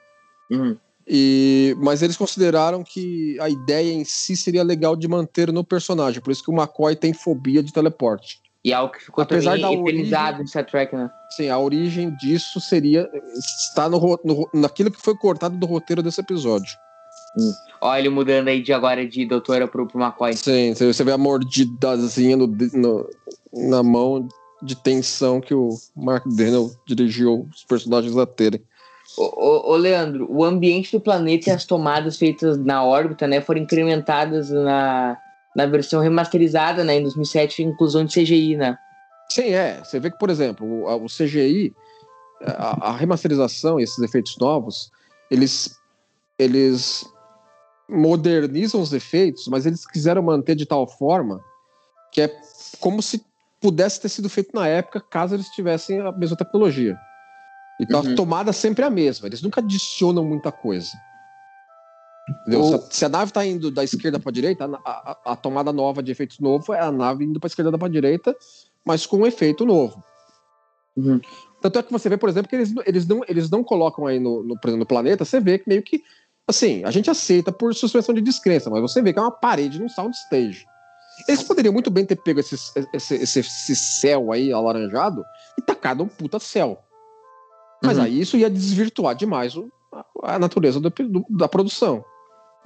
Uhum. 0.51 0.77
E, 1.09 1.77
mas 1.79 2.03
eles 2.03 2.17
consideraram 2.17 2.83
que 2.83 3.39
a 3.41 3.49
ideia 3.49 3.93
em 3.93 4.05
si 4.05 4.37
seria 4.37 4.65
legal 4.65 4.97
de 4.97 5.07
manter 5.07 5.53
no 5.53 5.63
personagem. 5.63 6.21
Por 6.21 6.33
isso 6.33 6.43
que 6.43 6.51
o 6.51 6.55
McCoy 6.55 6.97
tem 6.97 7.13
fobia 7.13 7.63
de 7.63 7.73
teleporte. 7.73 8.41
E 8.65 8.73
é 8.73 8.75
algo 8.75 8.93
que 8.93 9.05
ficou 9.05 9.23
Apesar 9.23 9.57
da 9.57 9.71
origem, 9.71 10.13
em 10.41 10.47
Star 10.47 10.67
Trek, 10.67 10.97
né? 10.97 11.09
Sim, 11.37 11.49
a 11.49 11.57
origem 11.57 12.13
disso 12.17 12.61
seria. 12.61 13.09
está 13.37 13.89
no, 13.89 14.19
no, 14.25 14.51
naquilo 14.53 14.91
que 14.91 15.01
foi 15.01 15.17
cortado 15.17 15.57
do 15.57 15.67
roteiro 15.67 16.03
desse 16.03 16.21
episódio. 16.21 16.77
Olha 17.81 18.01
ele 18.01 18.09
mudando 18.09 18.49
aí 18.49 18.61
de 18.61 18.73
agora 18.73 19.07
de 19.07 19.25
doutora 19.25 19.69
pro, 19.69 19.87
pro 19.87 20.01
McCoy. 20.01 20.35
Sim, 20.35 20.75
você 20.75 21.05
vê 21.05 21.13
a 21.13 21.19
mordidazinha 21.19 22.37
no, 22.37 22.49
no, 22.49 23.09
na 23.53 23.83
mão 23.85 24.27
de 24.63 24.75
tensão 24.75 25.41
que 25.41 25.55
o 25.55 25.71
Mark 25.95 26.25
Daniel 26.27 26.71
dirigiu 26.87 27.49
os 27.55 27.65
personagens 27.65 28.17
a 28.17 28.27
terem. 28.27 28.63
Ô, 29.17 29.23
ô, 29.23 29.73
ô, 29.73 29.77
Leandro, 29.77 30.27
o 30.31 30.45
ambiente 30.45 30.93
do 30.93 31.01
planeta 31.01 31.51
e 31.51 31.53
as 31.53 31.65
tomadas 31.65 32.17
feitas 32.17 32.59
na 32.59 32.85
órbita, 32.85 33.27
né, 33.27 33.41
foram 33.41 33.61
incrementadas 33.61 34.51
na, 34.51 35.17
na 35.55 35.67
versão 35.67 36.01
remasterizada, 36.01 36.83
né, 36.83 36.97
em 36.97 37.03
2007, 37.03 37.63
inclusão 37.63 38.05
de 38.05 38.13
CGI, 38.13 38.57
né? 38.57 38.77
Sim, 39.31 39.51
é. 39.51 39.83
Você 39.83 40.01
vê 40.01 40.11
que, 40.11 40.19
por 40.19 40.31
exemplo, 40.31 40.67
o, 40.67 41.05
o 41.05 41.07
CGI, 41.07 41.73
a, 42.43 42.91
a 42.91 42.97
remasterização 42.97 43.79
e 43.79 43.85
esses 43.85 43.99
efeitos 43.99 44.37
novos, 44.39 44.91
eles, 45.31 45.79
eles 46.39 47.07
modernizam 47.89 48.81
os 48.81 48.93
efeitos, 48.93 49.47
mas 49.49 49.67
eles 49.67 49.87
quiseram 49.87 50.23
manter 50.23 50.57
de 50.57 50.67
tal 50.67 50.87
forma 50.87 51.41
que 52.13 52.23
é 52.23 52.41
como 52.81 53.03
se 53.03 53.25
pudesse 53.61 54.01
ter 54.01 54.09
sido 54.09 54.29
feito 54.29 54.51
na 54.55 54.67
época, 54.67 55.01
caso 55.01 55.35
eles 55.35 55.49
tivessem 55.49 56.01
a 56.01 56.13
mesma 56.13 56.37
tecnologia. 56.37 56.99
Então 57.81 58.03
uhum. 58.03 58.13
a 58.13 58.17
tomada 58.17 58.53
sempre 58.53 58.85
é 58.85 58.87
a 58.87 58.91
mesma, 58.91 59.27
eles 59.27 59.43
nunca 59.43 59.61
adicionam 59.61 60.25
muita 60.25 60.51
coisa. 60.51 60.91
Ou... 62.53 62.81
Se, 62.91 63.05
a, 63.05 63.09
nave 63.09 63.31
está 63.31 63.47
indo 63.47 63.71
da 63.71 63.85
esquerda 63.85 64.19
para 64.19 64.31
a 64.31 64.33
direita, 64.33 64.65
a, 64.85 65.19
a, 65.33 65.37
tomada 65.37 65.73
nova 65.73 66.03
de 66.03 66.11
efeitos 66.11 66.41
novo 66.41 66.73
é 66.73 66.81
a 66.81 66.91
nave 66.91 67.25
indo 67.25 67.39
para 67.39 67.47
a 67.47 67.51
esquerda 67.51 67.79
para 67.79 67.87
a 67.87 67.91
direita, 67.91 68.35
mas 68.85 69.07
com 69.07 69.19
um 69.19 69.27
efeito 69.27 69.65
novo. 69.65 70.03
Uhum. 70.97 71.21
Tanto 71.61 71.79
é 71.79 71.83
que 71.83 71.93
você 71.93 72.09
vê, 72.09 72.17
por 72.17 72.29
exemplo, 72.29 72.49
que 72.49 72.57
eles, 72.57 72.75
eles, 72.85 73.07
não, 73.07 73.21
eles 73.29 73.49
não 73.49 73.63
colocam 73.63 74.07
aí 74.07 74.19
no, 74.19 74.43
no, 74.43 74.57
no 74.77 74.87
planeta, 74.87 75.25
você 75.25 75.39
vê 75.39 75.59
que 75.59 75.69
meio 75.69 75.83
que 75.83 76.03
Assim, 76.49 76.85
a 76.85 76.91
gente 76.93 77.11
aceita 77.11 77.51
por 77.51 77.75
suspensão 77.75 78.15
de 78.15 78.21
descrença, 78.21 78.71
mas 78.71 78.81
você 78.81 79.03
vê 79.03 79.13
que 79.13 79.19
é 79.19 79.23
uma 79.23 79.33
parede 79.33 79.81
num 79.81 79.89
soundstage. 79.89 80.65
Eles 81.29 81.43
poderiam 81.43 81.73
muito 81.73 81.91
bem 81.91 82.05
ter 82.05 82.17
pego 82.17 82.41
esse, 82.41 82.55
esse, 82.93 83.15
esse, 83.15 83.41
esse 83.41 83.77
céu 83.77 84.33
aí 84.33 84.53
alaranjado 84.53 85.25
e 85.59 85.63
tacado 85.63 86.03
um 86.03 86.09
puta 86.09 86.39
céu. 86.39 86.83
Mas 87.83 87.99
uhum. 87.99 88.05
aí 88.05 88.21
isso 88.21 88.37
ia 88.37 88.51
desvirtuar 88.51 89.15
demais 89.15 89.57
o, 89.57 89.71
a, 90.23 90.39
natureza 90.39 90.81
do, 90.81 90.91
do, 90.91 91.27
da 91.31 91.49
produção. 91.49 92.05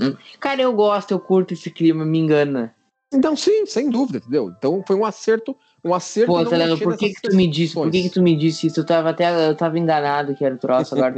Hum. 0.00 0.16
Cara, 0.38 0.62
eu 0.62 0.72
gosto, 0.72 1.12
eu 1.12 1.20
curto 1.20 1.54
esse 1.54 1.70
clima, 1.70 2.04
me 2.04 2.18
engana. 2.18 2.74
Então, 3.12 3.36
sim, 3.36 3.66
sem 3.66 3.90
dúvida, 3.90 4.18
entendeu? 4.18 4.52
Então 4.56 4.82
foi 4.86 4.96
um 4.96 5.04
acerto 5.04 5.56
um 5.84 5.94
acerto. 5.94 6.32
Pô, 6.32 6.46
Celeno, 6.46 6.78
por 6.78 6.96
que, 6.96 7.10
que 7.10 7.22
tu 7.22 7.34
me 7.34 7.46
disse? 7.48 7.74
Por 7.74 7.90
que, 7.90 8.02
que 8.02 8.10
tu 8.10 8.22
me 8.22 8.36
disse 8.36 8.66
isso? 8.66 8.80
Eu 8.80 8.86
tava 8.86 9.10
até 9.10 9.48
eu 9.48 9.56
tava 9.56 9.78
enganado 9.78 10.34
que 10.34 10.44
era 10.44 10.54
o 10.54 10.58
troço, 10.58 10.94
agora 10.94 11.14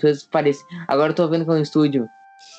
sei 0.00 0.14
se 0.14 0.28
parece. 0.28 0.64
Agora 0.86 1.10
eu 1.10 1.16
tô 1.16 1.28
vendo 1.28 1.44
com 1.44 1.52
o 1.52 1.58
estúdio. 1.58 2.08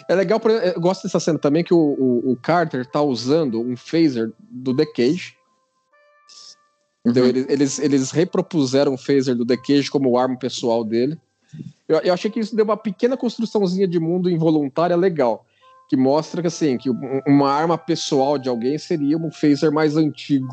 É 0.08 0.16
legal, 0.16 0.42
eu 0.44 0.80
gosto 0.80 1.04
dessa 1.04 1.20
cena 1.20 1.40
também 1.40 1.64
que 1.64 1.74
o, 1.74 1.78
o, 1.78 2.32
o, 2.32 2.36
Carter 2.36 2.86
tá 2.86 3.02
usando 3.02 3.62
um 3.62 3.76
phaser 3.76 4.32
do 4.40 4.76
The 4.76 4.86
Cage. 4.86 5.36
Uhum. 7.06 7.12
Então, 7.12 7.26
eles, 7.26 7.46
eles, 7.50 7.80
eles 7.80 8.12
repropuseram 8.12 8.94
o 8.94 8.98
phaser 8.98 9.36
do 9.36 9.46
The 9.46 9.58
Cage 9.58 9.90
como 9.90 10.18
arma 10.18 10.38
pessoal 10.38 10.84
dele. 10.84 11.18
Eu, 11.88 12.00
eu 12.00 12.14
achei 12.14 12.30
que 12.30 12.40
isso 12.40 12.56
deu 12.56 12.66
uma 12.66 12.78
pequena 12.78 13.16
construçãozinha 13.16 13.88
de 13.88 14.00
mundo 14.00 14.30
involuntária 14.30 14.96
legal. 14.96 15.46
Que 15.88 15.96
mostra 15.96 16.42
que 16.42 16.48
assim, 16.48 16.78
que 16.78 16.90
uma 17.28 17.52
arma 17.52 17.78
pessoal 17.78 18.38
de 18.38 18.50
alguém 18.50 18.78
seria 18.78 19.18
um 19.18 19.32
phaser 19.32 19.72
mais 19.72 19.96
antigo. 19.96 20.48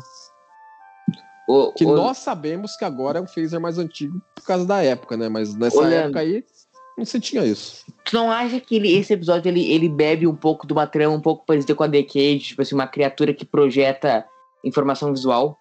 O, 1.47 1.73
que 1.73 1.85
o... 1.85 1.95
nós 1.95 2.19
sabemos 2.19 2.75
que 2.77 2.85
agora 2.85 3.19
é 3.19 3.21
um 3.21 3.27
phaser 3.27 3.59
mais 3.59 3.77
antigo 3.77 4.21
por 4.35 4.45
causa 4.45 4.65
da 4.65 4.81
época, 4.81 5.17
né? 5.17 5.27
Mas 5.27 5.55
nessa 5.55 5.79
Olhando. 5.79 5.93
época 5.93 6.19
aí, 6.19 6.45
não 6.97 7.05
se 7.05 7.19
tinha 7.19 7.43
isso. 7.43 7.85
Tu 8.05 8.15
não 8.15 8.31
acha 8.31 8.59
que 8.59 8.75
ele, 8.75 8.91
esse 8.95 9.13
episódio 9.13 9.49
ele, 9.49 9.71
ele 9.71 9.89
bebe 9.89 10.27
um 10.27 10.35
pouco 10.35 10.67
de 10.67 10.73
uma 10.73 10.85
trama 10.85 11.15
um 11.15 11.21
pouco 11.21 11.45
parecida 11.45 11.73
com 11.73 11.83
a 11.83 11.89
The 11.89 12.03
Cage, 12.03 12.39
tipo 12.39 12.61
assim, 12.61 12.75
uma 12.75 12.87
criatura 12.87 13.33
que 13.33 13.45
projeta 13.45 14.25
informação 14.63 15.11
visual? 15.11 15.57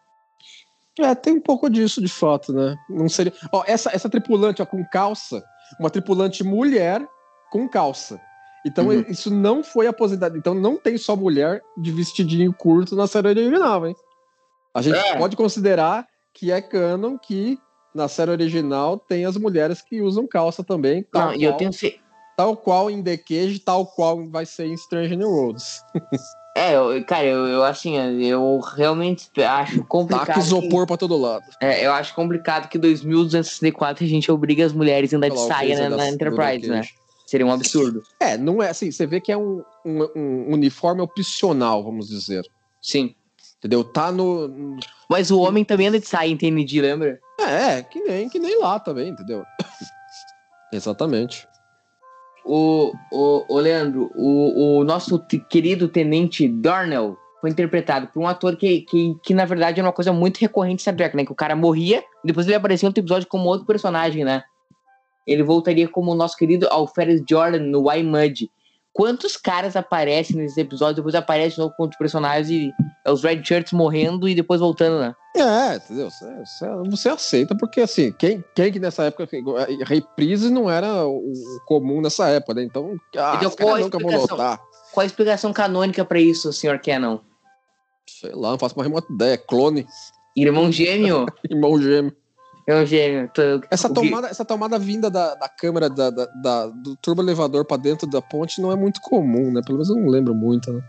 É, 1.01 1.15
tem 1.15 1.35
um 1.35 1.41
pouco 1.41 1.71
disso 1.71 2.01
de 2.03 2.09
fato, 2.09 2.53
né? 2.53 2.77
Não 2.89 3.09
seria. 3.09 3.33
Ó, 3.53 3.65
essa, 3.67 3.91
essa 3.95 4.11
tripulante 4.11 4.61
ó, 4.61 4.67
com 4.67 4.85
calça, 4.85 5.43
uma 5.81 5.89
tripulante 5.89 6.45
mulher 6.45 7.07
com 7.51 7.69
calça. 7.69 8.21
Então 8.65 8.89
uhum. 8.89 9.05
isso 9.09 9.31
não 9.31 9.65
foi 9.65 9.87
aposentado. 9.87 10.37
Então 10.37 10.55
não 10.55 10.77
tem 10.77 10.99
só 10.99 11.17
mulher 11.17 11.63
de 11.79 11.91
vestidinho 11.91 12.53
curto 12.53 12.95
na 12.95 13.07
série 13.07 13.29
original, 13.29 13.87
hein? 13.87 13.97
A 14.75 14.83
gente 14.83 14.99
é. 14.99 15.17
pode 15.17 15.37
considerar 15.37 16.07
que 16.33 16.51
é 16.53 16.61
canon 16.61 17.19
que 17.19 17.59
na 17.95 18.09
série 18.09 18.31
original 18.31 18.99
tem 18.99 19.25
as 19.25 19.37
mulheres 19.37 19.83
que 19.83 20.01
usam 20.01 20.27
calça 20.27 20.65
também. 20.65 21.03
Tal 21.03 21.23
Não, 21.23 21.33
qual, 21.33 21.41
eu 21.41 21.53
tenho. 21.55 21.71
Tal 22.37 22.57
qual 22.57 22.91
em 22.91 23.03
The 23.03 23.17
Cage, 23.17 23.59
tal 23.59 23.87
qual 23.87 24.29
vai 24.29 24.47
ser 24.47 24.67
em 24.67 24.77
Stranger 24.77 25.17
New 25.17 25.31
Worlds. 25.31 25.83
É, 26.55 26.77
eu, 26.77 27.03
cara, 27.07 27.25
eu, 27.25 27.47
eu, 27.47 27.65
assim, 27.65 27.97
eu 27.97 28.59
realmente 28.59 29.31
acho 29.43 29.83
complicado. 29.85 30.27
Taca 30.27 30.39
isopor 30.39 30.83
que, 30.83 30.89
pra 30.89 30.97
todo 30.99 31.17
lado. 31.17 31.45
É, 31.59 31.87
eu 31.87 31.93
acho 31.93 32.15
complicado 32.15 32.69
que 32.69 32.77
2264 32.77 34.05
a 34.05 34.07
gente 34.07 34.31
obriga 34.31 34.67
as 34.67 34.73
mulheres 34.73 35.15
a 35.15 35.17
andar 35.17 35.31
de 35.31 35.41
saia 35.41 35.89
na, 35.89 35.97
na 35.97 36.11
Enterprise, 36.11 36.69
né? 36.69 36.83
Seria 37.27 37.47
um 37.47 37.53
absurdo. 37.53 38.03
É, 38.21 38.37
não 38.37 38.63
é 38.63 38.69
assim, 38.69 38.91
você 38.91 39.07
vê 39.07 39.19
que 39.19 39.33
é 39.33 39.37
um, 39.37 39.63
um, 39.83 40.03
um 40.15 40.53
uniforme 40.53 41.01
opcional, 41.01 41.83
vamos 41.83 42.09
dizer. 42.09 42.45
Sim. 42.83 43.15
Entendeu? 43.59 43.83
Tá 43.83 44.13
no. 44.13 44.77
Mas 45.13 45.31
o 45.31 45.41
homem 45.41 45.63
também 45.63 45.89
anda 45.89 46.01
de 46.01 46.09
saia, 46.09 46.31
entende, 46.31 46.81
lembra? 46.81 47.21
É, 47.39 47.83
que 47.83 48.01
nem, 48.01 48.31
que 48.31 48.39
nem 48.39 48.59
lá 48.59 48.81
também, 48.81 49.11
entendeu? 49.11 49.45
Exatamente. 50.73 51.47
O, 52.47 52.93
o, 53.13 53.45
o 53.47 53.59
Leandro, 53.59 54.11
o, 54.15 54.79
o 54.79 54.85
nosso 54.85 55.19
querido 55.51 55.87
tenente 55.87 56.49
Darnell 56.49 57.19
foi 57.43 57.51
interpretado 57.51 58.07
por 58.07 58.21
um 58.21 58.27
ator 58.27 58.57
que, 58.57 58.81
que, 58.81 59.15
que 59.23 59.35
na 59.35 59.45
verdade 59.45 59.81
é 59.81 59.83
uma 59.83 59.93
coisa 59.93 60.15
muito 60.15 60.39
recorrente 60.39 60.77
em 60.77 60.79
Star 60.81 60.97
Trek, 60.97 61.15
né? 61.15 61.27
Que 61.27 61.33
o 61.33 61.37
cara 61.37 61.55
morria 61.55 62.03
e 62.25 62.29
depois 62.29 62.47
ele 62.47 62.57
aparecia 62.57 62.87
em 62.87 62.89
outro 62.89 63.03
episódio 63.03 63.29
como 63.29 63.49
outro 63.51 63.67
personagem, 63.67 64.25
né? 64.25 64.43
Ele 65.27 65.43
voltaria 65.43 65.87
como 65.87 66.11
o 66.11 66.15
nosso 66.15 66.39
querido 66.39 66.67
Alferes 66.71 67.23
Jordan 67.29 67.65
no 67.65 67.89
Why 67.89 68.03
Mud. 68.03 68.51
Quantos 68.93 69.39
caras 69.39 69.75
aparecem 69.75 70.37
nesses 70.37 70.59
episódios, 70.59 70.97
depois 70.97 71.15
aparecem 71.15 71.55
de 71.55 71.59
novo 71.61 71.75
com 71.75 71.85
outros 71.85 71.99
personagens 71.99 72.51
e 72.51 72.71
é 73.05 73.11
os 73.11 73.23
Red 73.23 73.43
Shirts 73.43 73.73
morrendo 73.73 74.29
e 74.29 74.35
depois 74.35 74.61
voltando, 74.61 75.01
né? 75.01 75.15
É, 75.35 75.77
entendeu? 75.77 76.11
Você, 76.11 76.69
você 76.91 77.09
aceita, 77.09 77.57
porque 77.57 77.81
assim, 77.81 78.13
quem, 78.13 78.45
quem 78.55 78.71
que 78.71 78.79
nessa 78.79 79.05
época. 79.05 79.27
Reprise 79.87 80.51
não 80.51 80.71
era 80.71 81.07
o 81.07 81.33
comum 81.67 82.03
nessa 82.03 82.29
época, 82.29 82.55
né? 82.55 82.65
Então, 82.65 82.95
ah, 83.17 83.39
então 83.39 83.51
qual, 83.53 83.79
nunca 83.79 83.99
vão 83.99 84.13
notar. 84.13 84.61
Qual 84.93 85.03
a 85.03 85.07
explicação 85.07 85.55
canônica 85.55 86.05
para 86.05 86.21
isso, 86.21 86.53
senhor 86.53 86.79
Cannon? 86.79 87.19
Sei 88.07 88.33
lá, 88.35 88.51
não 88.51 88.59
faço 88.59 88.75
uma 88.75 88.85
remota 88.85 89.11
ideia. 89.11 89.39
Clone. 89.39 89.87
Irmão 90.37 90.71
gêmeo? 90.71 91.25
Irmão 91.49 91.81
gêmeo. 91.81 92.15
É 92.67 92.81
um 92.81 92.87
gêmeo. 92.87 93.31
Essa 93.71 93.93
tomada, 93.93 94.29
essa 94.29 94.45
tomada 94.45 94.79
vinda 94.79 95.11
da, 95.11 95.35
da 95.35 95.49
câmera 95.49 95.91
da, 95.91 96.11
da, 96.11 96.27
da 96.27 96.67
do 96.67 96.97
turbo 96.97 97.23
elevador 97.23 97.65
para 97.65 97.77
dentro 97.77 98.07
da 98.07 98.23
ponte 98.23 98.61
não 98.61 98.71
é 98.71 98.77
muito 98.77 99.01
comum, 99.01 99.53
né? 99.53 99.61
Pelo 99.65 99.79
menos 99.79 99.91
eu 99.91 99.97
não 99.97 100.09
lembro 100.09 100.35
muito, 100.35 100.73
né? 100.73 100.83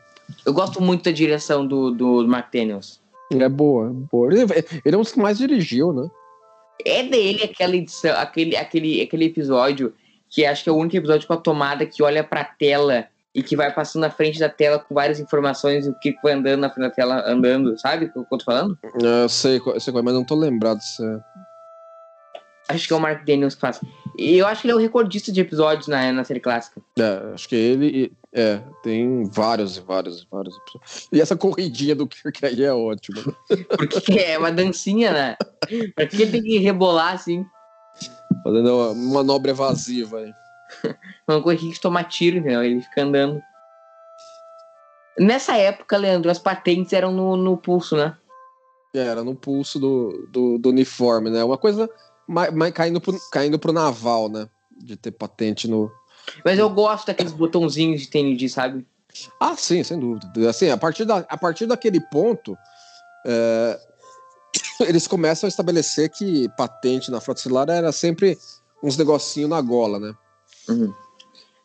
Eu 0.46 0.54
gosto 0.54 0.82
muito 0.82 1.04
da 1.04 1.12
direção 1.12 1.66
do, 1.66 1.92
do 1.92 2.28
Mark 2.28 2.52
Daniels. 2.54 3.02
É 3.32 3.50
boa, 3.50 3.88
é 3.88 3.94
boa. 4.12 4.32
Ele 4.32 4.96
é 4.96 4.98
um 4.98 5.02
dos 5.02 5.12
que 5.12 5.20
mais 5.20 5.38
dirigiu, 5.38 5.92
né? 5.92 6.08
É 6.86 7.04
dele 7.04 7.44
aquela 7.44 7.76
edição, 7.76 8.16
aquele, 8.18 8.56
aquele, 8.56 9.02
aquele 9.02 9.26
episódio 9.26 9.94
que 10.30 10.46
acho 10.46 10.64
que 10.64 10.70
é 10.70 10.74
o 10.74 10.76
único 10.76 10.98
episódio 10.98 11.28
com 11.28 11.34
a 11.34 11.38
tomada 11.38 11.86
que 11.86 12.04
olha 12.04 12.24
pra 12.24 12.44
tela 12.44 13.06
e 13.34 13.42
que 13.42 13.56
vai 13.56 13.74
passando 13.74 14.02
na 14.02 14.10
frente 14.10 14.40
da 14.40 14.50
tela 14.50 14.80
com 14.80 14.94
várias 14.94 15.20
informações 15.20 15.86
e 15.86 15.90
o 15.90 16.00
que 16.00 16.16
foi 16.22 16.34
andando 16.34 16.62
na 16.62 16.70
frente 16.70 16.90
da 16.90 16.94
tela 16.94 17.24
andando, 17.28 17.80
sabe 17.80 18.06
o 18.06 18.12
que 18.12 18.18
eu 18.34 18.40
tô 18.40 18.46
falando? 18.46 18.78
Eu 19.00 19.30
sei, 19.30 19.62
eu 19.64 19.80
sei 19.80 19.94
mas 19.94 20.14
não 20.14 20.24
tô 20.24 20.36
lembrado 20.36 20.80
se 20.82 21.04
é. 21.04 21.20
Acho 22.70 22.88
que 22.88 22.94
é 22.94 22.96
o 22.96 23.00
Mark 23.00 23.26
Daniels 23.26 23.56
que 23.56 23.62
faz. 23.62 23.82
E 24.18 24.38
eu 24.38 24.48
acho 24.48 24.62
que 24.62 24.68
ele 24.68 24.74
é 24.74 24.76
o 24.76 24.80
recordista 24.80 25.32
de 25.32 25.42
episódios 25.42 25.88
na, 25.88 26.12
na 26.12 26.24
série 26.24 26.40
clássica. 26.40 26.82
É, 26.98 27.34
acho 27.34 27.50
que 27.50 27.56
ele. 27.56 28.14
É, 28.32 28.60
tem 28.82 29.26
vários 29.26 29.78
vários 29.78 30.22
e 30.22 30.28
vários 30.32 30.58
episódios. 30.58 31.10
E 31.12 31.22
essa 31.22 31.36
corridinha 31.36 31.96
do 31.96 32.08
Kirk 32.08 32.46
aí 32.46 32.64
é 32.64 32.74
ótima. 32.74 33.22
Porque 33.78 34.20
é 34.20 34.38
uma 34.38 34.52
dancinha, 34.52 35.12
né? 35.12 35.36
Pra 35.96 36.08
que 36.08 36.22
ele 36.22 36.32
tem 36.32 36.42
que 36.42 36.58
rebolar 36.58 37.14
assim? 37.14 37.46
Fazendo 38.44 38.76
uma 38.76 38.94
manobra 38.94 39.52
evasiva 39.52 40.20
aí. 40.20 40.34
Não 41.28 41.42
correr 41.42 41.58
que 41.58 41.80
tomar 41.80 42.06
tiro, 42.06 42.42
né? 42.42 42.54
Ele 42.66 42.82
fica 42.82 43.04
andando. 43.04 43.42
Nessa 45.20 45.56
época, 45.58 45.98
Leandro, 45.98 46.32
as 46.32 46.40
patentes 46.40 46.94
eram 46.94 47.12
no, 47.12 47.38
no 47.38 47.58
pulso, 47.58 47.96
né? 47.96 48.18
É, 48.96 49.00
era 49.00 49.24
no 49.24 49.36
pulso 49.36 49.80
do, 49.80 50.28
do, 50.32 50.58
do 50.58 50.70
uniforme, 50.70 51.30
né? 51.30 51.44
Uma 51.44 51.58
coisa 51.58 51.90
mas, 52.28 52.54
mas 52.54 52.72
caindo, 52.74 53.02
pro, 53.02 53.18
caindo 53.32 53.60
pro 53.60 53.74
naval, 53.74 54.30
né? 54.30 54.48
De 54.78 54.96
ter 54.96 55.12
patente 55.12 55.68
no. 55.68 55.92
Mas 56.44 56.58
eu 56.58 56.70
gosto 56.70 57.08
daqueles 57.08 57.34
botãozinhos 57.34 58.02
de 58.02 58.08
TND, 58.08 58.50
sabe? 58.50 58.86
Ah, 59.40 59.56
sim, 59.56 59.84
sem 59.84 60.00
dúvida. 60.00 60.50
Assim, 60.50 60.70
a 60.70 60.78
partir, 60.78 61.06
da, 61.06 61.18
a 61.18 61.38
partir 61.38 61.66
daquele 61.66 62.00
ponto, 62.00 62.58
é, 63.26 63.80
eles 64.88 65.08
começam 65.08 65.48
a 65.48 65.50
estabelecer 65.50 66.10
que 66.10 66.50
patente 66.58 67.12
na 67.12 67.22
frota 67.22 67.40
estelar 67.40 67.70
era 67.70 67.92
sempre 67.92 68.38
uns 68.82 68.98
negocinho 68.98 69.48
na 69.48 69.62
gola, 69.62 70.00
né? 70.00 70.14
Uhum. 70.68 70.94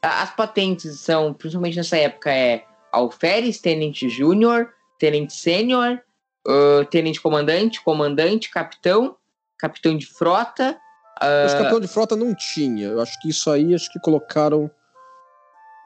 As 0.01 0.35
patentes 0.35 1.01
são, 1.01 1.35
principalmente 1.35 1.77
nessa 1.77 1.97
época, 1.97 2.31
é 2.31 2.65
alferes, 2.93 3.61
tenente 3.61 4.09
júnior, 4.09 4.73
tenente 4.99 5.35
sênior, 5.35 6.01
uh, 6.47 6.85
tenente 6.87 7.21
comandante, 7.21 7.83
comandante, 7.83 8.51
capitão, 8.51 9.17
capitão 9.59 9.97
de 9.97 10.07
frota. 10.07 10.79
Uh... 11.21 11.45
Acho 11.45 11.57
que 11.57 11.63
capitão 11.63 11.81
de 11.81 11.89
frota 11.89 12.17
não 12.17 12.35
tinha. 12.35 12.89
Eu 12.89 13.01
acho 13.01 13.21
que 13.21 13.29
isso 13.29 13.51
aí, 13.51 13.75
acho 13.75 13.91
que 13.93 13.99
colocaram. 14.01 14.71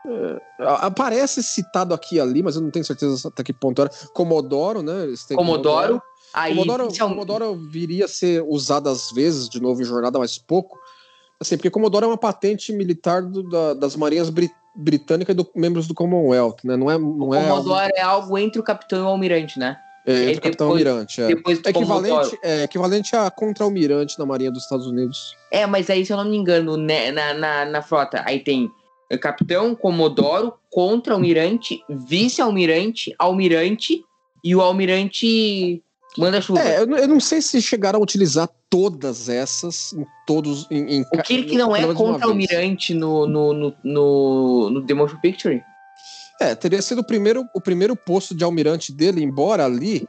É, 0.04 0.42
aparece 0.80 1.42
citado 1.42 1.94
aqui 1.94 2.16
e 2.16 2.20
ali, 2.20 2.42
mas 2.42 2.56
eu 2.56 2.62
não 2.62 2.72
tenho 2.72 2.84
certeza 2.84 3.28
até 3.28 3.42
que 3.42 3.52
ponto 3.52 3.80
era. 3.82 3.90
Comodoro, 4.12 4.82
né? 4.82 5.06
Comodoro. 5.34 6.02
Aí, 6.34 6.54
Comodoro, 6.54 6.88
é 6.88 6.98
Comodoro 6.98 7.54
viria 7.54 8.06
a 8.06 8.08
ser 8.08 8.42
usado 8.42 8.88
às 8.88 9.10
vezes, 9.12 9.48
de 9.48 9.60
novo 9.60 9.80
em 9.80 9.84
jornada, 9.84 10.18
mas 10.18 10.38
pouco. 10.38 10.78
Assim, 11.38 11.56
porque 11.56 11.70
Comodoro 11.70 12.06
é 12.06 12.08
uma 12.08 12.18
patente 12.18 12.72
militar 12.72 13.22
do, 13.22 13.42
da, 13.48 13.74
das 13.74 13.96
marinhas 13.96 14.30
britânicas 14.30 14.62
britânica 14.74 15.32
e 15.32 15.34
do, 15.34 15.48
membros 15.54 15.86
do 15.86 15.94
Commonwealth, 15.94 16.56
né? 16.64 16.76
Não 16.76 16.90
é, 16.90 16.98
não 16.98 17.28
o 17.28 17.34
é 17.34 17.42
Commodore 17.42 17.80
algo... 17.80 17.94
é 17.96 18.00
algo 18.00 18.38
entre 18.38 18.60
o 18.60 18.64
capitão 18.64 19.00
e 19.00 19.02
o 19.02 19.08
almirante, 19.08 19.58
né? 19.58 19.78
É, 20.06 20.24
entre 20.24 20.38
o 20.38 20.40
capitão 20.40 20.68
depois, 20.68 20.86
almirante, 20.86 21.22
é. 21.22 21.26
Depois 21.28 21.60
é 21.64 21.70
equivalente, 21.70 22.38
é 22.42 22.64
equivalente 22.64 23.16
a 23.16 23.30
contra-almirante 23.30 24.18
na 24.18 24.26
Marinha 24.26 24.50
dos 24.50 24.64
Estados 24.64 24.86
Unidos. 24.86 25.36
É, 25.50 25.64
mas 25.66 25.88
aí, 25.88 26.04
se 26.04 26.12
eu 26.12 26.16
não 26.16 26.24
me 26.24 26.36
engano, 26.36 26.76
né, 26.76 27.12
na, 27.12 27.34
na, 27.34 27.64
na 27.64 27.82
frota, 27.82 28.22
aí 28.26 28.40
tem 28.40 28.70
capitão, 29.20 29.74
comodoro, 29.74 30.54
contra-almirante, 30.70 31.84
vice-almirante, 31.88 33.14
almirante 33.18 34.02
e 34.42 34.56
o 34.56 34.60
almirante 34.60 35.82
Manda-chuva. 36.16 36.60
É, 36.60 36.80
eu, 36.80 36.96
eu, 36.96 37.08
não 37.08 37.20
sei 37.20 37.40
se 37.40 37.60
chegaram 37.62 37.98
a 37.98 38.02
utilizar 38.02 38.48
todas 38.68 39.28
essas 39.28 39.92
em 39.94 40.04
todos. 40.26 40.66
Em, 40.70 40.98
em, 40.98 41.00
o 41.02 41.22
Kirk 41.22 41.56
não 41.56 41.74
é 41.74 41.94
contra-almirante 41.94 42.92
no, 42.92 43.26
no, 43.26 43.52
no, 43.52 43.74
no, 43.82 44.70
no 44.70 44.86
The 44.86 44.94
Motion 44.94 45.18
Picture? 45.20 45.62
É, 46.42 46.54
teria 46.54 46.82
sido 46.82 47.00
o 47.00 47.04
primeiro, 47.04 47.44
o 47.54 47.60
primeiro 47.60 47.94
posto 47.94 48.34
de 48.34 48.42
almirante 48.42 48.92
dele, 48.92 49.22
embora 49.22 49.64
ali 49.64 50.06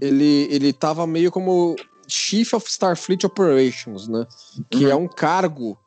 ele, 0.00 0.46
ele 0.50 0.72
tava 0.72 1.06
meio 1.06 1.30
como 1.30 1.74
Chief 2.06 2.52
of 2.54 2.68
Starfleet 2.68 3.24
Operations, 3.24 4.08
né? 4.08 4.26
Que 4.70 4.84
uhum. 4.84 4.90
é 4.90 4.94
um 4.94 5.08
cargo 5.08 5.78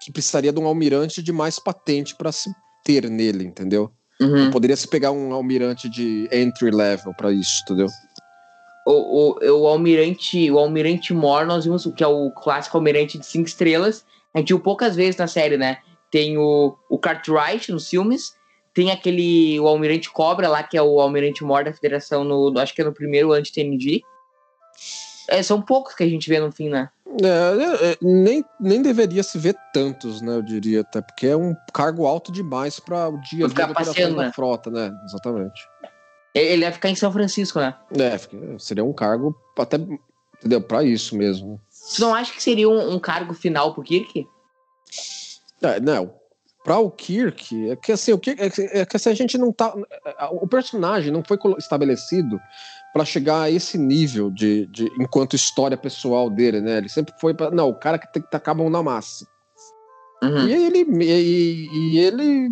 que 0.00 0.12
precisaria 0.12 0.52
de 0.52 0.60
um 0.60 0.66
almirante 0.66 1.22
de 1.22 1.32
mais 1.32 1.58
patente 1.58 2.14
para 2.14 2.30
se 2.30 2.50
ter 2.84 3.08
nele, 3.10 3.44
entendeu? 3.44 3.90
Uhum. 4.20 4.50
Poderia 4.50 4.76
se 4.76 4.86
pegar 4.86 5.10
um 5.10 5.32
almirante 5.32 5.88
de 5.88 6.28
entry 6.32 6.70
level 6.70 7.12
para 7.14 7.32
isso, 7.32 7.62
entendeu? 7.64 7.88
o, 8.86 9.36
o, 9.42 9.62
o 9.62 9.66
Almirante, 9.66 10.48
o 10.48 10.58
Almirante 10.60 11.12
Mor, 11.12 11.44
nós 11.44 11.64
vimos 11.64 11.84
que 11.96 12.04
é 12.04 12.06
o 12.06 12.30
clássico 12.30 12.76
Almirante 12.76 13.18
de 13.18 13.26
cinco 13.26 13.48
estrelas. 13.48 14.06
A 14.32 14.38
gente 14.38 14.48
viu 14.48 14.60
poucas 14.60 14.94
vezes 14.94 15.16
na 15.16 15.26
série, 15.26 15.56
né? 15.56 15.78
Tem 16.08 16.38
o, 16.38 16.76
o 16.88 16.96
Cartwright 16.96 17.72
nos 17.72 17.88
filmes, 17.88 18.35
tem 18.76 18.90
aquele 18.90 19.58
o 19.58 19.66
Almirante 19.66 20.10
Cobra 20.10 20.50
lá, 20.50 20.62
que 20.62 20.76
é 20.76 20.82
o 20.82 21.00
Almirante 21.00 21.42
Mor 21.42 21.64
da 21.64 21.72
Federação, 21.72 22.22
no, 22.22 22.52
acho 22.58 22.74
que 22.74 22.82
é 22.82 22.84
no 22.84 22.92
primeiro 22.92 23.32
anti-TNG. 23.32 24.02
É, 25.28 25.42
são 25.42 25.62
poucos 25.62 25.94
que 25.94 26.04
a 26.04 26.06
gente 26.06 26.28
vê 26.28 26.38
no 26.38 26.52
fim, 26.52 26.68
né? 26.68 26.90
É, 27.22 27.86
é, 27.86 27.92
é, 27.92 27.96
nem, 28.02 28.44
nem 28.60 28.82
deveria 28.82 29.22
se 29.22 29.38
ver 29.38 29.56
tantos, 29.72 30.20
né? 30.20 30.34
Eu 30.34 30.42
diria, 30.42 30.82
até 30.82 31.00
porque 31.00 31.26
é 31.26 31.34
um 31.34 31.56
cargo 31.72 32.04
alto 32.04 32.30
demais 32.30 32.78
para 32.78 33.08
o 33.08 33.18
dia 33.22 33.46
a 33.46 33.48
dia 33.48 34.10
da 34.10 34.24
né? 34.24 34.32
frota, 34.34 34.70
né? 34.70 34.92
Exatamente. 35.06 35.58
Ele 36.34 36.60
ia 36.60 36.70
ficar 36.70 36.90
em 36.90 36.94
São 36.94 37.10
Francisco, 37.10 37.58
né? 37.58 37.74
É, 37.98 38.58
seria 38.58 38.84
um 38.84 38.92
cargo 38.92 39.34
até, 39.58 39.78
entendeu? 40.36 40.60
Pra 40.60 40.84
isso 40.84 41.16
mesmo. 41.16 41.58
Você 41.70 42.02
não 42.02 42.14
acha 42.14 42.30
que 42.30 42.42
seria 42.42 42.68
um, 42.68 42.92
um 42.92 42.98
cargo 42.98 43.32
final 43.32 43.72
pro 43.72 43.82
Kirk? 43.82 44.28
É, 45.62 45.80
não. 45.80 46.25
Pra 46.66 46.80
o 46.80 46.90
Kirk, 46.90 47.70
é 47.70 47.76
que 47.76 47.92
assim, 47.92 48.12
o 48.12 48.18
Kirk, 48.18 48.42
é, 48.42 48.80
é 48.80 48.84
que 48.84 48.96
assim, 48.96 49.08
a 49.08 49.14
gente 49.14 49.38
não 49.38 49.52
tá. 49.52 49.72
O 50.32 50.48
personagem 50.48 51.12
não 51.12 51.22
foi 51.22 51.38
estabelecido 51.56 52.40
para 52.92 53.04
chegar 53.04 53.42
a 53.42 53.50
esse 53.52 53.78
nível 53.78 54.32
de, 54.32 54.66
de 54.66 54.90
enquanto 54.98 55.36
história 55.36 55.76
pessoal 55.76 56.28
dele, 56.28 56.60
né? 56.60 56.78
Ele 56.78 56.88
sempre 56.88 57.14
foi 57.20 57.32
para 57.34 57.52
não, 57.52 57.68
o 57.68 57.74
cara 57.78 58.00
que 58.00 58.12
tem 58.12 58.20
que 58.20 58.28
tacar 58.28 58.52
a 58.52 58.58
mão 58.58 58.68
na 58.68 58.82
massa. 58.82 59.24
Uhum. 60.20 60.48
E 60.48 60.52
ele 60.52 60.86
e, 61.04 61.68
e 61.72 61.98
ele 62.00 62.48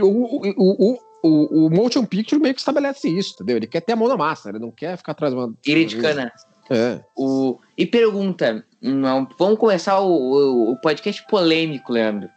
o, 0.00 0.08
o, 0.08 0.52
o, 0.56 0.98
o, 1.22 1.66
o 1.66 1.70
motion 1.70 2.04
picture 2.04 2.42
meio 2.42 2.54
que 2.54 2.60
estabelece 2.60 3.08
isso, 3.08 3.34
entendeu? 3.34 3.56
Ele 3.56 3.68
quer 3.68 3.82
ter 3.82 3.92
a 3.92 3.96
mão 3.96 4.08
na 4.08 4.16
massa, 4.16 4.48
ele 4.48 4.58
não 4.58 4.72
quer 4.72 4.96
ficar 4.96 5.12
atrás 5.12 5.32
de 5.32 5.38
uma. 5.38 5.54
Criticana. 5.62 6.32
É. 6.68 7.00
O, 7.16 7.60
e 7.78 7.86
pergunta: 7.86 8.64
não, 8.80 9.28
vamos 9.38 9.60
começar 9.60 10.00
o, 10.00 10.10
o, 10.10 10.72
o, 10.72 10.80
podcast 10.80 11.24
polêmico, 11.28 11.92
Leandro. 11.92 12.28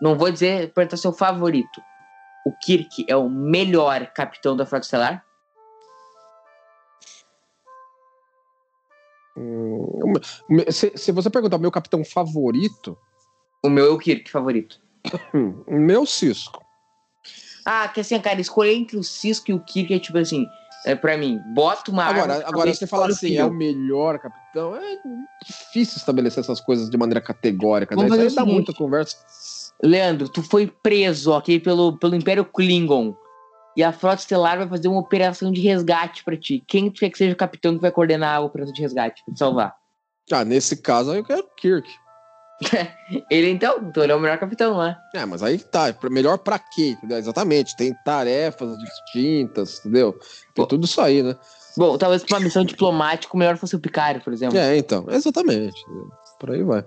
Não 0.00 0.16
vou 0.16 0.30
dizer 0.30 0.72
perguntar 0.72 0.96
seu 0.96 1.12
favorito. 1.12 1.82
O 2.46 2.52
Kirk 2.52 3.04
é 3.08 3.16
o 3.16 3.28
melhor 3.28 4.06
capitão 4.12 4.56
da 4.56 4.64
Frota 4.64 4.84
Estelar? 4.84 5.24
Hum, 9.36 10.14
se, 10.70 10.92
se, 10.96 11.12
você 11.12 11.30
perguntar 11.30 11.56
o 11.56 11.60
meu 11.60 11.70
capitão 11.70 12.04
favorito. 12.04 12.96
O 13.62 13.68
meu 13.68 13.86
é 13.86 13.90
o 13.90 13.98
Kirk 13.98 14.30
favorito. 14.30 14.80
o 15.66 15.74
meu 15.76 16.06
Cisco. 16.06 16.64
Ah, 17.64 17.88
que 17.88 18.00
assim, 18.00 18.18
cara, 18.20 18.40
escolher 18.40 18.74
entre 18.74 18.96
o 18.96 19.04
Cisco 19.04 19.50
e 19.50 19.54
o 19.54 19.60
Kirk 19.60 19.92
é 19.92 19.98
tipo 19.98 20.16
assim, 20.18 20.46
é, 20.86 20.94
pra 20.94 21.16
mim, 21.16 21.38
bota 21.54 21.90
uma 21.90 22.04
Agora, 22.04 22.34
arma, 22.34 22.48
agora 22.48 22.72
você 22.72 22.86
fala 22.86 23.08
assim, 23.08 23.36
é 23.36 23.44
o 23.44 23.52
melhor 23.52 24.18
capitão, 24.18 24.74
é 24.76 24.96
difícil 25.44 25.98
estabelecer 25.98 26.42
essas 26.42 26.60
coisas 26.60 26.88
de 26.88 26.96
maneira 26.96 27.20
categórica, 27.20 27.94
né? 27.94 28.06
Isso 28.06 28.14
aí 28.14 28.34
dá 28.34 28.44
muita 28.44 28.72
conversa. 28.72 29.16
Leandro, 29.82 30.28
tu 30.28 30.42
foi 30.42 30.66
preso, 30.82 31.32
ok, 31.32 31.60
pelo, 31.60 31.96
pelo 31.98 32.14
Império 32.14 32.44
Klingon. 32.44 33.14
E 33.76 33.82
a 33.82 33.92
Frota 33.92 34.16
Estelar 34.16 34.58
vai 34.58 34.68
fazer 34.68 34.88
uma 34.88 34.98
operação 34.98 35.52
de 35.52 35.60
resgate 35.60 36.24
para 36.24 36.36
ti. 36.36 36.64
Quem 36.66 36.90
tu 36.90 36.98
quer 36.98 37.10
que 37.10 37.18
seja 37.18 37.32
o 37.32 37.36
capitão 37.36 37.76
que 37.76 37.80
vai 37.80 37.92
coordenar 37.92 38.36
a 38.36 38.40
operação 38.40 38.74
de 38.74 38.82
resgate 38.82 39.22
pra 39.24 39.34
te 39.34 39.38
salvar? 39.38 39.76
Ah, 40.32 40.44
nesse 40.44 40.76
caso 40.76 41.14
eu 41.14 41.24
quero 41.24 41.46
Kirk. 41.56 41.88
ele 43.30 43.50
então, 43.50 43.78
então 43.78 44.02
ele 44.02 44.10
é 44.10 44.16
o 44.16 44.20
melhor 44.20 44.36
capitão 44.38 44.76
lá. 44.76 44.98
É, 45.14 45.24
mas 45.24 45.44
aí 45.44 45.58
tá, 45.58 45.94
melhor 46.10 46.38
pra 46.38 46.58
quê? 46.58 46.96
Entendeu? 46.98 47.18
Exatamente, 47.18 47.76
tem 47.76 47.94
tarefas 48.04 48.76
distintas, 48.78 49.78
entendeu? 49.78 50.18
Tem 50.54 50.66
tudo 50.66 50.84
isso 50.84 51.00
aí, 51.00 51.22
né? 51.22 51.36
Bom, 51.76 51.96
talvez 51.96 52.24
pra 52.24 52.38
uma 52.38 52.44
missão 52.44 52.64
diplomática 52.64 53.32
o 53.32 53.38
melhor 53.38 53.56
fosse 53.56 53.76
o 53.76 53.78
Picard, 53.78 54.24
por 54.24 54.32
exemplo. 54.32 54.58
É, 54.58 54.76
então, 54.76 55.06
exatamente. 55.08 55.80
Por 56.40 56.50
aí 56.50 56.64
vai. 56.64 56.84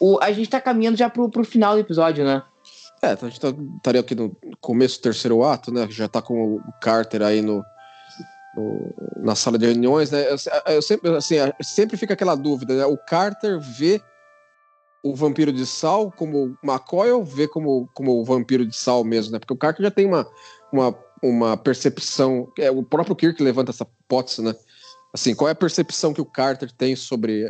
O, 0.00 0.18
a 0.22 0.32
gente 0.32 0.48
tá 0.48 0.60
caminhando 0.60 0.96
já 0.96 1.10
pro, 1.10 1.28
pro 1.28 1.44
final 1.44 1.74
do 1.74 1.80
episódio, 1.80 2.24
né? 2.24 2.42
É, 3.02 3.12
então 3.12 3.28
a 3.28 3.30
gente 3.30 3.40
tá, 3.40 3.48
estaria 3.76 4.00
aqui 4.00 4.14
no 4.14 4.36
começo 4.60 4.98
do 4.98 5.02
terceiro 5.02 5.42
ato, 5.44 5.72
né? 5.72 5.86
Já 5.90 6.08
tá 6.08 6.20
com 6.20 6.56
o 6.56 6.60
Carter 6.80 7.22
aí 7.22 7.40
no, 7.40 7.62
no 8.56 8.94
na 9.22 9.34
sala 9.34 9.58
de 9.58 9.66
reuniões, 9.66 10.10
né? 10.10 10.26
Eu, 10.26 10.36
eu, 10.74 10.82
sempre, 10.82 11.16
assim, 11.16 11.36
sempre 11.62 11.96
fica 11.96 12.14
aquela 12.14 12.34
dúvida, 12.34 12.74
né? 12.74 12.86
O 12.86 12.96
Carter 12.96 13.58
vê 13.60 14.02
o 15.02 15.14
vampiro 15.14 15.52
de 15.52 15.64
sal 15.64 16.12
como 16.12 16.56
McCoy 16.62 17.10
ou 17.10 17.24
vê 17.24 17.48
como, 17.48 17.88
como 17.94 18.20
o 18.20 18.24
vampiro 18.24 18.66
de 18.66 18.76
sal 18.76 19.02
mesmo, 19.02 19.32
né? 19.32 19.38
Porque 19.38 19.54
o 19.54 19.56
Kirk 19.56 19.82
já 19.82 19.90
tem 19.90 20.06
uma, 20.06 20.26
uma, 20.72 20.98
uma 21.22 21.56
percepção. 21.56 22.52
É, 22.58 22.70
o 22.70 22.82
próprio 22.82 23.16
Kirk 23.16 23.42
levanta 23.42 23.70
essa 23.70 23.86
hipótese, 24.04 24.42
né? 24.42 24.54
Assim, 25.12 25.34
qual 25.34 25.48
é 25.48 25.52
a 25.52 25.56
percepção 25.56 26.12
que 26.12 26.20
o 26.20 26.26
Carter 26.26 26.70
tem 26.70 26.94
sobre 26.94 27.44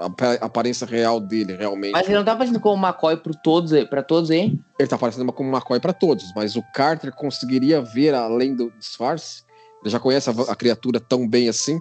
a, 0.00 0.46
aparência 0.46 0.86
real 0.86 1.20
dele, 1.20 1.54
realmente? 1.54 1.92
Mas 1.92 2.06
ele 2.06 2.16
não 2.16 2.24
tá 2.24 2.32
aparecendo 2.32 2.60
como 2.60 2.84
McCoy 2.84 3.16
para 3.16 3.34
todos, 3.34 3.72
para 3.84 4.02
todos 4.02 4.30
aí? 4.30 4.58
Ele 4.78 4.88
tá 4.88 4.96
aparecendo 4.96 5.30
como 5.32 5.50
McCoy 5.50 5.78
para 5.78 5.92
todos, 5.92 6.32
mas 6.34 6.56
o 6.56 6.62
Carter 6.74 7.14
conseguiria 7.14 7.82
ver 7.82 8.14
além 8.14 8.56
do 8.56 8.72
disfarce? 8.78 9.42
Ele 9.82 9.90
já 9.90 10.00
conhece 10.00 10.30
a, 10.30 10.32
a 10.32 10.56
criatura 10.56 10.98
tão 10.98 11.28
bem 11.28 11.48
assim? 11.48 11.78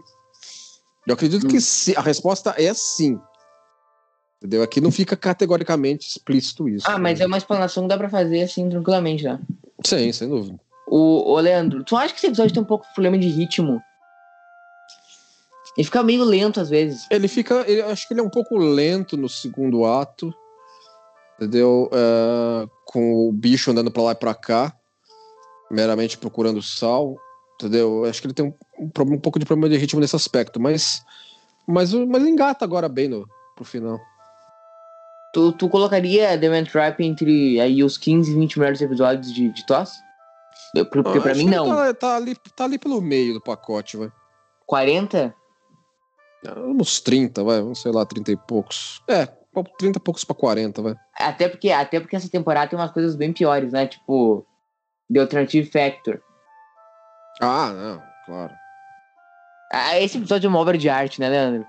Eu 1.07 1.13
acredito 1.13 1.45
hum. 1.45 1.49
que 1.49 1.61
sim, 1.61 1.93
a 1.95 2.01
resposta 2.01 2.53
é 2.57 2.73
sim. 2.73 3.19
Entendeu? 4.37 4.63
Aqui 4.63 4.79
não 4.79 4.91
fica 4.91 5.17
categoricamente 5.17 6.07
explícito 6.07 6.67
isso. 6.69 6.85
Ah, 6.87 6.93
né? 6.93 6.99
mas 6.99 7.19
é 7.19 7.25
uma 7.25 7.37
explanação 7.37 7.83
que 7.83 7.89
dá 7.89 7.97
pra 7.97 8.09
fazer 8.09 8.41
assim 8.41 8.69
tranquilamente, 8.69 9.23
né? 9.23 9.39
Sim, 9.85 10.11
sem 10.11 10.29
dúvida. 10.29 10.59
O, 10.87 11.33
o 11.33 11.39
Leandro, 11.39 11.83
tu 11.83 11.95
acha 11.95 12.13
que 12.13 12.19
esse 12.19 12.27
episódio 12.27 12.53
tem 12.53 12.63
um 12.63 12.65
pouco 12.65 12.85
de 12.85 12.93
problema 12.93 13.17
de 13.17 13.27
ritmo? 13.27 13.81
Ele 15.77 15.85
fica 15.85 16.03
meio 16.03 16.23
lento 16.23 16.59
às 16.59 16.69
vezes. 16.69 17.07
Ele 17.09 17.27
fica. 17.27 17.63
Ele, 17.67 17.81
acho 17.81 18.07
que 18.07 18.13
ele 18.13 18.21
é 18.21 18.23
um 18.23 18.29
pouco 18.29 18.57
lento 18.57 19.15
no 19.15 19.29
segundo 19.29 19.85
ato. 19.85 20.33
Entendeu? 21.35 21.89
Uh, 21.93 22.69
com 22.85 23.29
o 23.29 23.31
bicho 23.31 23.71
andando 23.71 23.91
pra 23.91 24.03
lá 24.03 24.11
e 24.11 24.15
pra 24.15 24.33
cá. 24.33 24.75
Meramente 25.71 26.17
procurando 26.17 26.61
sal. 26.61 27.15
Entendeu? 27.55 28.05
Acho 28.05 28.21
que 28.21 28.27
ele 28.27 28.33
tem 28.33 28.45
um, 28.45 28.53
um, 28.79 29.13
um 29.13 29.19
pouco 29.19 29.39
de 29.39 29.45
problema 29.45 29.69
de 29.69 29.79
ritmo 29.79 29.99
nesse 29.99 30.15
aspecto. 30.15 30.59
Mas. 30.59 31.01
Mas, 31.67 31.93
mas 31.93 32.23
engata 32.25 32.65
agora 32.65 32.89
bem 32.89 33.07
no, 33.07 33.27
pro 33.55 33.63
final. 33.63 33.99
Tu, 35.31 35.51
tu 35.51 35.69
colocaria 35.69 36.35
The 36.39 36.49
Man 36.49 36.63
Trap 36.63 36.99
entre 37.01 37.59
aí 37.59 37.83
os 37.83 37.97
15 37.97 38.31
e 38.31 38.33
20 38.33 38.57
melhores 38.57 38.81
episódios 38.81 39.31
de, 39.31 39.49
de 39.49 39.65
TOS? 39.67 39.91
Porque 40.91 41.17
eu 41.17 41.21
pra 41.21 41.35
mim 41.35 41.45
não. 41.45 41.67
Tá, 41.67 41.93
tá, 41.93 42.15
ali, 42.15 42.35
tá 42.55 42.63
ali 42.63 42.79
pelo 42.79 42.99
meio 43.01 43.35
do 43.35 43.41
pacote, 43.41 43.97
vai. 43.97 44.11
40? 44.65 45.35
Uns 46.45 47.01
30, 47.01 47.43
vai, 47.43 47.61
vamos 47.61 47.81
sei 47.81 47.91
lá, 47.91 48.05
30 48.05 48.31
e 48.31 48.37
poucos. 48.37 49.01
É, 49.07 49.25
30 49.77 49.97
e 49.97 50.01
poucos 50.01 50.23
pra 50.23 50.35
40, 50.35 50.81
vai. 50.81 50.95
Até 51.17 51.49
porque, 51.49 51.71
até 51.71 51.99
porque 51.99 52.15
essa 52.15 52.29
temporada 52.29 52.69
tem 52.69 52.79
umas 52.79 52.91
coisas 52.91 53.15
bem 53.15 53.33
piores, 53.33 53.73
né? 53.73 53.87
Tipo, 53.87 54.45
The 55.11 55.19
Alternative 55.19 55.69
Factor. 55.69 56.21
Ah, 57.41 57.71
não, 57.71 58.03
claro. 58.25 58.53
Ah, 59.71 59.99
esse 59.99 60.17
episódio 60.17 60.47
é 60.47 60.49
uma 60.49 60.59
obra 60.59 60.77
de 60.77 60.89
arte, 60.89 61.19
né, 61.19 61.29
Leandro? 61.29 61.65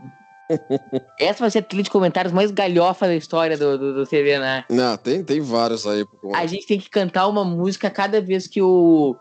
Essa 1.19 1.41
vai 1.41 1.51
ser 1.51 1.59
a 1.59 1.63
trilha 1.63 1.85
de 1.85 1.91
comentários 1.91 2.33
mais 2.33 2.51
galhofa 2.51 3.07
da 3.07 3.15
história 3.15 3.57
do, 3.57 3.79
do, 3.79 3.95
do 3.95 4.07
TV, 4.07 4.39
né? 4.39 4.65
Não, 4.69 4.97
tem, 4.97 5.23
tem 5.23 5.41
vários 5.41 5.87
aí. 5.87 6.05
A 6.35 6.47
gente 6.47 6.67
tem 6.67 6.79
que 6.79 6.91
cantar 6.91 7.29
uma 7.29 7.45
música 7.45 7.91
cada 7.91 8.21
vez 8.21 8.47
que 8.47 8.61
o. 8.61 9.17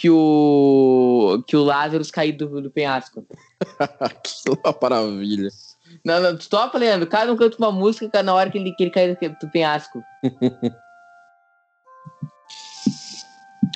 que 0.00 0.08
o. 0.08 1.44
que 1.46 1.54
o 1.54 1.62
Lázaro 1.62 2.02
cair 2.10 2.32
do, 2.32 2.62
do 2.62 2.70
penhasco. 2.70 3.22
que 4.24 4.32
maravilha. 4.80 5.50
Não, 6.02 6.22
não, 6.22 6.36
stop, 6.36 6.78
Leandro. 6.78 7.06
Cada 7.06 7.30
um 7.30 7.36
canta 7.36 7.58
uma 7.58 7.70
música 7.70 8.22
na 8.22 8.32
hora 8.32 8.48
que 8.50 8.56
ele, 8.56 8.72
que 8.72 8.84
ele 8.84 8.90
cai 8.90 9.14
do, 9.14 9.36
do 9.38 9.50
penhasco. 9.50 10.02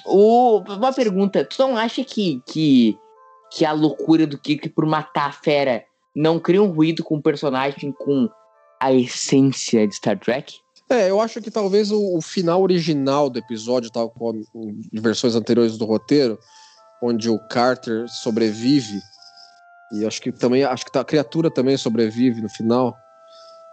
o, 0.06 0.60
uma 0.60 0.94
pergunta. 0.94 1.44
Tu 1.44 1.58
não 1.58 1.76
acha 1.76 2.02
que, 2.02 2.40
que, 2.46 2.96
que 3.52 3.66
a 3.66 3.72
loucura 3.72 4.26
do 4.26 4.38
Kirk 4.38 4.70
por 4.70 4.86
matar 4.86 5.28
a 5.28 5.32
fera 5.32 5.84
não 6.16 6.40
cria 6.40 6.62
um 6.62 6.70
ruído 6.70 7.04
com 7.04 7.16
o 7.16 7.22
personagem 7.22 7.92
com 7.92 8.30
a 8.80 8.94
essência 8.94 9.86
de 9.86 9.94
Star 9.94 10.18
Trek? 10.18 10.54
É, 10.88 11.10
eu 11.10 11.20
acho 11.20 11.40
que 11.40 11.50
talvez 11.50 11.90
o, 11.90 12.16
o 12.16 12.20
final 12.20 12.62
original 12.62 13.30
do 13.30 13.38
episódio, 13.38 13.90
tal 13.90 14.10
como 14.10 14.44
em 14.54 15.00
versões 15.00 15.34
anteriores 15.34 15.78
do 15.78 15.84
roteiro, 15.84 16.38
onde 17.02 17.28
o 17.28 17.38
Carter 17.48 18.06
sobrevive 18.08 19.00
e 19.94 20.04
acho 20.04 20.20
que 20.20 20.32
também 20.32 20.64
acho 20.64 20.84
que 20.84 20.90
tá, 20.90 21.00
a 21.00 21.04
criatura 21.04 21.50
também 21.50 21.76
sobrevive 21.76 22.40
no 22.42 22.48
final. 22.48 22.96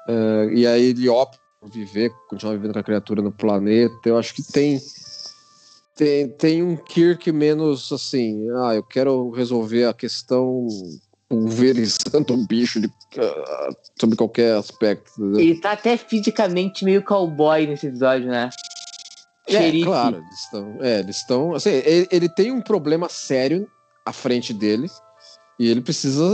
É, 0.07 0.49
e 0.53 0.67
aí 0.67 0.85
ele 0.85 1.09
opta 1.09 1.39
por 1.59 1.69
viver, 1.69 2.11
continuar 2.29 2.53
vivendo 2.53 2.73
com 2.73 2.79
a 2.79 2.83
criatura 2.83 3.21
no 3.21 3.31
planeta. 3.31 3.93
Eu 4.05 4.17
acho 4.17 4.33
que 4.33 4.43
tem 4.43 4.79
tem, 5.95 6.29
tem 6.29 6.63
um 6.63 6.75
Kirk 6.75 7.31
menos 7.31 7.91
assim, 7.91 8.49
ah, 8.63 8.73
eu 8.75 8.83
quero 8.83 9.29
resolver 9.31 9.85
a 9.85 9.93
questão 9.93 10.67
pulverizando 11.31 12.33
um 12.33 12.45
bicho 12.45 12.81
de, 12.81 12.87
uh, 12.87 13.75
sobre 13.97 14.17
qualquer 14.17 14.57
aspecto. 14.57 15.09
Entendeu? 15.17 15.39
Ele 15.39 15.61
tá 15.61 15.71
até 15.71 15.95
fisicamente 15.95 16.83
meio 16.83 17.01
cowboy 17.01 17.65
nesse 17.65 17.87
episódio, 17.87 18.27
né? 18.27 18.49
É, 19.47 19.53
Xerife. 19.53 19.85
claro, 19.85 20.17
eles 20.17 20.39
estão. 20.43 20.77
É, 20.81 20.99
eles 20.99 21.15
estão. 21.15 21.55
Assim, 21.55 21.69
ele, 21.69 22.07
ele, 22.11 22.29
tem 22.29 22.51
um 22.51 22.61
problema 22.61 23.07
sério 23.07 23.65
à 24.05 24.11
frente 24.11 24.53
dele 24.53 24.89
e 25.57 25.69
ele 25.69 25.79
precisa 25.79 26.29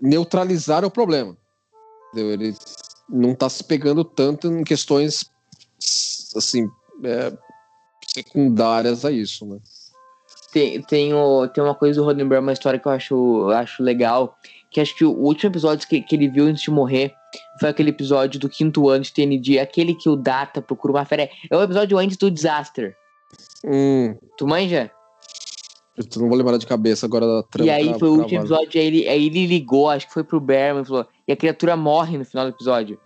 neutralizar 0.00 0.84
o 0.84 0.90
problema. 0.90 1.36
Entendeu? 2.12 2.32
Ele 2.32 2.56
não 3.08 3.32
tá 3.32 3.48
se 3.48 3.62
pegando 3.62 4.02
tanto 4.02 4.48
em 4.48 4.64
questões 4.64 5.30
assim 6.34 6.68
é, 7.04 7.32
secundárias 8.12 9.04
a 9.04 9.12
isso, 9.12 9.46
né? 9.46 9.58
Tem, 10.54 10.80
tem, 10.82 11.12
o, 11.12 11.48
tem 11.48 11.64
uma 11.64 11.74
coisa 11.74 12.00
do 12.00 12.04
Roddenberry, 12.04 12.40
uma 12.40 12.52
história 12.52 12.78
que 12.78 12.86
eu 12.86 12.92
acho, 12.92 13.50
acho 13.50 13.82
legal, 13.82 14.38
que 14.70 14.80
acho 14.80 14.94
que 14.94 15.04
o 15.04 15.10
último 15.10 15.50
episódio 15.50 15.88
que, 15.88 16.00
que 16.00 16.14
ele 16.14 16.28
viu 16.28 16.44
antes 16.44 16.62
de 16.62 16.70
morrer 16.70 17.12
foi 17.58 17.70
aquele 17.70 17.90
episódio 17.90 18.38
do 18.38 18.48
quinto 18.48 18.88
ano 18.88 19.02
de 19.02 19.12
TND, 19.12 19.58
aquele 19.58 19.96
que 19.96 20.08
o 20.08 20.14
Data 20.14 20.62
procura 20.62 20.92
uma 20.92 21.04
fera. 21.04 21.28
É 21.50 21.56
o 21.56 21.60
episódio 21.60 21.98
antes 21.98 22.16
do 22.16 22.30
Disaster. 22.30 22.94
Hum. 23.64 24.16
Tu 24.38 24.46
manja? 24.46 24.92
Eu 25.96 26.04
não 26.20 26.28
vou 26.28 26.38
lembrar 26.38 26.56
de 26.56 26.66
cabeça 26.68 27.04
agora 27.04 27.26
da 27.26 27.42
trama. 27.42 27.66
E 27.66 27.70
aí 27.72 27.98
foi 27.98 28.08
o 28.08 28.20
último 28.20 28.38
episódio, 28.38 28.80
aí 28.80 28.86
ele, 28.86 29.08
aí 29.08 29.26
ele 29.26 29.48
ligou, 29.48 29.90
acho 29.90 30.06
que 30.06 30.14
foi 30.14 30.22
pro 30.22 30.38
Berman 30.38 30.84
e 30.84 30.86
falou, 30.86 31.04
e 31.26 31.32
a 31.32 31.36
criatura 31.36 31.76
morre 31.76 32.16
no 32.16 32.24
final 32.24 32.44
do 32.44 32.54
episódio. 32.54 32.96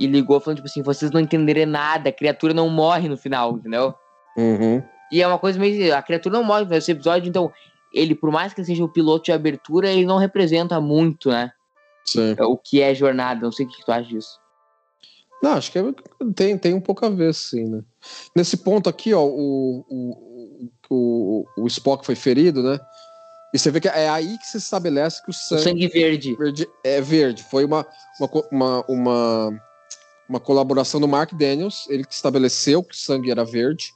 E 0.00 0.08
ligou 0.08 0.40
falando, 0.40 0.56
tipo 0.56 0.68
assim, 0.68 0.82
vocês 0.82 1.12
não 1.12 1.20
entenderem 1.20 1.66
nada, 1.66 2.08
a 2.08 2.12
criatura 2.12 2.52
não 2.52 2.68
morre 2.68 3.08
no 3.08 3.16
final, 3.16 3.52
entendeu? 3.52 3.94
Uhum. 4.36 4.82
E 5.10 5.22
é 5.22 5.26
uma 5.26 5.38
coisa 5.38 5.58
meio. 5.58 5.94
A 5.94 6.02
criatura 6.02 6.38
não 6.38 6.44
morre 6.44 6.64
nesse 6.64 6.92
episódio, 6.92 7.28
então 7.28 7.52
ele, 7.92 8.14
por 8.14 8.30
mais 8.30 8.54
que 8.54 8.64
seja 8.64 8.84
o 8.84 8.88
piloto 8.88 9.24
de 9.24 9.32
abertura, 9.32 9.90
ele 9.90 10.06
não 10.06 10.18
representa 10.18 10.80
muito, 10.80 11.30
né? 11.30 11.52
Sim. 12.04 12.34
O 12.40 12.56
que 12.56 12.80
é 12.80 12.94
jornada. 12.94 13.40
Não 13.42 13.52
sei 13.52 13.66
o 13.66 13.68
que 13.68 13.84
tu 13.84 13.90
acha 13.90 14.08
disso. 14.08 14.38
Não, 15.42 15.52
acho 15.52 15.72
que 15.72 15.78
é, 15.78 15.82
tem, 16.34 16.58
tem 16.58 16.74
um 16.74 16.80
pouco 16.80 17.04
a 17.04 17.08
ver, 17.08 17.32
sim, 17.32 17.64
né? 17.64 17.82
Nesse 18.36 18.58
ponto 18.58 18.90
aqui, 18.90 19.14
ó, 19.14 19.24
o, 19.24 19.84
o, 19.88 20.68
o, 20.90 21.46
o 21.56 21.66
Spock 21.66 22.04
foi 22.04 22.14
ferido, 22.14 22.62
né? 22.62 22.78
E 23.52 23.58
você 23.58 23.70
vê 23.70 23.80
que 23.80 23.88
é 23.88 24.08
aí 24.08 24.38
que 24.38 24.46
se 24.46 24.58
estabelece 24.58 25.22
que 25.24 25.30
o 25.30 25.32
sangue, 25.32 25.60
o 25.60 25.64
sangue 25.64 25.88
verde. 25.88 26.36
verde 26.36 26.68
é 26.84 27.00
verde. 27.00 27.42
Foi 27.42 27.64
uma, 27.64 27.86
uma, 28.20 28.30
uma, 28.52 28.84
uma, 28.86 29.62
uma 30.28 30.40
colaboração 30.40 31.00
do 31.00 31.08
Mark 31.08 31.32
Daniels, 31.32 31.86
ele 31.88 32.04
que 32.04 32.14
estabeleceu 32.14 32.82
que 32.84 32.94
o 32.94 32.98
sangue 32.98 33.30
era 33.30 33.44
verde 33.44 33.92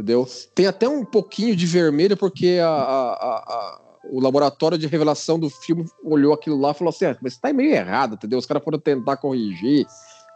entendeu? 0.00 0.26
Tem 0.54 0.66
até 0.66 0.88
um 0.88 1.04
pouquinho 1.04 1.54
de 1.54 1.66
vermelho, 1.66 2.16
porque 2.16 2.58
a, 2.62 2.68
a, 2.68 3.12
a, 3.12 3.80
o 4.10 4.18
laboratório 4.18 4.78
de 4.78 4.86
revelação 4.86 5.38
do 5.38 5.50
filme 5.50 5.84
olhou 6.02 6.32
aquilo 6.32 6.58
lá 6.58 6.70
e 6.70 6.74
falou 6.74 6.88
assim: 6.88 7.04
ah, 7.04 7.16
mas 7.20 7.36
tá 7.36 7.52
meio 7.52 7.72
errado, 7.72 8.14
entendeu? 8.14 8.38
Os 8.38 8.46
caras 8.46 8.64
foram 8.64 8.78
tentar 8.78 9.18
corrigir, 9.18 9.86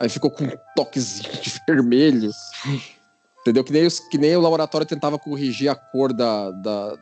aí 0.00 0.08
ficou 0.08 0.30
com 0.30 0.44
um 0.44 0.52
toquezinho 0.76 1.32
de 1.40 1.52
vermelho. 1.66 2.30
entendeu? 3.40 3.64
Que 3.64 3.72
nem, 3.72 3.86
os, 3.86 4.00
que 4.00 4.18
nem 4.18 4.36
o 4.36 4.40
laboratório 4.40 4.86
tentava 4.86 5.18
corrigir 5.18 5.70
a 5.70 5.74
cor 5.74 6.12
da, 6.12 6.50
da, 6.50 6.98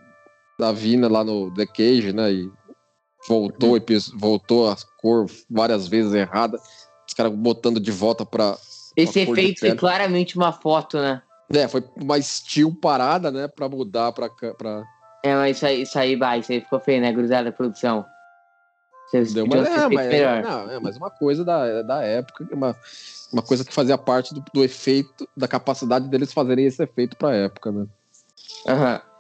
da 0.59 0.73
Vina 0.73 1.09
lá 1.09 1.25
no 1.25 1.53
The 1.53 1.67
Cage, 1.67 2.13
né? 2.13 2.33
E 2.33 2.51
voltou, 3.29 3.75
uhum. 3.75 3.81
voltou 4.15 4.71
a 4.71 4.77
cor 5.01 5.27
várias 5.51 5.89
vezes 5.89 6.13
errada. 6.15 6.61
Os 7.07 7.15
caras 7.15 7.33
botando 7.33 7.81
de 7.81 7.91
volta 7.91 8.25
pra. 8.25 8.57
Esse 8.97 9.21
efeito 9.21 9.67
é 9.67 9.75
claramente 9.75 10.37
uma 10.37 10.53
foto, 10.53 10.99
né? 10.99 11.23
É, 11.53 11.69
foi 11.69 11.85
uma 11.97 12.21
steel 12.21 12.75
parada, 12.75 13.31
né, 13.31 13.49
pra 13.49 13.69
mudar 13.69 14.13
pra. 14.13 14.29
pra... 14.29 14.83
É, 15.23 15.35
mas 15.35 15.57
isso 15.57 15.67
aí, 15.67 15.83
isso 15.83 15.99
aí 15.99 16.17
vai, 16.17 16.41
isso 16.41 16.53
aí 16.53 16.61
ficou 16.61 16.81
feio, 16.81 17.01
né, 17.01 17.13
gurizada, 17.13 17.53
produção. 17.53 18.05
Vocês 19.09 19.35
Deu, 19.35 19.47
mas, 19.47 19.67
é, 19.67 19.89
mas, 19.89 20.07
é, 20.07 20.43
não, 20.43 20.71
é, 20.71 20.81
mas 20.81 20.97
uma 20.97 21.11
coisa 21.11 21.45
da, 21.45 21.83
da 21.83 22.03
época, 22.03 22.49
uma, 22.51 22.75
uma 23.31 23.43
coisa 23.43 23.63
que 23.63 23.73
fazia 23.73 23.99
parte 23.99 24.33
do, 24.33 24.43
do 24.55 24.65
efeito, 24.65 25.29
da 25.37 25.47
capacidade 25.47 26.09
deles 26.09 26.33
fazerem 26.33 26.65
esse 26.65 26.83
efeito 26.83 27.17
pra 27.17 27.35
época, 27.35 27.71
né? 27.71 27.87
Aham. 28.67 28.95
Uhum. 28.95 29.13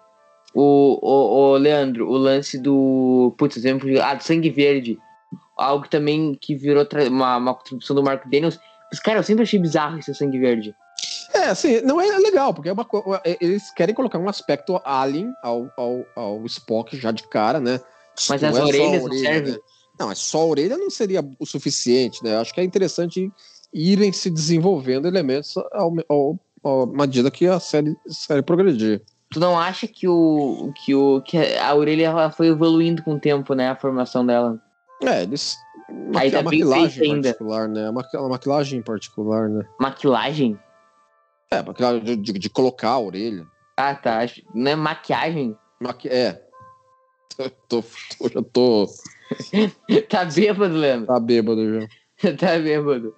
O, 0.54 0.98
o, 1.02 1.52
o, 1.52 1.56
Leandro, 1.56 2.08
o 2.08 2.16
lance 2.16 2.58
do. 2.58 3.34
Putz, 3.38 3.56
exemplo, 3.56 3.88
ah, 4.02 4.14
do 4.14 4.22
sangue 4.22 4.50
verde. 4.50 4.98
Algo 5.56 5.88
também 5.88 6.34
que 6.34 6.54
virou 6.54 6.86
uma, 7.10 7.36
uma 7.36 7.54
contribuição 7.54 7.96
do 7.96 8.02
Marco 8.02 8.28
Daniels. 8.28 8.58
Mas, 8.90 9.00
cara, 9.00 9.18
eu 9.18 9.22
sempre 9.22 9.44
achei 9.44 9.58
bizarro 9.58 9.98
esse 9.98 10.14
sangue 10.14 10.38
verde. 10.38 10.74
É, 11.42 11.48
assim, 11.48 11.80
não 11.80 12.00
é 12.00 12.06
legal, 12.18 12.54
porque 12.54 12.68
é 12.68 12.72
uma, 12.72 12.86
é, 13.24 13.36
eles 13.40 13.72
querem 13.72 13.92
colocar 13.92 14.16
um 14.16 14.28
aspecto 14.28 14.80
alien 14.84 15.32
ao, 15.42 15.68
ao, 15.76 16.06
ao 16.14 16.46
Spock 16.46 16.96
já 16.96 17.10
de 17.10 17.24
cara, 17.24 17.58
né? 17.58 17.80
Mas 18.28 18.40
não 18.40 18.48
as 18.48 18.56
é 18.56 18.62
orelhas 18.62 19.02
não 19.02 19.12
servem? 19.12 19.52
Né? 19.54 19.58
Não, 19.98 20.10
é 20.12 20.14
só 20.14 20.38
a 20.38 20.46
orelha 20.46 20.76
não 20.76 20.88
seria 20.88 21.20
o 21.40 21.44
suficiente, 21.44 22.22
né? 22.22 22.36
Acho 22.36 22.54
que 22.54 22.60
é 22.60 22.64
interessante 22.64 23.28
irem 23.74 24.12
se 24.12 24.30
desenvolvendo 24.30 25.08
elementos 25.08 25.56
ao, 25.72 25.92
ao, 26.08 26.38
ao, 26.62 26.82
à 26.82 26.86
medida 26.86 27.28
que 27.28 27.48
a 27.48 27.58
série, 27.58 27.96
a 28.08 28.12
série 28.12 28.42
progredir. 28.42 29.02
Tu 29.32 29.40
não 29.40 29.58
acha 29.58 29.88
que 29.88 30.06
o 30.06 30.72
que 30.76 30.94
o 30.94 31.20
que 31.22 31.38
a 31.56 31.74
orelha 31.74 32.30
foi 32.30 32.48
evoluindo 32.48 33.02
com 33.02 33.14
o 33.14 33.20
tempo, 33.20 33.52
né, 33.54 33.70
a 33.70 33.76
formação 33.76 34.24
dela? 34.24 34.62
É, 35.02 35.24
eles 35.24 35.56
Aí 36.14 36.30
tá 36.30 36.38
a 36.38 36.42
maquilagem 36.42 37.10
em 37.10 37.22
particular, 37.22 37.68
né? 37.68 37.88
A 37.88 38.28
maquilagem 38.28 38.78
em 38.78 38.82
particular, 38.82 39.48
né? 39.48 39.64
Maquilagem? 39.80 40.56
É, 41.52 42.00
de, 42.00 42.16
de, 42.16 42.32
de, 42.32 42.50
colocar 42.50 42.90
a 42.90 42.98
orelha. 42.98 43.46
Ah, 43.76 43.94
tá. 43.94 44.20
Não 44.54 44.70
é 44.70 44.76
maquiagem? 44.76 45.56
Maqui 45.80 46.08
é. 46.08 46.42
Eu 47.38 47.50
tô, 47.68 47.82
tô, 47.82 48.28
já 48.28 48.42
tô. 48.42 48.86
tá 50.08 50.24
bêbado, 50.24 50.74
Leandro? 50.74 51.06
Tá 51.06 51.18
bêbado 51.18 51.80
já. 51.80 52.32
tá 52.36 52.58
bêbado. 52.58 53.14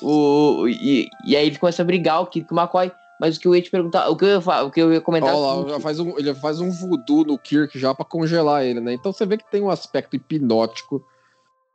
O, 0.00 0.66
e, 0.66 1.06
e 1.26 1.36
aí 1.36 1.46
ele 1.46 1.58
começa 1.58 1.82
a 1.82 1.84
brigar 1.84 2.22
o 2.22 2.26
Kiko 2.26 2.54
McCoy. 2.54 2.90
Mas 3.20 3.36
o 3.36 3.40
que 3.40 3.48
eu 3.48 3.54
ia 3.54 3.60
te 3.60 3.70
perguntar, 3.70 4.08
o 4.08 4.16
que 4.16 4.24
eu 4.24 4.28
ia, 4.28 4.64
o 4.64 4.70
que 4.70 4.80
eu 4.80 4.92
ia 4.92 5.00
comentar. 5.00 5.34
Olha 5.34 5.62
lá, 5.62 5.68
já 5.70 5.80
faz 5.80 5.98
um, 5.98 6.16
ele 6.16 6.32
faz 6.36 6.60
um 6.60 6.70
voodoo 6.70 7.24
no 7.24 7.36
Kirk 7.36 7.76
já 7.76 7.92
para 7.92 8.04
congelar 8.04 8.64
ele, 8.64 8.80
né? 8.80 8.92
Então 8.94 9.12
você 9.12 9.26
vê 9.26 9.36
que 9.36 9.50
tem 9.50 9.60
um 9.60 9.70
aspecto 9.70 10.14
hipnótico 10.14 11.04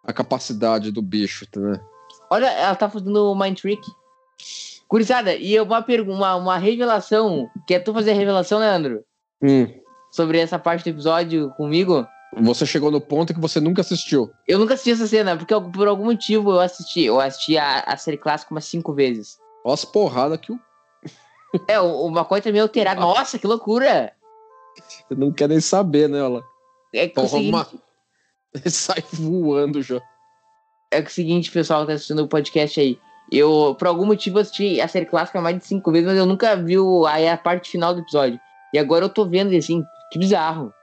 a 0.05 0.13
capacidade 0.13 0.89
do 0.89 1.01
bicho, 1.01 1.45
né? 1.57 1.79
Olha, 2.29 2.47
ela 2.47 2.75
tá 2.75 2.89
fazendo 2.89 3.31
o 3.31 3.35
Mind 3.35 3.59
Trick. 3.59 3.85
Curizada, 4.93 5.33
e 5.33 5.59
uma 5.59 5.81
pergunta, 5.81 6.15
uma, 6.15 6.35
uma 6.35 6.57
revelação. 6.59 7.49
Quer 7.65 7.79
tu 7.79 7.91
fazer 7.91 8.11
a 8.11 8.13
revelação, 8.13 8.59
Leandro? 8.59 9.03
Hum. 9.41 9.65
Sobre 10.11 10.37
essa 10.37 10.59
parte 10.59 10.83
do 10.83 10.91
episódio 10.91 11.49
comigo? 11.57 12.07
Você 12.43 12.63
chegou 12.63 12.91
no 12.91 13.01
ponto 13.01 13.33
que 13.33 13.39
você 13.39 13.59
nunca 13.59 13.81
assistiu. 13.81 14.29
Eu 14.47 14.59
nunca 14.59 14.75
assisti 14.75 14.91
essa 14.91 15.07
cena, 15.07 15.35
porque 15.35 15.51
por 15.71 15.87
algum 15.87 16.05
motivo 16.05 16.51
eu 16.51 16.59
assisti. 16.59 17.05
Eu 17.05 17.19
assisti 17.19 17.57
a, 17.57 17.79
a 17.79 17.97
série 17.97 18.17
clássica 18.17 18.53
umas 18.53 18.65
cinco 18.65 18.93
vezes. 18.93 19.39
Olha 19.65 19.73
as 19.73 19.83
porradas 19.83 20.39
que 20.39 20.51
o. 20.51 20.59
é, 21.67 21.79
uma 21.79 22.23
coisa 22.23 22.51
meio 22.51 22.65
alterada. 22.65 23.01
Nossa, 23.01 23.39
que 23.39 23.47
loucura! 23.47 24.13
Você 24.77 25.15
não 25.15 25.31
quer 25.31 25.49
nem 25.49 25.59
saber, 25.59 26.07
né, 26.07 26.19
ela? 26.19 26.43
É 26.93 27.07
que 27.07 27.15
Porra, 27.15 27.39
uma... 27.39 27.67
Ele 28.53 28.69
sai 28.69 29.03
voando 29.11 29.81
já. 29.81 29.99
é 30.91 31.01
o 31.01 31.09
seguinte, 31.09 31.49
pessoal 31.49 31.81
que 31.81 31.87
tá 31.87 31.93
assistindo 31.93 32.21
o 32.21 32.27
podcast 32.27 32.79
aí. 32.79 32.99
Eu, 33.31 33.75
por 33.77 33.87
algum 33.87 34.05
motivo, 34.05 34.39
assisti 34.39 34.79
a 34.79 34.87
série 34.87 35.05
clássica 35.05 35.41
mais 35.41 35.57
de 35.57 35.65
cinco 35.65 35.91
vezes, 35.91 36.07
mas 36.07 36.17
eu 36.17 36.25
nunca 36.25 36.55
vi 36.55 36.77
o, 36.77 37.05
aí 37.05 37.27
a 37.27 37.37
parte 37.37 37.69
final 37.71 37.93
do 37.93 38.01
episódio. 38.01 38.39
E 38.73 38.77
agora 38.77 39.05
eu 39.05 39.09
tô 39.09 39.25
vendo, 39.25 39.55
assim, 39.55 39.83
que 40.11 40.19
bizarro. 40.19 40.73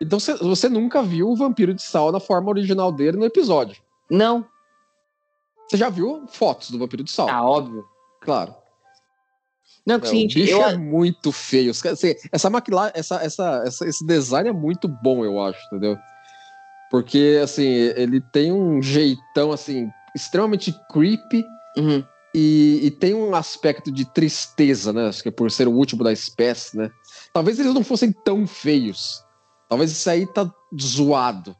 Então 0.00 0.18
você, 0.18 0.68
nunca 0.68 1.02
viu 1.02 1.28
o 1.28 1.36
Vampiro 1.36 1.74
de 1.74 1.82
Sal 1.82 2.10
na 2.10 2.18
forma 2.20 2.48
original 2.48 2.90
dele 2.90 3.18
no 3.18 3.24
episódio. 3.26 3.80
Não. 4.10 4.46
Você 5.68 5.76
já 5.76 5.88
viu 5.90 6.24
fotos 6.26 6.70
do 6.70 6.78
Vampiro 6.78 7.04
de 7.04 7.10
Sal? 7.12 7.28
Ah, 7.28 7.44
óbvio. 7.44 7.84
Claro. 8.22 8.54
Não, 9.86 9.96
é 9.96 10.04
seguinte, 10.04 10.38
o 10.38 10.42
bicho 10.42 10.54
eu, 10.54 10.62
é 10.62 10.76
muito 10.76 11.30
feio. 11.32 11.72
Essa 12.32 12.50
maquilagem, 12.50 12.92
essa, 12.96 13.16
essa, 13.22 13.62
essa- 13.66 13.86
esse 13.86 14.04
design 14.06 14.48
é 14.48 14.52
muito 14.52 14.88
bom, 14.88 15.24
eu 15.24 15.40
acho, 15.40 15.58
entendeu? 15.66 15.96
Porque, 16.90 17.38
assim, 17.42 17.64
ele 17.64 18.20
tem 18.20 18.52
um 18.52 18.82
jeitão, 18.82 19.52
assim, 19.52 19.88
extremamente 20.14 20.74
creepy 20.90 21.44
Uhum. 21.76 22.04
e, 22.34 22.80
e 22.82 22.90
tem 22.90 23.14
um 23.14 23.34
aspecto 23.34 23.90
de 23.90 24.04
tristeza, 24.04 24.92
né? 24.92 25.08
Acho 25.08 25.22
que 25.22 25.30
por 25.30 25.50
ser 25.50 25.68
o 25.68 25.72
último 25.72 26.02
da 26.02 26.12
espécie, 26.12 26.76
né? 26.76 26.90
Talvez 27.32 27.58
eles 27.58 27.74
não 27.74 27.84
fossem 27.84 28.12
tão 28.12 28.46
feios. 28.46 29.24
Talvez 29.68 29.92
isso 29.92 30.10
aí 30.10 30.26
tá 30.26 30.52
zoado 30.80 31.56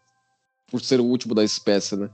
por 0.71 0.81
ser 0.81 1.01
o 1.01 1.05
último 1.05 1.35
da 1.35 1.45
espécie, 1.45 1.97
né? 1.97 2.09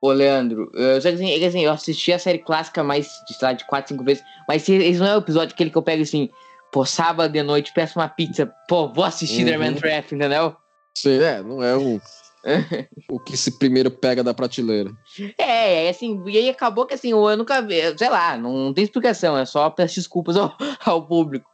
Ô, 0.00 0.12
Leandro, 0.12 0.70
eu, 0.74 1.00
só 1.00 1.08
assim, 1.08 1.30
é 1.30 1.46
assim, 1.46 1.64
eu 1.64 1.72
assisti 1.72 2.12
a 2.12 2.18
série 2.18 2.38
clássica 2.38 2.84
mais, 2.84 3.08
de, 3.26 3.34
sei 3.34 3.48
lá, 3.48 3.52
de 3.52 3.64
4, 3.64 3.94
5 3.94 4.04
vezes, 4.04 4.22
mas 4.46 4.68
esse, 4.68 4.98
não 4.98 5.06
é 5.06 5.16
o 5.16 5.20
episódio 5.20 5.54
aquele 5.54 5.70
que 5.70 5.78
eu 5.78 5.82
pego 5.82 6.02
assim, 6.02 6.28
pô, 6.70 6.84
sábado 6.84 7.32
de 7.32 7.42
noite, 7.42 7.72
peço 7.72 7.98
uma 7.98 8.08
pizza, 8.08 8.52
pô, 8.68 8.92
vou 8.92 9.04
assistir 9.04 9.42
Uhum. 9.42 9.50
The 9.50 9.58
Man 9.58 9.74
Trap, 9.74 10.14
entendeu? 10.14 10.56
Sim, 10.96 11.18
é, 11.18 11.42
não 11.42 11.62
é 11.62 11.76
o, 11.76 12.00
o 13.10 13.18
que 13.18 13.36
se 13.36 13.58
primeiro 13.58 13.90
pega 13.90 14.22
da 14.22 14.32
prateleira. 14.32 14.90
É, 15.38 15.86
é 15.86 15.88
assim, 15.88 16.22
e 16.26 16.38
aí 16.38 16.48
acabou 16.48 16.86
que 16.86 16.94
assim, 16.94 17.10
eu 17.10 17.36
nunca 17.36 17.60
vi, 17.60 17.76
sei 17.98 18.08
lá, 18.08 18.36
não 18.36 18.72
tem 18.72 18.84
explicação, 18.84 19.36
é 19.36 19.44
só 19.44 19.68
peço 19.70 19.96
desculpas 19.96 20.36
ao, 20.38 20.56
ao 20.84 21.06
público. 21.06 21.48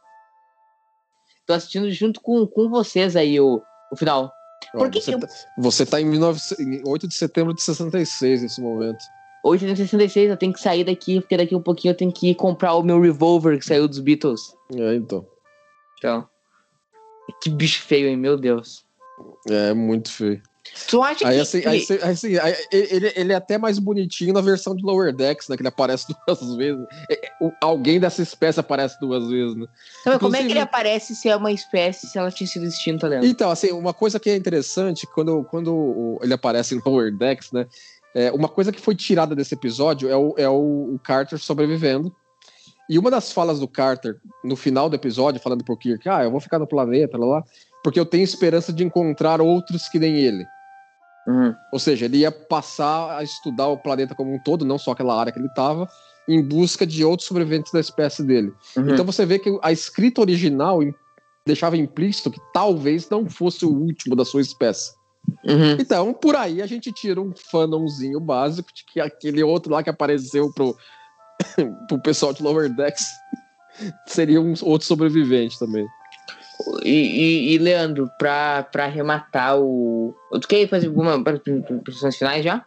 Tô 1.45 1.53
assistindo 1.53 1.91
junto 1.91 2.21
com, 2.21 2.45
com 2.47 2.69
vocês 2.69 3.15
aí 3.15 3.39
o, 3.39 3.61
o 3.91 3.97
final. 3.97 4.31
Ó, 4.75 4.77
Por 4.77 4.89
que 4.89 5.01
você, 5.01 5.11
que 5.11 5.15
eu- 5.15 5.19
tá, 5.19 5.27
você 5.57 5.85
tá 5.85 5.99
em 5.99 6.09
19 6.09 6.39
em 6.59 6.81
8 6.87 7.07
de 7.07 7.15
setembro 7.15 7.53
de 7.53 7.61
66 7.61 8.43
nesse 8.43 8.61
momento. 8.61 9.03
866, 9.43 10.29
eu 10.29 10.37
tenho 10.37 10.53
que 10.53 10.61
sair 10.61 10.85
daqui, 10.85 11.19
porque 11.19 11.35
daqui 11.35 11.53
um 11.53 11.61
pouquinho 11.61 11.91
eu 11.91 11.97
tenho 11.97 12.13
que 12.13 12.29
ir 12.29 12.35
comprar 12.35 12.75
o 12.75 12.81
meu 12.83 13.01
revólver 13.01 13.59
que 13.59 13.65
saiu 13.65 13.89
dos 13.89 13.99
Beatles. 13.99 14.55
É, 14.73 14.95
então. 14.95 15.27
Então. 15.97 16.25
Que 17.41 17.49
bicho 17.49 17.81
feio, 17.83 18.07
hein? 18.07 18.15
Meu 18.15 18.37
Deus. 18.37 18.85
É 19.49 19.73
muito 19.73 20.09
feio. 20.09 20.41
Tu 20.89 21.03
acha 21.03 21.27
Aí 21.27 21.35
que. 21.35 21.41
assim, 21.41 21.65
aí, 21.65 21.81
assim, 21.81 22.37
aí, 22.37 22.51
assim, 22.51 22.67
ele, 22.71 23.13
ele 23.15 23.33
é 23.33 23.35
até 23.35 23.57
mais 23.57 23.79
bonitinho 23.79 24.33
na 24.33 24.41
versão 24.41 24.75
de 24.75 24.83
Lower 24.83 25.13
Decks, 25.13 25.49
né? 25.49 25.57
Que 25.57 25.61
ele 25.61 25.67
aparece 25.69 26.07
duas 26.25 26.55
vezes. 26.55 26.85
É, 27.09 27.25
é, 27.27 27.51
Alguém 27.61 27.99
dessa 27.99 28.21
espécie 28.21 28.59
aparece 28.59 28.99
duas 28.99 29.27
vezes, 29.27 29.55
né? 29.55 29.67
Então, 30.01 30.19
como 30.19 30.35
é 30.35 30.43
que 30.43 30.51
ele 30.51 30.59
aparece 30.59 31.15
se 31.15 31.27
é 31.27 31.35
uma 31.35 31.51
espécie, 31.51 32.07
se 32.07 32.17
ela 32.17 32.31
tinha 32.31 32.47
sido 32.47 32.65
extinta, 32.65 33.07
Leandro? 33.07 33.27
Então, 33.27 33.51
assim, 33.51 33.71
uma 33.71 33.93
coisa 33.93 34.19
que 34.19 34.29
é 34.29 34.35
interessante, 34.35 35.05
quando, 35.07 35.43
quando 35.45 36.19
ele 36.21 36.33
aparece 36.33 36.75
em 36.75 36.81
Lower 36.85 37.15
Decks, 37.15 37.51
né? 37.51 37.67
é, 38.13 38.31
uma 38.31 38.47
coisa 38.47 38.71
que 38.71 38.79
foi 38.79 38.95
tirada 38.95 39.35
desse 39.35 39.53
episódio 39.53 40.09
é, 40.09 40.15
o, 40.15 40.35
é 40.37 40.47
o, 40.47 40.93
o 40.93 40.99
Carter 41.03 41.39
sobrevivendo. 41.39 42.13
E 42.89 42.99
uma 42.99 43.09
das 43.09 43.31
falas 43.31 43.59
do 43.59 43.67
Carter 43.67 44.19
no 44.43 44.55
final 44.55 44.89
do 44.89 44.95
episódio, 44.95 45.41
falando 45.41 45.63
pro 45.63 45.77
Kirk, 45.77 46.07
ah, 46.07 46.23
eu 46.23 46.31
vou 46.31 46.39
ficar 46.39 46.59
no 46.59 46.67
planeta, 46.67 47.17
lá, 47.17 47.25
lá, 47.25 47.43
porque 47.83 47.99
eu 47.99 48.05
tenho 48.05 48.23
esperança 48.23 48.71
de 48.71 48.83
encontrar 48.83 49.41
outros 49.41 49.87
que 49.87 49.97
nem 49.97 50.17
ele. 50.17 50.45
Uhum. 51.27 51.55
Ou 51.71 51.79
seja, 51.79 52.05
ele 52.05 52.17
ia 52.17 52.31
passar 52.31 53.17
a 53.17 53.23
estudar 53.23 53.67
o 53.67 53.77
planeta 53.77 54.13
como 54.13 54.33
um 54.33 54.39
todo, 54.39 54.65
não 54.65 54.77
só 54.77 54.91
aquela 54.91 55.17
área 55.19 55.31
que 55.31 55.39
ele 55.39 55.47
estava, 55.47 55.87
em 56.27 56.41
busca 56.41 56.85
de 56.85 57.03
outros 57.03 57.27
sobreviventes 57.27 57.71
da 57.71 57.79
espécie 57.79 58.23
dele. 58.23 58.53
Uhum. 58.75 58.89
Então 58.89 59.05
você 59.05 59.25
vê 59.25 59.39
que 59.39 59.57
a 59.61 59.71
escrita 59.71 60.21
original 60.21 60.79
deixava 61.45 61.77
implícito 61.77 62.31
que 62.31 62.39
talvez 62.53 63.09
não 63.09 63.29
fosse 63.29 63.65
o 63.65 63.73
último 63.73 64.15
da 64.15 64.25
sua 64.25 64.41
espécie. 64.41 64.93
Uhum. 65.45 65.77
Então, 65.79 66.13
por 66.13 66.35
aí 66.35 66.61
a 66.61 66.65
gente 66.65 66.91
tira 66.91 67.21
um 67.21 67.33
fanãozinho 67.35 68.19
básico 68.19 68.73
de 68.73 68.83
que 68.85 68.99
aquele 68.99 69.43
outro 69.43 69.71
lá 69.71 69.81
que 69.83 69.89
apareceu 69.89 70.51
pro, 70.53 70.75
pro 71.87 72.01
pessoal 72.01 72.33
de 72.33 72.43
Lower 72.43 72.73
Decks 72.73 73.05
seria 74.07 74.41
um 74.41 74.53
outro 74.61 74.87
sobrevivente 74.87 75.57
também. 75.57 75.85
E, 76.83 76.89
e- 76.89 77.53
e, 77.53 77.57
Leandro, 77.57 78.09
pra, 78.17 78.63
pra 78.63 78.85
arrematar 78.85 79.57
o. 79.59 80.13
Tu 80.41 80.47
quer 80.47 80.67
fazer 80.69 80.87
alguma 80.87 81.15
impressões 81.15 82.15
finais 82.17 82.43
já? 82.43 82.63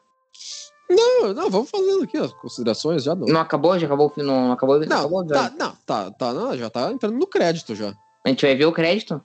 Não, 0.89 1.33
não, 1.35 1.51
vamos 1.51 1.69
fazendo 1.71 2.05
aqui 2.05 2.17
as 2.17 2.33
considerações 2.35 3.03
já. 3.03 3.15
Não, 3.15 3.27
Não 3.27 3.41
acabou? 3.41 3.79
Já 3.79 3.87
acabou? 3.87 4.13
Não 4.19 4.53
acabou? 4.53 4.79
não, 4.81 4.99
acabou 4.99 5.27
tá, 5.27 5.51
não, 5.59 5.77
tá, 5.85 6.11
tá, 6.13 6.33
não, 6.33 6.57
já 6.57 6.71
tá 6.71 6.93
entrando 6.93 7.19
no 7.19 7.27
crédito 7.27 7.75
já. 7.75 7.93
A 8.25 8.29
gente 8.29 8.45
vai 8.45 8.55
ver 8.55 8.67
o 8.67 8.73
crédito? 8.73 9.21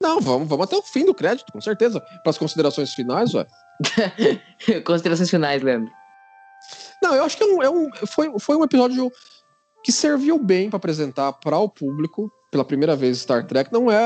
Não, 0.00 0.20
vamos, 0.20 0.48
vamos 0.48 0.64
até 0.66 0.76
o 0.76 0.82
fim 0.82 1.04
do 1.04 1.12
crédito, 1.14 1.52
com 1.52 1.60
certeza. 1.60 2.00
Para 2.00 2.30
as 2.30 2.38
considerações 2.38 2.94
finais, 2.94 3.34
ué. 3.34 3.46
Considerações 4.84 5.28
finais, 5.30 5.62
Leandro. 5.62 5.92
Não, 7.02 7.14
eu 7.14 7.24
acho 7.24 7.36
que 7.36 7.42
é 7.42 7.46
um, 7.46 7.62
é 7.62 7.70
um- 7.70 7.90
foi, 8.06 8.32
foi 8.38 8.56
um 8.56 8.64
episódio 8.64 9.10
que 9.88 9.92
serviu 9.92 10.38
bem 10.38 10.68
para 10.68 10.76
apresentar 10.76 11.32
para 11.32 11.58
o 11.58 11.66
público, 11.66 12.30
pela 12.50 12.62
primeira 12.62 12.94
vez, 12.94 13.20
Star 13.20 13.46
Trek. 13.46 13.72
Não 13.72 13.90
é 13.90 13.98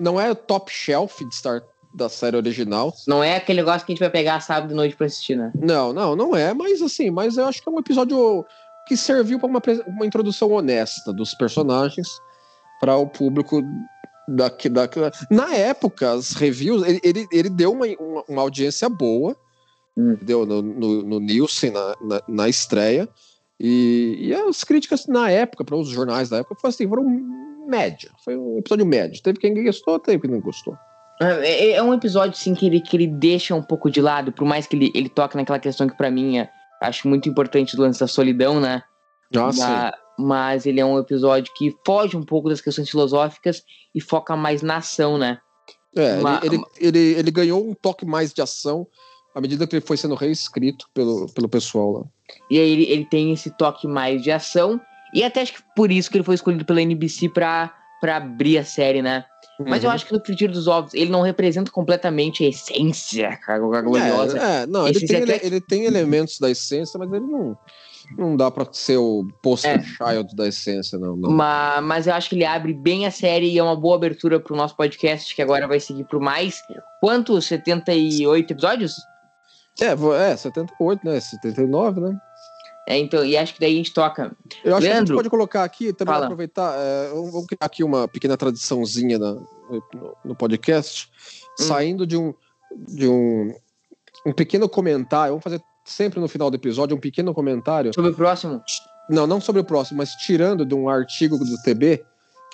não 0.00 0.18
é 0.18 0.34
top 0.34 0.72
shelf 0.72 1.22
de 1.22 1.34
Star, 1.34 1.62
da 1.94 2.08
série 2.08 2.38
original. 2.38 2.94
Não 3.06 3.22
é 3.22 3.36
aquele 3.36 3.60
negócio 3.60 3.84
que 3.84 3.92
a 3.92 3.94
gente 3.94 4.00
vai 4.00 4.08
pegar 4.08 4.40
sábado 4.40 4.70
de 4.70 4.74
noite 4.74 4.96
pra 4.96 5.04
assistir, 5.04 5.36
né? 5.36 5.52
Não, 5.54 5.92
não, 5.92 6.16
não 6.16 6.34
é, 6.34 6.54
mas 6.54 6.80
assim, 6.80 7.10
mas 7.10 7.36
eu 7.36 7.44
acho 7.44 7.62
que 7.62 7.68
é 7.68 7.72
um 7.72 7.78
episódio 7.78 8.42
que 8.88 8.96
serviu 8.96 9.38
para 9.38 9.48
uma, 9.48 9.60
uma 9.86 10.06
introdução 10.06 10.50
honesta 10.52 11.12
dos 11.12 11.34
personagens 11.34 12.08
para 12.80 12.96
o 12.96 13.06
público 13.06 13.60
daqui, 14.26 14.70
daqui. 14.70 14.98
Na 15.30 15.54
época, 15.54 16.10
as 16.10 16.32
reviews, 16.32 16.82
ele, 16.88 17.00
ele, 17.04 17.28
ele 17.30 17.50
deu 17.50 17.72
uma, 17.72 17.84
uma, 18.00 18.24
uma 18.26 18.40
audiência 18.40 18.88
boa, 18.88 19.36
Hum. 19.94 20.16
deu 20.22 20.46
no, 20.46 20.62
no, 20.62 21.02
no 21.02 21.20
Nielsen 21.20 21.70
na, 21.70 21.94
na, 22.00 22.22
na 22.26 22.48
estreia, 22.48 23.06
e, 23.64 24.16
e 24.20 24.34
as 24.34 24.64
críticas 24.64 25.06
na 25.06 25.30
época, 25.30 25.64
para 25.64 25.76
os 25.76 25.88
jornais 25.88 26.28
da 26.28 26.38
época, 26.38 26.56
foram 26.60 26.70
assim, 26.70 26.88
foram 26.88 27.04
média. 27.68 28.10
Foi 28.24 28.36
um 28.36 28.58
episódio 28.58 28.84
médio. 28.84 29.22
Teve 29.22 29.38
quem 29.38 29.62
gostou, 29.64 30.00
teve 30.00 30.20
quem 30.22 30.30
não 30.30 30.40
gostou. 30.40 30.76
É, 31.20 31.70
é 31.74 31.82
um 31.82 31.94
episódio, 31.94 32.36
sim, 32.36 32.54
que 32.54 32.66
ele, 32.66 32.80
que 32.80 32.96
ele 32.96 33.06
deixa 33.06 33.54
um 33.54 33.62
pouco 33.62 33.88
de 33.88 34.00
lado, 34.00 34.32
por 34.32 34.44
mais 34.44 34.66
que 34.66 34.74
ele, 34.74 34.90
ele 34.94 35.08
toque 35.08 35.36
naquela 35.36 35.60
questão 35.60 35.88
que 35.88 35.96
pra 35.96 36.10
mim 36.10 36.38
é, 36.38 36.50
acho 36.80 37.06
muito 37.06 37.28
importante 37.28 37.76
do 37.76 37.82
lance 37.82 38.00
da 38.00 38.08
solidão, 38.08 38.58
né? 38.58 38.82
Nossa, 39.30 39.64
Ma- 39.64 39.94
mas 40.18 40.66
ele 40.66 40.80
é 40.80 40.84
um 40.84 40.98
episódio 40.98 41.52
que 41.54 41.74
foge 41.86 42.16
um 42.16 42.24
pouco 42.24 42.48
das 42.48 42.60
questões 42.60 42.90
filosóficas 42.90 43.62
e 43.94 44.00
foca 44.00 44.34
mais 44.34 44.60
na 44.62 44.78
ação, 44.78 45.16
né? 45.16 45.38
É, 45.94 46.16
Ma- 46.20 46.40
ele, 46.42 46.56
ele, 46.56 46.64
ele, 46.98 46.98
ele 47.20 47.30
ganhou 47.30 47.64
um 47.64 47.74
toque 47.74 48.04
mais 48.04 48.32
de 48.32 48.42
ação 48.42 48.86
à 49.34 49.40
medida 49.40 49.66
que 49.66 49.76
ele 49.76 49.84
foi 49.84 49.96
sendo 49.96 50.14
reescrito 50.14 50.86
pelo, 50.94 51.26
pelo 51.32 51.48
pessoal 51.48 51.92
lá. 51.92 52.04
E 52.50 52.58
aí 52.58 52.70
ele, 52.70 52.84
ele 52.84 53.04
tem 53.04 53.32
esse 53.32 53.50
toque 53.50 53.86
mais 53.86 54.22
de 54.22 54.30
ação. 54.30 54.80
E 55.14 55.22
até 55.22 55.42
acho 55.42 55.54
que 55.54 55.62
por 55.76 55.90
isso 55.92 56.10
que 56.10 56.16
ele 56.16 56.24
foi 56.24 56.34
escolhido 56.34 56.64
pela 56.64 56.80
NBC 56.80 57.28
pra, 57.28 57.72
pra 58.00 58.16
abrir 58.16 58.58
a 58.58 58.64
série, 58.64 59.02
né? 59.02 59.24
Mas 59.60 59.84
eu 59.84 59.90
Uhum. 59.90 59.94
acho 59.94 60.06
que 60.06 60.12
no 60.12 60.24
Fritir 60.24 60.50
dos 60.50 60.66
Ovos 60.66 60.94
ele 60.94 61.10
não 61.10 61.20
representa 61.20 61.70
completamente 61.70 62.42
a 62.44 62.48
essência 62.48 63.36
cara, 63.36 63.58
gloriosa. 63.58 64.38
É, 64.38 64.62
é, 64.62 64.66
não, 64.66 64.88
ele 64.88 65.06
tem, 65.06 65.16
ele, 65.20 65.40
ele 65.42 65.60
tem 65.60 65.84
elementos 65.84 66.38
da 66.40 66.50
essência, 66.50 66.98
mas 66.98 67.12
ele 67.12 67.26
não, 67.26 67.56
não 68.16 68.34
dá 68.36 68.50
pra 68.50 68.66
ser 68.72 68.96
o 68.96 69.28
poster 69.42 69.78
É. 69.78 69.82
child 69.82 70.34
da 70.34 70.48
essência, 70.48 70.98
não. 70.98 71.14
não. 71.14 71.30
Ma- 71.30 71.80
Mas, 71.82 72.06
eu 72.06 72.14
acho 72.14 72.30
que 72.30 72.34
ele 72.34 72.44
abre 72.46 72.72
bem 72.72 73.06
a 73.06 73.10
série 73.10 73.50
e 73.52 73.58
é 73.58 73.62
uma 73.62 73.76
boa 73.76 73.94
abertura 73.96 74.40
pro 74.40 74.56
nosso 74.56 74.74
podcast, 74.74 75.32
que 75.34 75.42
agora 75.42 75.68
vai 75.68 75.78
seguir 75.78 76.04
por 76.04 76.18
mais. 76.18 76.60
Quantos? 77.00 77.44
78 77.46 78.52
episódios? 78.52 78.94
É, 79.80 80.30
é, 80.32 80.36
78, 80.36 81.04
né? 81.06 81.18
79, 81.20 82.00
né? 82.00 82.18
É, 82.88 82.98
então, 82.98 83.24
e 83.24 83.36
acho 83.36 83.54
que 83.54 83.60
daí 83.60 83.74
a 83.74 83.76
gente 83.76 83.94
toca. 83.94 84.32
Eu 84.64 84.74
acho 84.76 84.86
que 84.86 84.92
a 84.92 84.98
gente 84.98 85.12
pode 85.14 85.30
colocar 85.30 85.62
aqui, 85.62 85.92
também 85.92 86.12
fala. 86.12 86.26
aproveitar, 86.26 86.74
é, 86.76 87.08
vamos 87.10 87.30
vamos 87.32 87.46
criar 87.46 87.64
aqui 87.64 87.84
uma 87.84 88.08
pequena 88.08 88.36
tradiçãozinha 88.36 89.18
na- 89.18 89.34
no, 89.34 90.16
no 90.24 90.34
podcast, 90.34 91.08
Hum. 91.60 91.64
saindo 91.64 92.06
de 92.06 92.16
um 92.16 92.34
de 92.88 93.06
um, 93.06 93.54
um 94.26 94.32
pequeno 94.32 94.68
comentário, 94.68 95.32
vamos 95.32 95.44
fazer 95.44 95.62
sempre 95.84 96.18
no 96.20 96.26
final 96.26 96.50
do 96.50 96.56
episódio 96.56 96.96
um 96.96 97.00
pequeno 97.00 97.32
comentário 97.34 97.92
Sobre 97.94 98.10
o 98.10 98.14
próximo? 98.14 98.62
Não, 99.10 99.26
não 99.26 99.40
sobre 99.40 99.60
o 99.60 99.64
próximo, 99.64 99.98
mas 99.98 100.10
tirando 100.14 100.64
de 100.64 100.74
um 100.74 100.88
artigo 100.88 101.36
do 101.38 101.62
TB, 101.62 102.02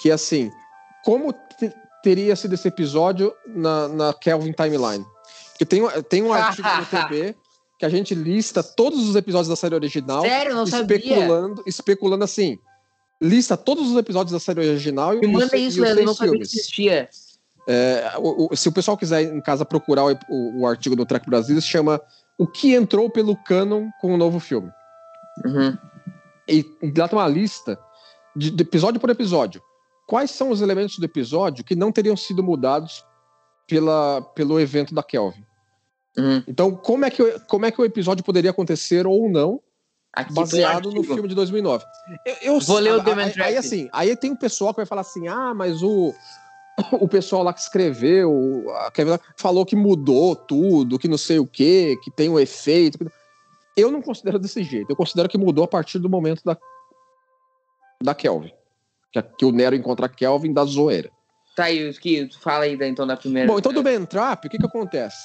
que 0.00 0.10
é 0.10 0.14
assim, 0.14 0.50
como 1.04 1.32
te- 1.32 1.72
teria 2.02 2.34
sido 2.36 2.54
esse 2.54 2.66
episódio 2.68 3.32
na, 3.46 3.86
na 3.88 4.12
Kelvin 4.14 4.52
Timeline? 4.52 5.04
Porque 5.58 5.66
tem, 5.66 5.82
um- 5.82 6.02
tem 6.02 6.22
um 6.22 6.32
artigo 6.32 6.68
no 6.68 6.86
TB 6.86 7.34
que 7.78 7.84
a 7.84 7.88
gente 7.88 8.14
lista 8.14 8.62
todos 8.62 9.08
os 9.08 9.14
episódios 9.16 9.48
da 9.48 9.56
série 9.56 9.74
original, 9.74 10.22
Sério, 10.22 10.54
não 10.54 10.66
sabia. 10.66 10.96
especulando, 10.96 11.62
especulando 11.66 12.24
assim, 12.24 12.58
lista 13.20 13.56
todos 13.56 13.90
os 13.90 13.96
episódios 13.96 14.32
da 14.32 14.40
série 14.40 14.60
original 14.60 15.14
e, 15.14 15.20
Me 15.20 15.26
e 15.26 15.28
os, 15.36 15.42
manda 15.44 15.56
e 15.56 15.66
isso, 15.66 15.76
os 15.80 15.84
Leandro, 15.84 16.04
não 16.04 16.14
sabia 16.14 16.32
que 16.32 16.38
filmes. 16.38 16.54
existia. 16.54 17.08
É, 17.68 18.12
o- 18.18 18.48
o- 18.52 18.56
se 18.56 18.68
o 18.68 18.72
pessoal 18.72 18.96
quiser 18.96 19.22
em 19.22 19.40
casa 19.40 19.64
procurar 19.64 20.04
o, 20.06 20.16
o- 20.60 20.66
artigo 20.66 20.96
do 20.96 21.04
Track 21.06 21.28
Brasil, 21.28 21.60
se 21.60 21.66
chama 21.68 22.00
o 22.38 22.46
que 22.46 22.74
entrou 22.74 23.10
pelo 23.10 23.36
canon 23.44 23.88
com 24.00 24.12
o 24.14 24.16
novo 24.16 24.40
filme. 24.40 24.70
Uhum. 25.44 25.76
E 26.48 26.64
lá 26.96 27.06
tem 27.08 27.18
uma 27.18 27.28
lista 27.28 27.78
de, 28.34 28.50
de 28.50 28.62
episódio 28.62 28.98
por 29.00 29.10
episódio. 29.10 29.60
Quais 30.06 30.30
são 30.30 30.50
os 30.50 30.62
elementos 30.62 30.98
do 30.98 31.04
episódio 31.04 31.62
que 31.62 31.76
não 31.76 31.92
teriam 31.92 32.16
sido 32.16 32.42
mudados 32.42 33.04
pela, 33.68 34.22
pelo 34.34 34.58
evento 34.58 34.94
da 34.94 35.02
Kelvin? 35.02 35.44
Uhum. 36.16 36.42
Então, 36.48 36.74
como 36.74 37.04
é, 37.04 37.10
que, 37.10 37.22
o- 37.22 37.40
como 37.46 37.66
é 37.66 37.70
que 37.70 37.80
o 37.80 37.84
episódio 37.84 38.24
poderia 38.24 38.50
acontecer 38.50 39.06
ou 39.06 39.28
não, 39.30 39.60
Aqui 40.12 40.32
baseado 40.32 40.90
no 40.90 41.04
filme 41.04 41.28
de 41.28 41.34
2009? 41.34 41.84
Eu, 42.24 42.34
eu- 42.54 42.60
Vou 42.60 42.78
ler 42.78 42.92
o 42.92 42.96
aí- 42.96 43.02
Demon 43.04 43.20
aí, 43.22 43.32
Track. 43.32 43.56
assim, 43.56 43.88
aí 43.92 44.16
tem 44.16 44.30
um 44.32 44.36
pessoal 44.36 44.72
que 44.72 44.78
vai 44.78 44.86
falar 44.86 45.02
assim: 45.02 45.28
ah, 45.28 45.52
mas 45.54 45.82
o, 45.82 46.12
o 46.92 47.06
pessoal 47.06 47.42
lá 47.42 47.52
que 47.52 47.60
escreveu, 47.60 48.64
a 48.86 48.90
Kevin 48.90 49.10
lá, 49.10 49.20
falou 49.36 49.64
que 49.66 49.76
mudou 49.76 50.34
tudo, 50.34 50.98
que 50.98 51.06
não 51.08 51.18
sei 51.18 51.38
o 51.38 51.46
quê, 51.46 51.96
que 52.02 52.10
tem 52.10 52.28
um 52.28 52.38
efeito. 52.38 52.98
Eu 53.76 53.92
não 53.92 54.02
considero 54.02 54.40
desse 54.40 54.62
jeito. 54.64 54.90
Eu 54.90 54.96
considero 54.96 55.28
que 55.28 55.38
mudou 55.38 55.62
a 55.64 55.68
partir 55.68 56.00
do 56.00 56.08
momento 56.08 56.42
da, 56.44 56.56
da 58.02 58.14
Kelvin. 58.14 58.52
Que, 59.12 59.22
que 59.22 59.44
o 59.44 59.52
Nero 59.52 59.76
encontra 59.76 60.06
a 60.06 60.08
Kelvin 60.08 60.52
da 60.52 60.64
zoeira. 60.64 61.10
Tá 61.54 61.64
aí, 61.64 61.92
que 61.94 62.28
fala 62.40 62.64
aí 62.64 62.76
da- 62.76 62.86
então 62.88 63.06
da 63.06 63.16
primeira. 63.16 63.46
Bom, 63.48 63.58
então 63.58 63.72
do 63.72 63.82
Ben 63.82 64.04
Trap, 64.04 64.46
o 64.46 64.50
que, 64.50 64.58
que 64.58 64.66
acontece? 64.66 65.16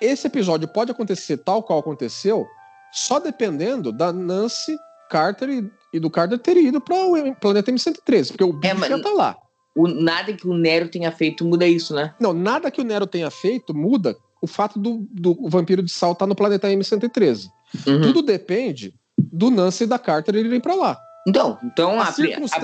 Esse 0.00 0.26
episódio 0.26 0.68
pode 0.68 0.90
acontecer 0.90 1.38
tal 1.38 1.62
qual 1.62 1.78
aconteceu, 1.78 2.46
só 2.92 3.18
dependendo 3.18 3.92
da 3.92 4.12
Nancy 4.12 4.76
Carter 5.10 5.48
e, 5.48 5.70
e 5.92 6.00
do 6.00 6.10
Carter 6.10 6.38
ter 6.38 6.56
ido 6.56 6.80
para 6.80 6.94
o 6.94 7.34
planeta 7.34 7.70
M113, 7.72 8.28
porque 8.28 8.44
o 8.44 8.52
bicho 8.52 8.76
mas- 8.78 8.88
já 8.88 9.00
tá 9.00 9.10
lá. 9.10 9.36
O, 9.74 9.86
nada 9.86 10.32
que 10.32 10.48
o 10.48 10.54
Nero 10.54 10.88
tenha 10.88 11.12
feito 11.12 11.44
muda 11.44 11.66
isso, 11.66 11.94
né? 11.94 12.12
Não, 12.20 12.32
nada 12.32 12.70
que 12.70 12.80
o 12.80 12.84
Nero 12.84 13.06
tenha 13.06 13.30
feito 13.30 13.72
muda 13.72 14.16
o 14.42 14.46
fato 14.46 14.78
do, 14.78 15.06
do 15.12 15.48
vampiro 15.48 15.82
de 15.82 15.92
sal 15.92 16.12
estar 16.12 16.26
no 16.26 16.34
planeta 16.34 16.68
M113. 16.68 17.46
Uhum. 17.86 18.00
Tudo 18.00 18.22
depende 18.22 18.94
do 19.16 19.50
Nancy 19.50 19.84
e 19.84 19.86
da 19.86 19.98
Carter 19.98 20.34
irem 20.34 20.60
para 20.60 20.74
lá. 20.74 20.98
Então, 21.28 21.58
então 21.62 22.00
a, 22.00 22.08
a 22.08 22.12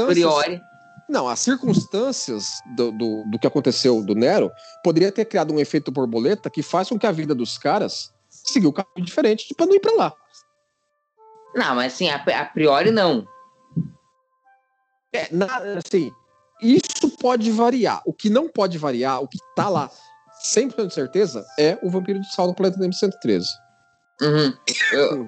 priori. 0.06 0.60
Não, 1.08 1.28
as 1.28 1.38
circunstâncias 1.40 2.60
do, 2.76 2.90
do, 2.90 3.24
do 3.30 3.38
que 3.38 3.46
aconteceu 3.46 4.02
do 4.04 4.14
Nero 4.14 4.50
poderia 4.82 5.12
ter 5.12 5.24
criado 5.24 5.52
um 5.54 5.60
efeito 5.60 5.90
borboleta 5.92 6.50
que 6.50 6.62
faz 6.62 6.88
com 6.88 6.98
que 6.98 7.06
a 7.06 7.12
vida 7.12 7.34
dos 7.34 7.56
caras 7.56 8.12
seguir 8.28 8.66
o 8.66 8.72
caminho 8.72 9.04
diferente 9.06 9.54
para 9.54 9.66
não 9.66 9.74
ir 9.74 9.80
para 9.80 9.94
lá. 9.94 10.12
Não, 11.54 11.74
mas 11.76 11.94
assim, 11.94 12.08
a, 12.10 12.16
a 12.16 12.44
priori 12.44 12.90
não. 12.90 13.26
É, 15.12 15.28
na- 15.32 15.46
assim, 15.78 16.10
isso 16.60 17.08
pode 17.20 17.50
variar. 17.52 18.02
O 18.04 18.12
que 18.12 18.28
não 18.28 18.48
pode 18.48 18.76
variar, 18.76 19.22
o 19.22 19.28
que 19.28 19.38
tá 19.54 19.68
lá 19.68 19.90
100% 20.44 20.88
de 20.88 20.94
certeza, 20.94 21.46
é 21.58 21.78
o 21.82 21.88
vampiro 21.88 22.20
de 22.20 22.30
sal 22.34 22.48
no 22.48 22.54
planeta 22.54 22.78
M113. 22.80 23.44
Uhum. 24.20 24.52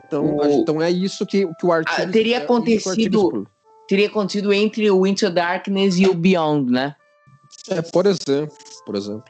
Então, 0.04 0.36
O- 0.36 0.44
então 0.60 0.82
é 0.82 0.90
isso 0.90 1.24
que, 1.24 1.46
que 1.54 1.66
o 1.66 1.72
artigo. 1.72 2.02
Ah, 2.02 2.10
teria 2.10 2.36
é 2.38 2.40
artigo 2.40 2.54
acontecido-. 2.54 3.48
Teria 3.88 4.06
acontecido 4.06 4.52
entre 4.52 4.90
o 4.90 5.06
Into 5.06 5.30
Darkness 5.30 5.98
e 5.98 6.06
o 6.06 6.14
Beyond, 6.14 6.70
né? 6.70 6.94
É, 7.70 7.80
por 7.80 8.06
exemplo. 8.06 8.56
Por 8.84 8.94
exemplo. 8.94 9.24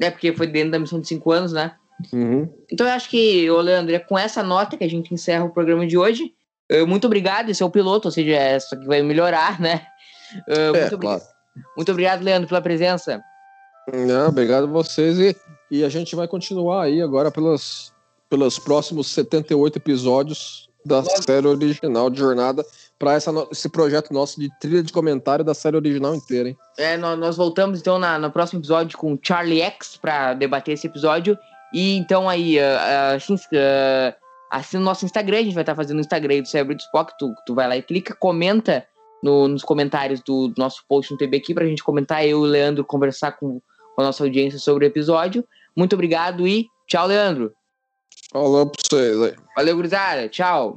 É 0.00 0.10
porque 0.10 0.32
foi 0.34 0.46
dentro 0.46 0.72
da 0.72 0.78
missão 0.78 1.00
de 1.00 1.08
5 1.08 1.32
anos, 1.32 1.52
né? 1.52 1.74
Uhum. 2.12 2.52
Então 2.70 2.86
eu 2.86 2.92
acho 2.92 3.08
que, 3.08 3.50
ô 3.50 3.60
Leandro, 3.60 3.94
é 3.94 3.98
com 3.98 4.18
essa 4.18 4.42
nota 4.42 4.76
que 4.76 4.84
a 4.84 4.90
gente 4.90 5.14
encerra 5.14 5.44
o 5.44 5.52
programa 5.52 5.86
de 5.86 5.96
hoje. 5.96 6.34
Eh, 6.68 6.84
Muito 6.84 7.06
obrigado, 7.06 7.50
esse 7.50 7.62
é 7.62 7.66
o 7.66 7.70
piloto, 7.70 8.08
ou 8.08 8.12
seja, 8.12 8.32
é 8.32 8.56
isso 8.56 8.78
que 8.78 8.86
vai 8.86 9.02
melhorar, 9.02 9.60
né? 9.60 9.86
Eh, 10.48 10.70
É, 10.74 10.80
muito, 10.80 10.98
claro. 10.98 11.22
muito 11.76 11.92
obrigado, 11.92 12.22
Leandro, 12.22 12.48
pela 12.48 12.60
presença. 12.60 13.22
Não, 13.92 14.28
obrigado 14.28 14.64
a 14.64 14.66
vocês. 14.66 15.18
E, 15.18 15.36
e 15.70 15.84
a 15.84 15.88
gente 15.88 16.16
vai 16.16 16.26
continuar 16.26 16.84
aí 16.84 17.00
agora 17.00 17.30
pelos, 17.30 17.92
pelos 18.28 18.58
próximos 18.58 19.08
78 19.08 19.76
episódios 19.76 20.68
da 20.84 21.02
série 21.02 21.46
original 21.46 22.10
de 22.10 22.18
Jornada 22.18 22.64
para 22.98 23.16
esse 23.50 23.68
projeto 23.68 24.12
nosso 24.12 24.40
de 24.40 24.48
trilha 24.60 24.82
de 24.82 24.92
comentário 24.92 25.44
da 25.44 25.52
série 25.54 25.76
original 25.76 26.14
inteira, 26.14 26.48
hein? 26.50 26.56
É, 26.78 26.96
nó- 26.96 27.16
nós, 27.16 27.36
voltamos 27.36 27.80
então 27.80 27.98
na- 27.98 28.18
no 28.18 28.30
próximo 28.30 28.60
episódio 28.60 28.96
com 28.96 29.12
o 29.14 29.18
Charlie 29.22 29.60
X 29.60 29.96
para 29.96 30.34
debater 30.34 30.74
esse 30.74 30.86
episódio. 30.86 31.36
E 31.72 31.96
então 31.96 32.28
aí, 32.28 32.56
se 33.20 33.32
ins- 33.32 33.48
ah, 33.52 34.14
assina 34.50 34.80
o 34.80 34.84
nosso 34.84 35.04
Instagram, 35.04 35.38
a 35.38 35.42
gente 35.42 35.54
vai 35.54 35.62
estar 35.64 35.74
fazendo 35.74 35.96
o 35.98 36.00
Instagram 36.00 36.40
do 36.42 36.48
Cérebro 36.48 36.74
do 36.76 36.80
Spock, 36.80 37.12
tu, 37.18 37.34
tu 37.44 37.54
vai 37.54 37.66
lá 37.68 37.76
e 37.76 37.82
clica, 37.82 38.14
comenta 38.14 38.86
no- 39.22 39.48
nos 39.48 39.64
comentários 39.64 40.20
do, 40.20 40.48
do 40.48 40.54
nosso 40.56 40.84
post 40.88 41.10
no 41.10 41.18
TB 41.18 41.36
aqui 41.38 41.52
pra 41.52 41.66
gente 41.66 41.82
comentar, 41.82 42.22
eu 42.24 42.30
e 42.30 42.34
o 42.34 42.44
Leandro 42.44 42.84
conversar 42.84 43.32
com, 43.32 43.60
com 43.96 44.02
a 44.02 44.04
nossa 44.04 44.22
audiência 44.22 44.58
sobre 44.58 44.86
o 44.86 44.88
episódio. 44.88 45.44
Muito 45.76 45.94
obrigado 45.94 46.46
e 46.46 46.68
tchau, 46.86 47.06
Leandro. 47.08 47.52
Falou 48.30 48.66
pra 48.66 48.80
vocês 48.88 49.20
aí. 49.22 49.34
Valeu, 49.56 49.76
gurizada. 49.76 50.28
Tchau. 50.28 50.76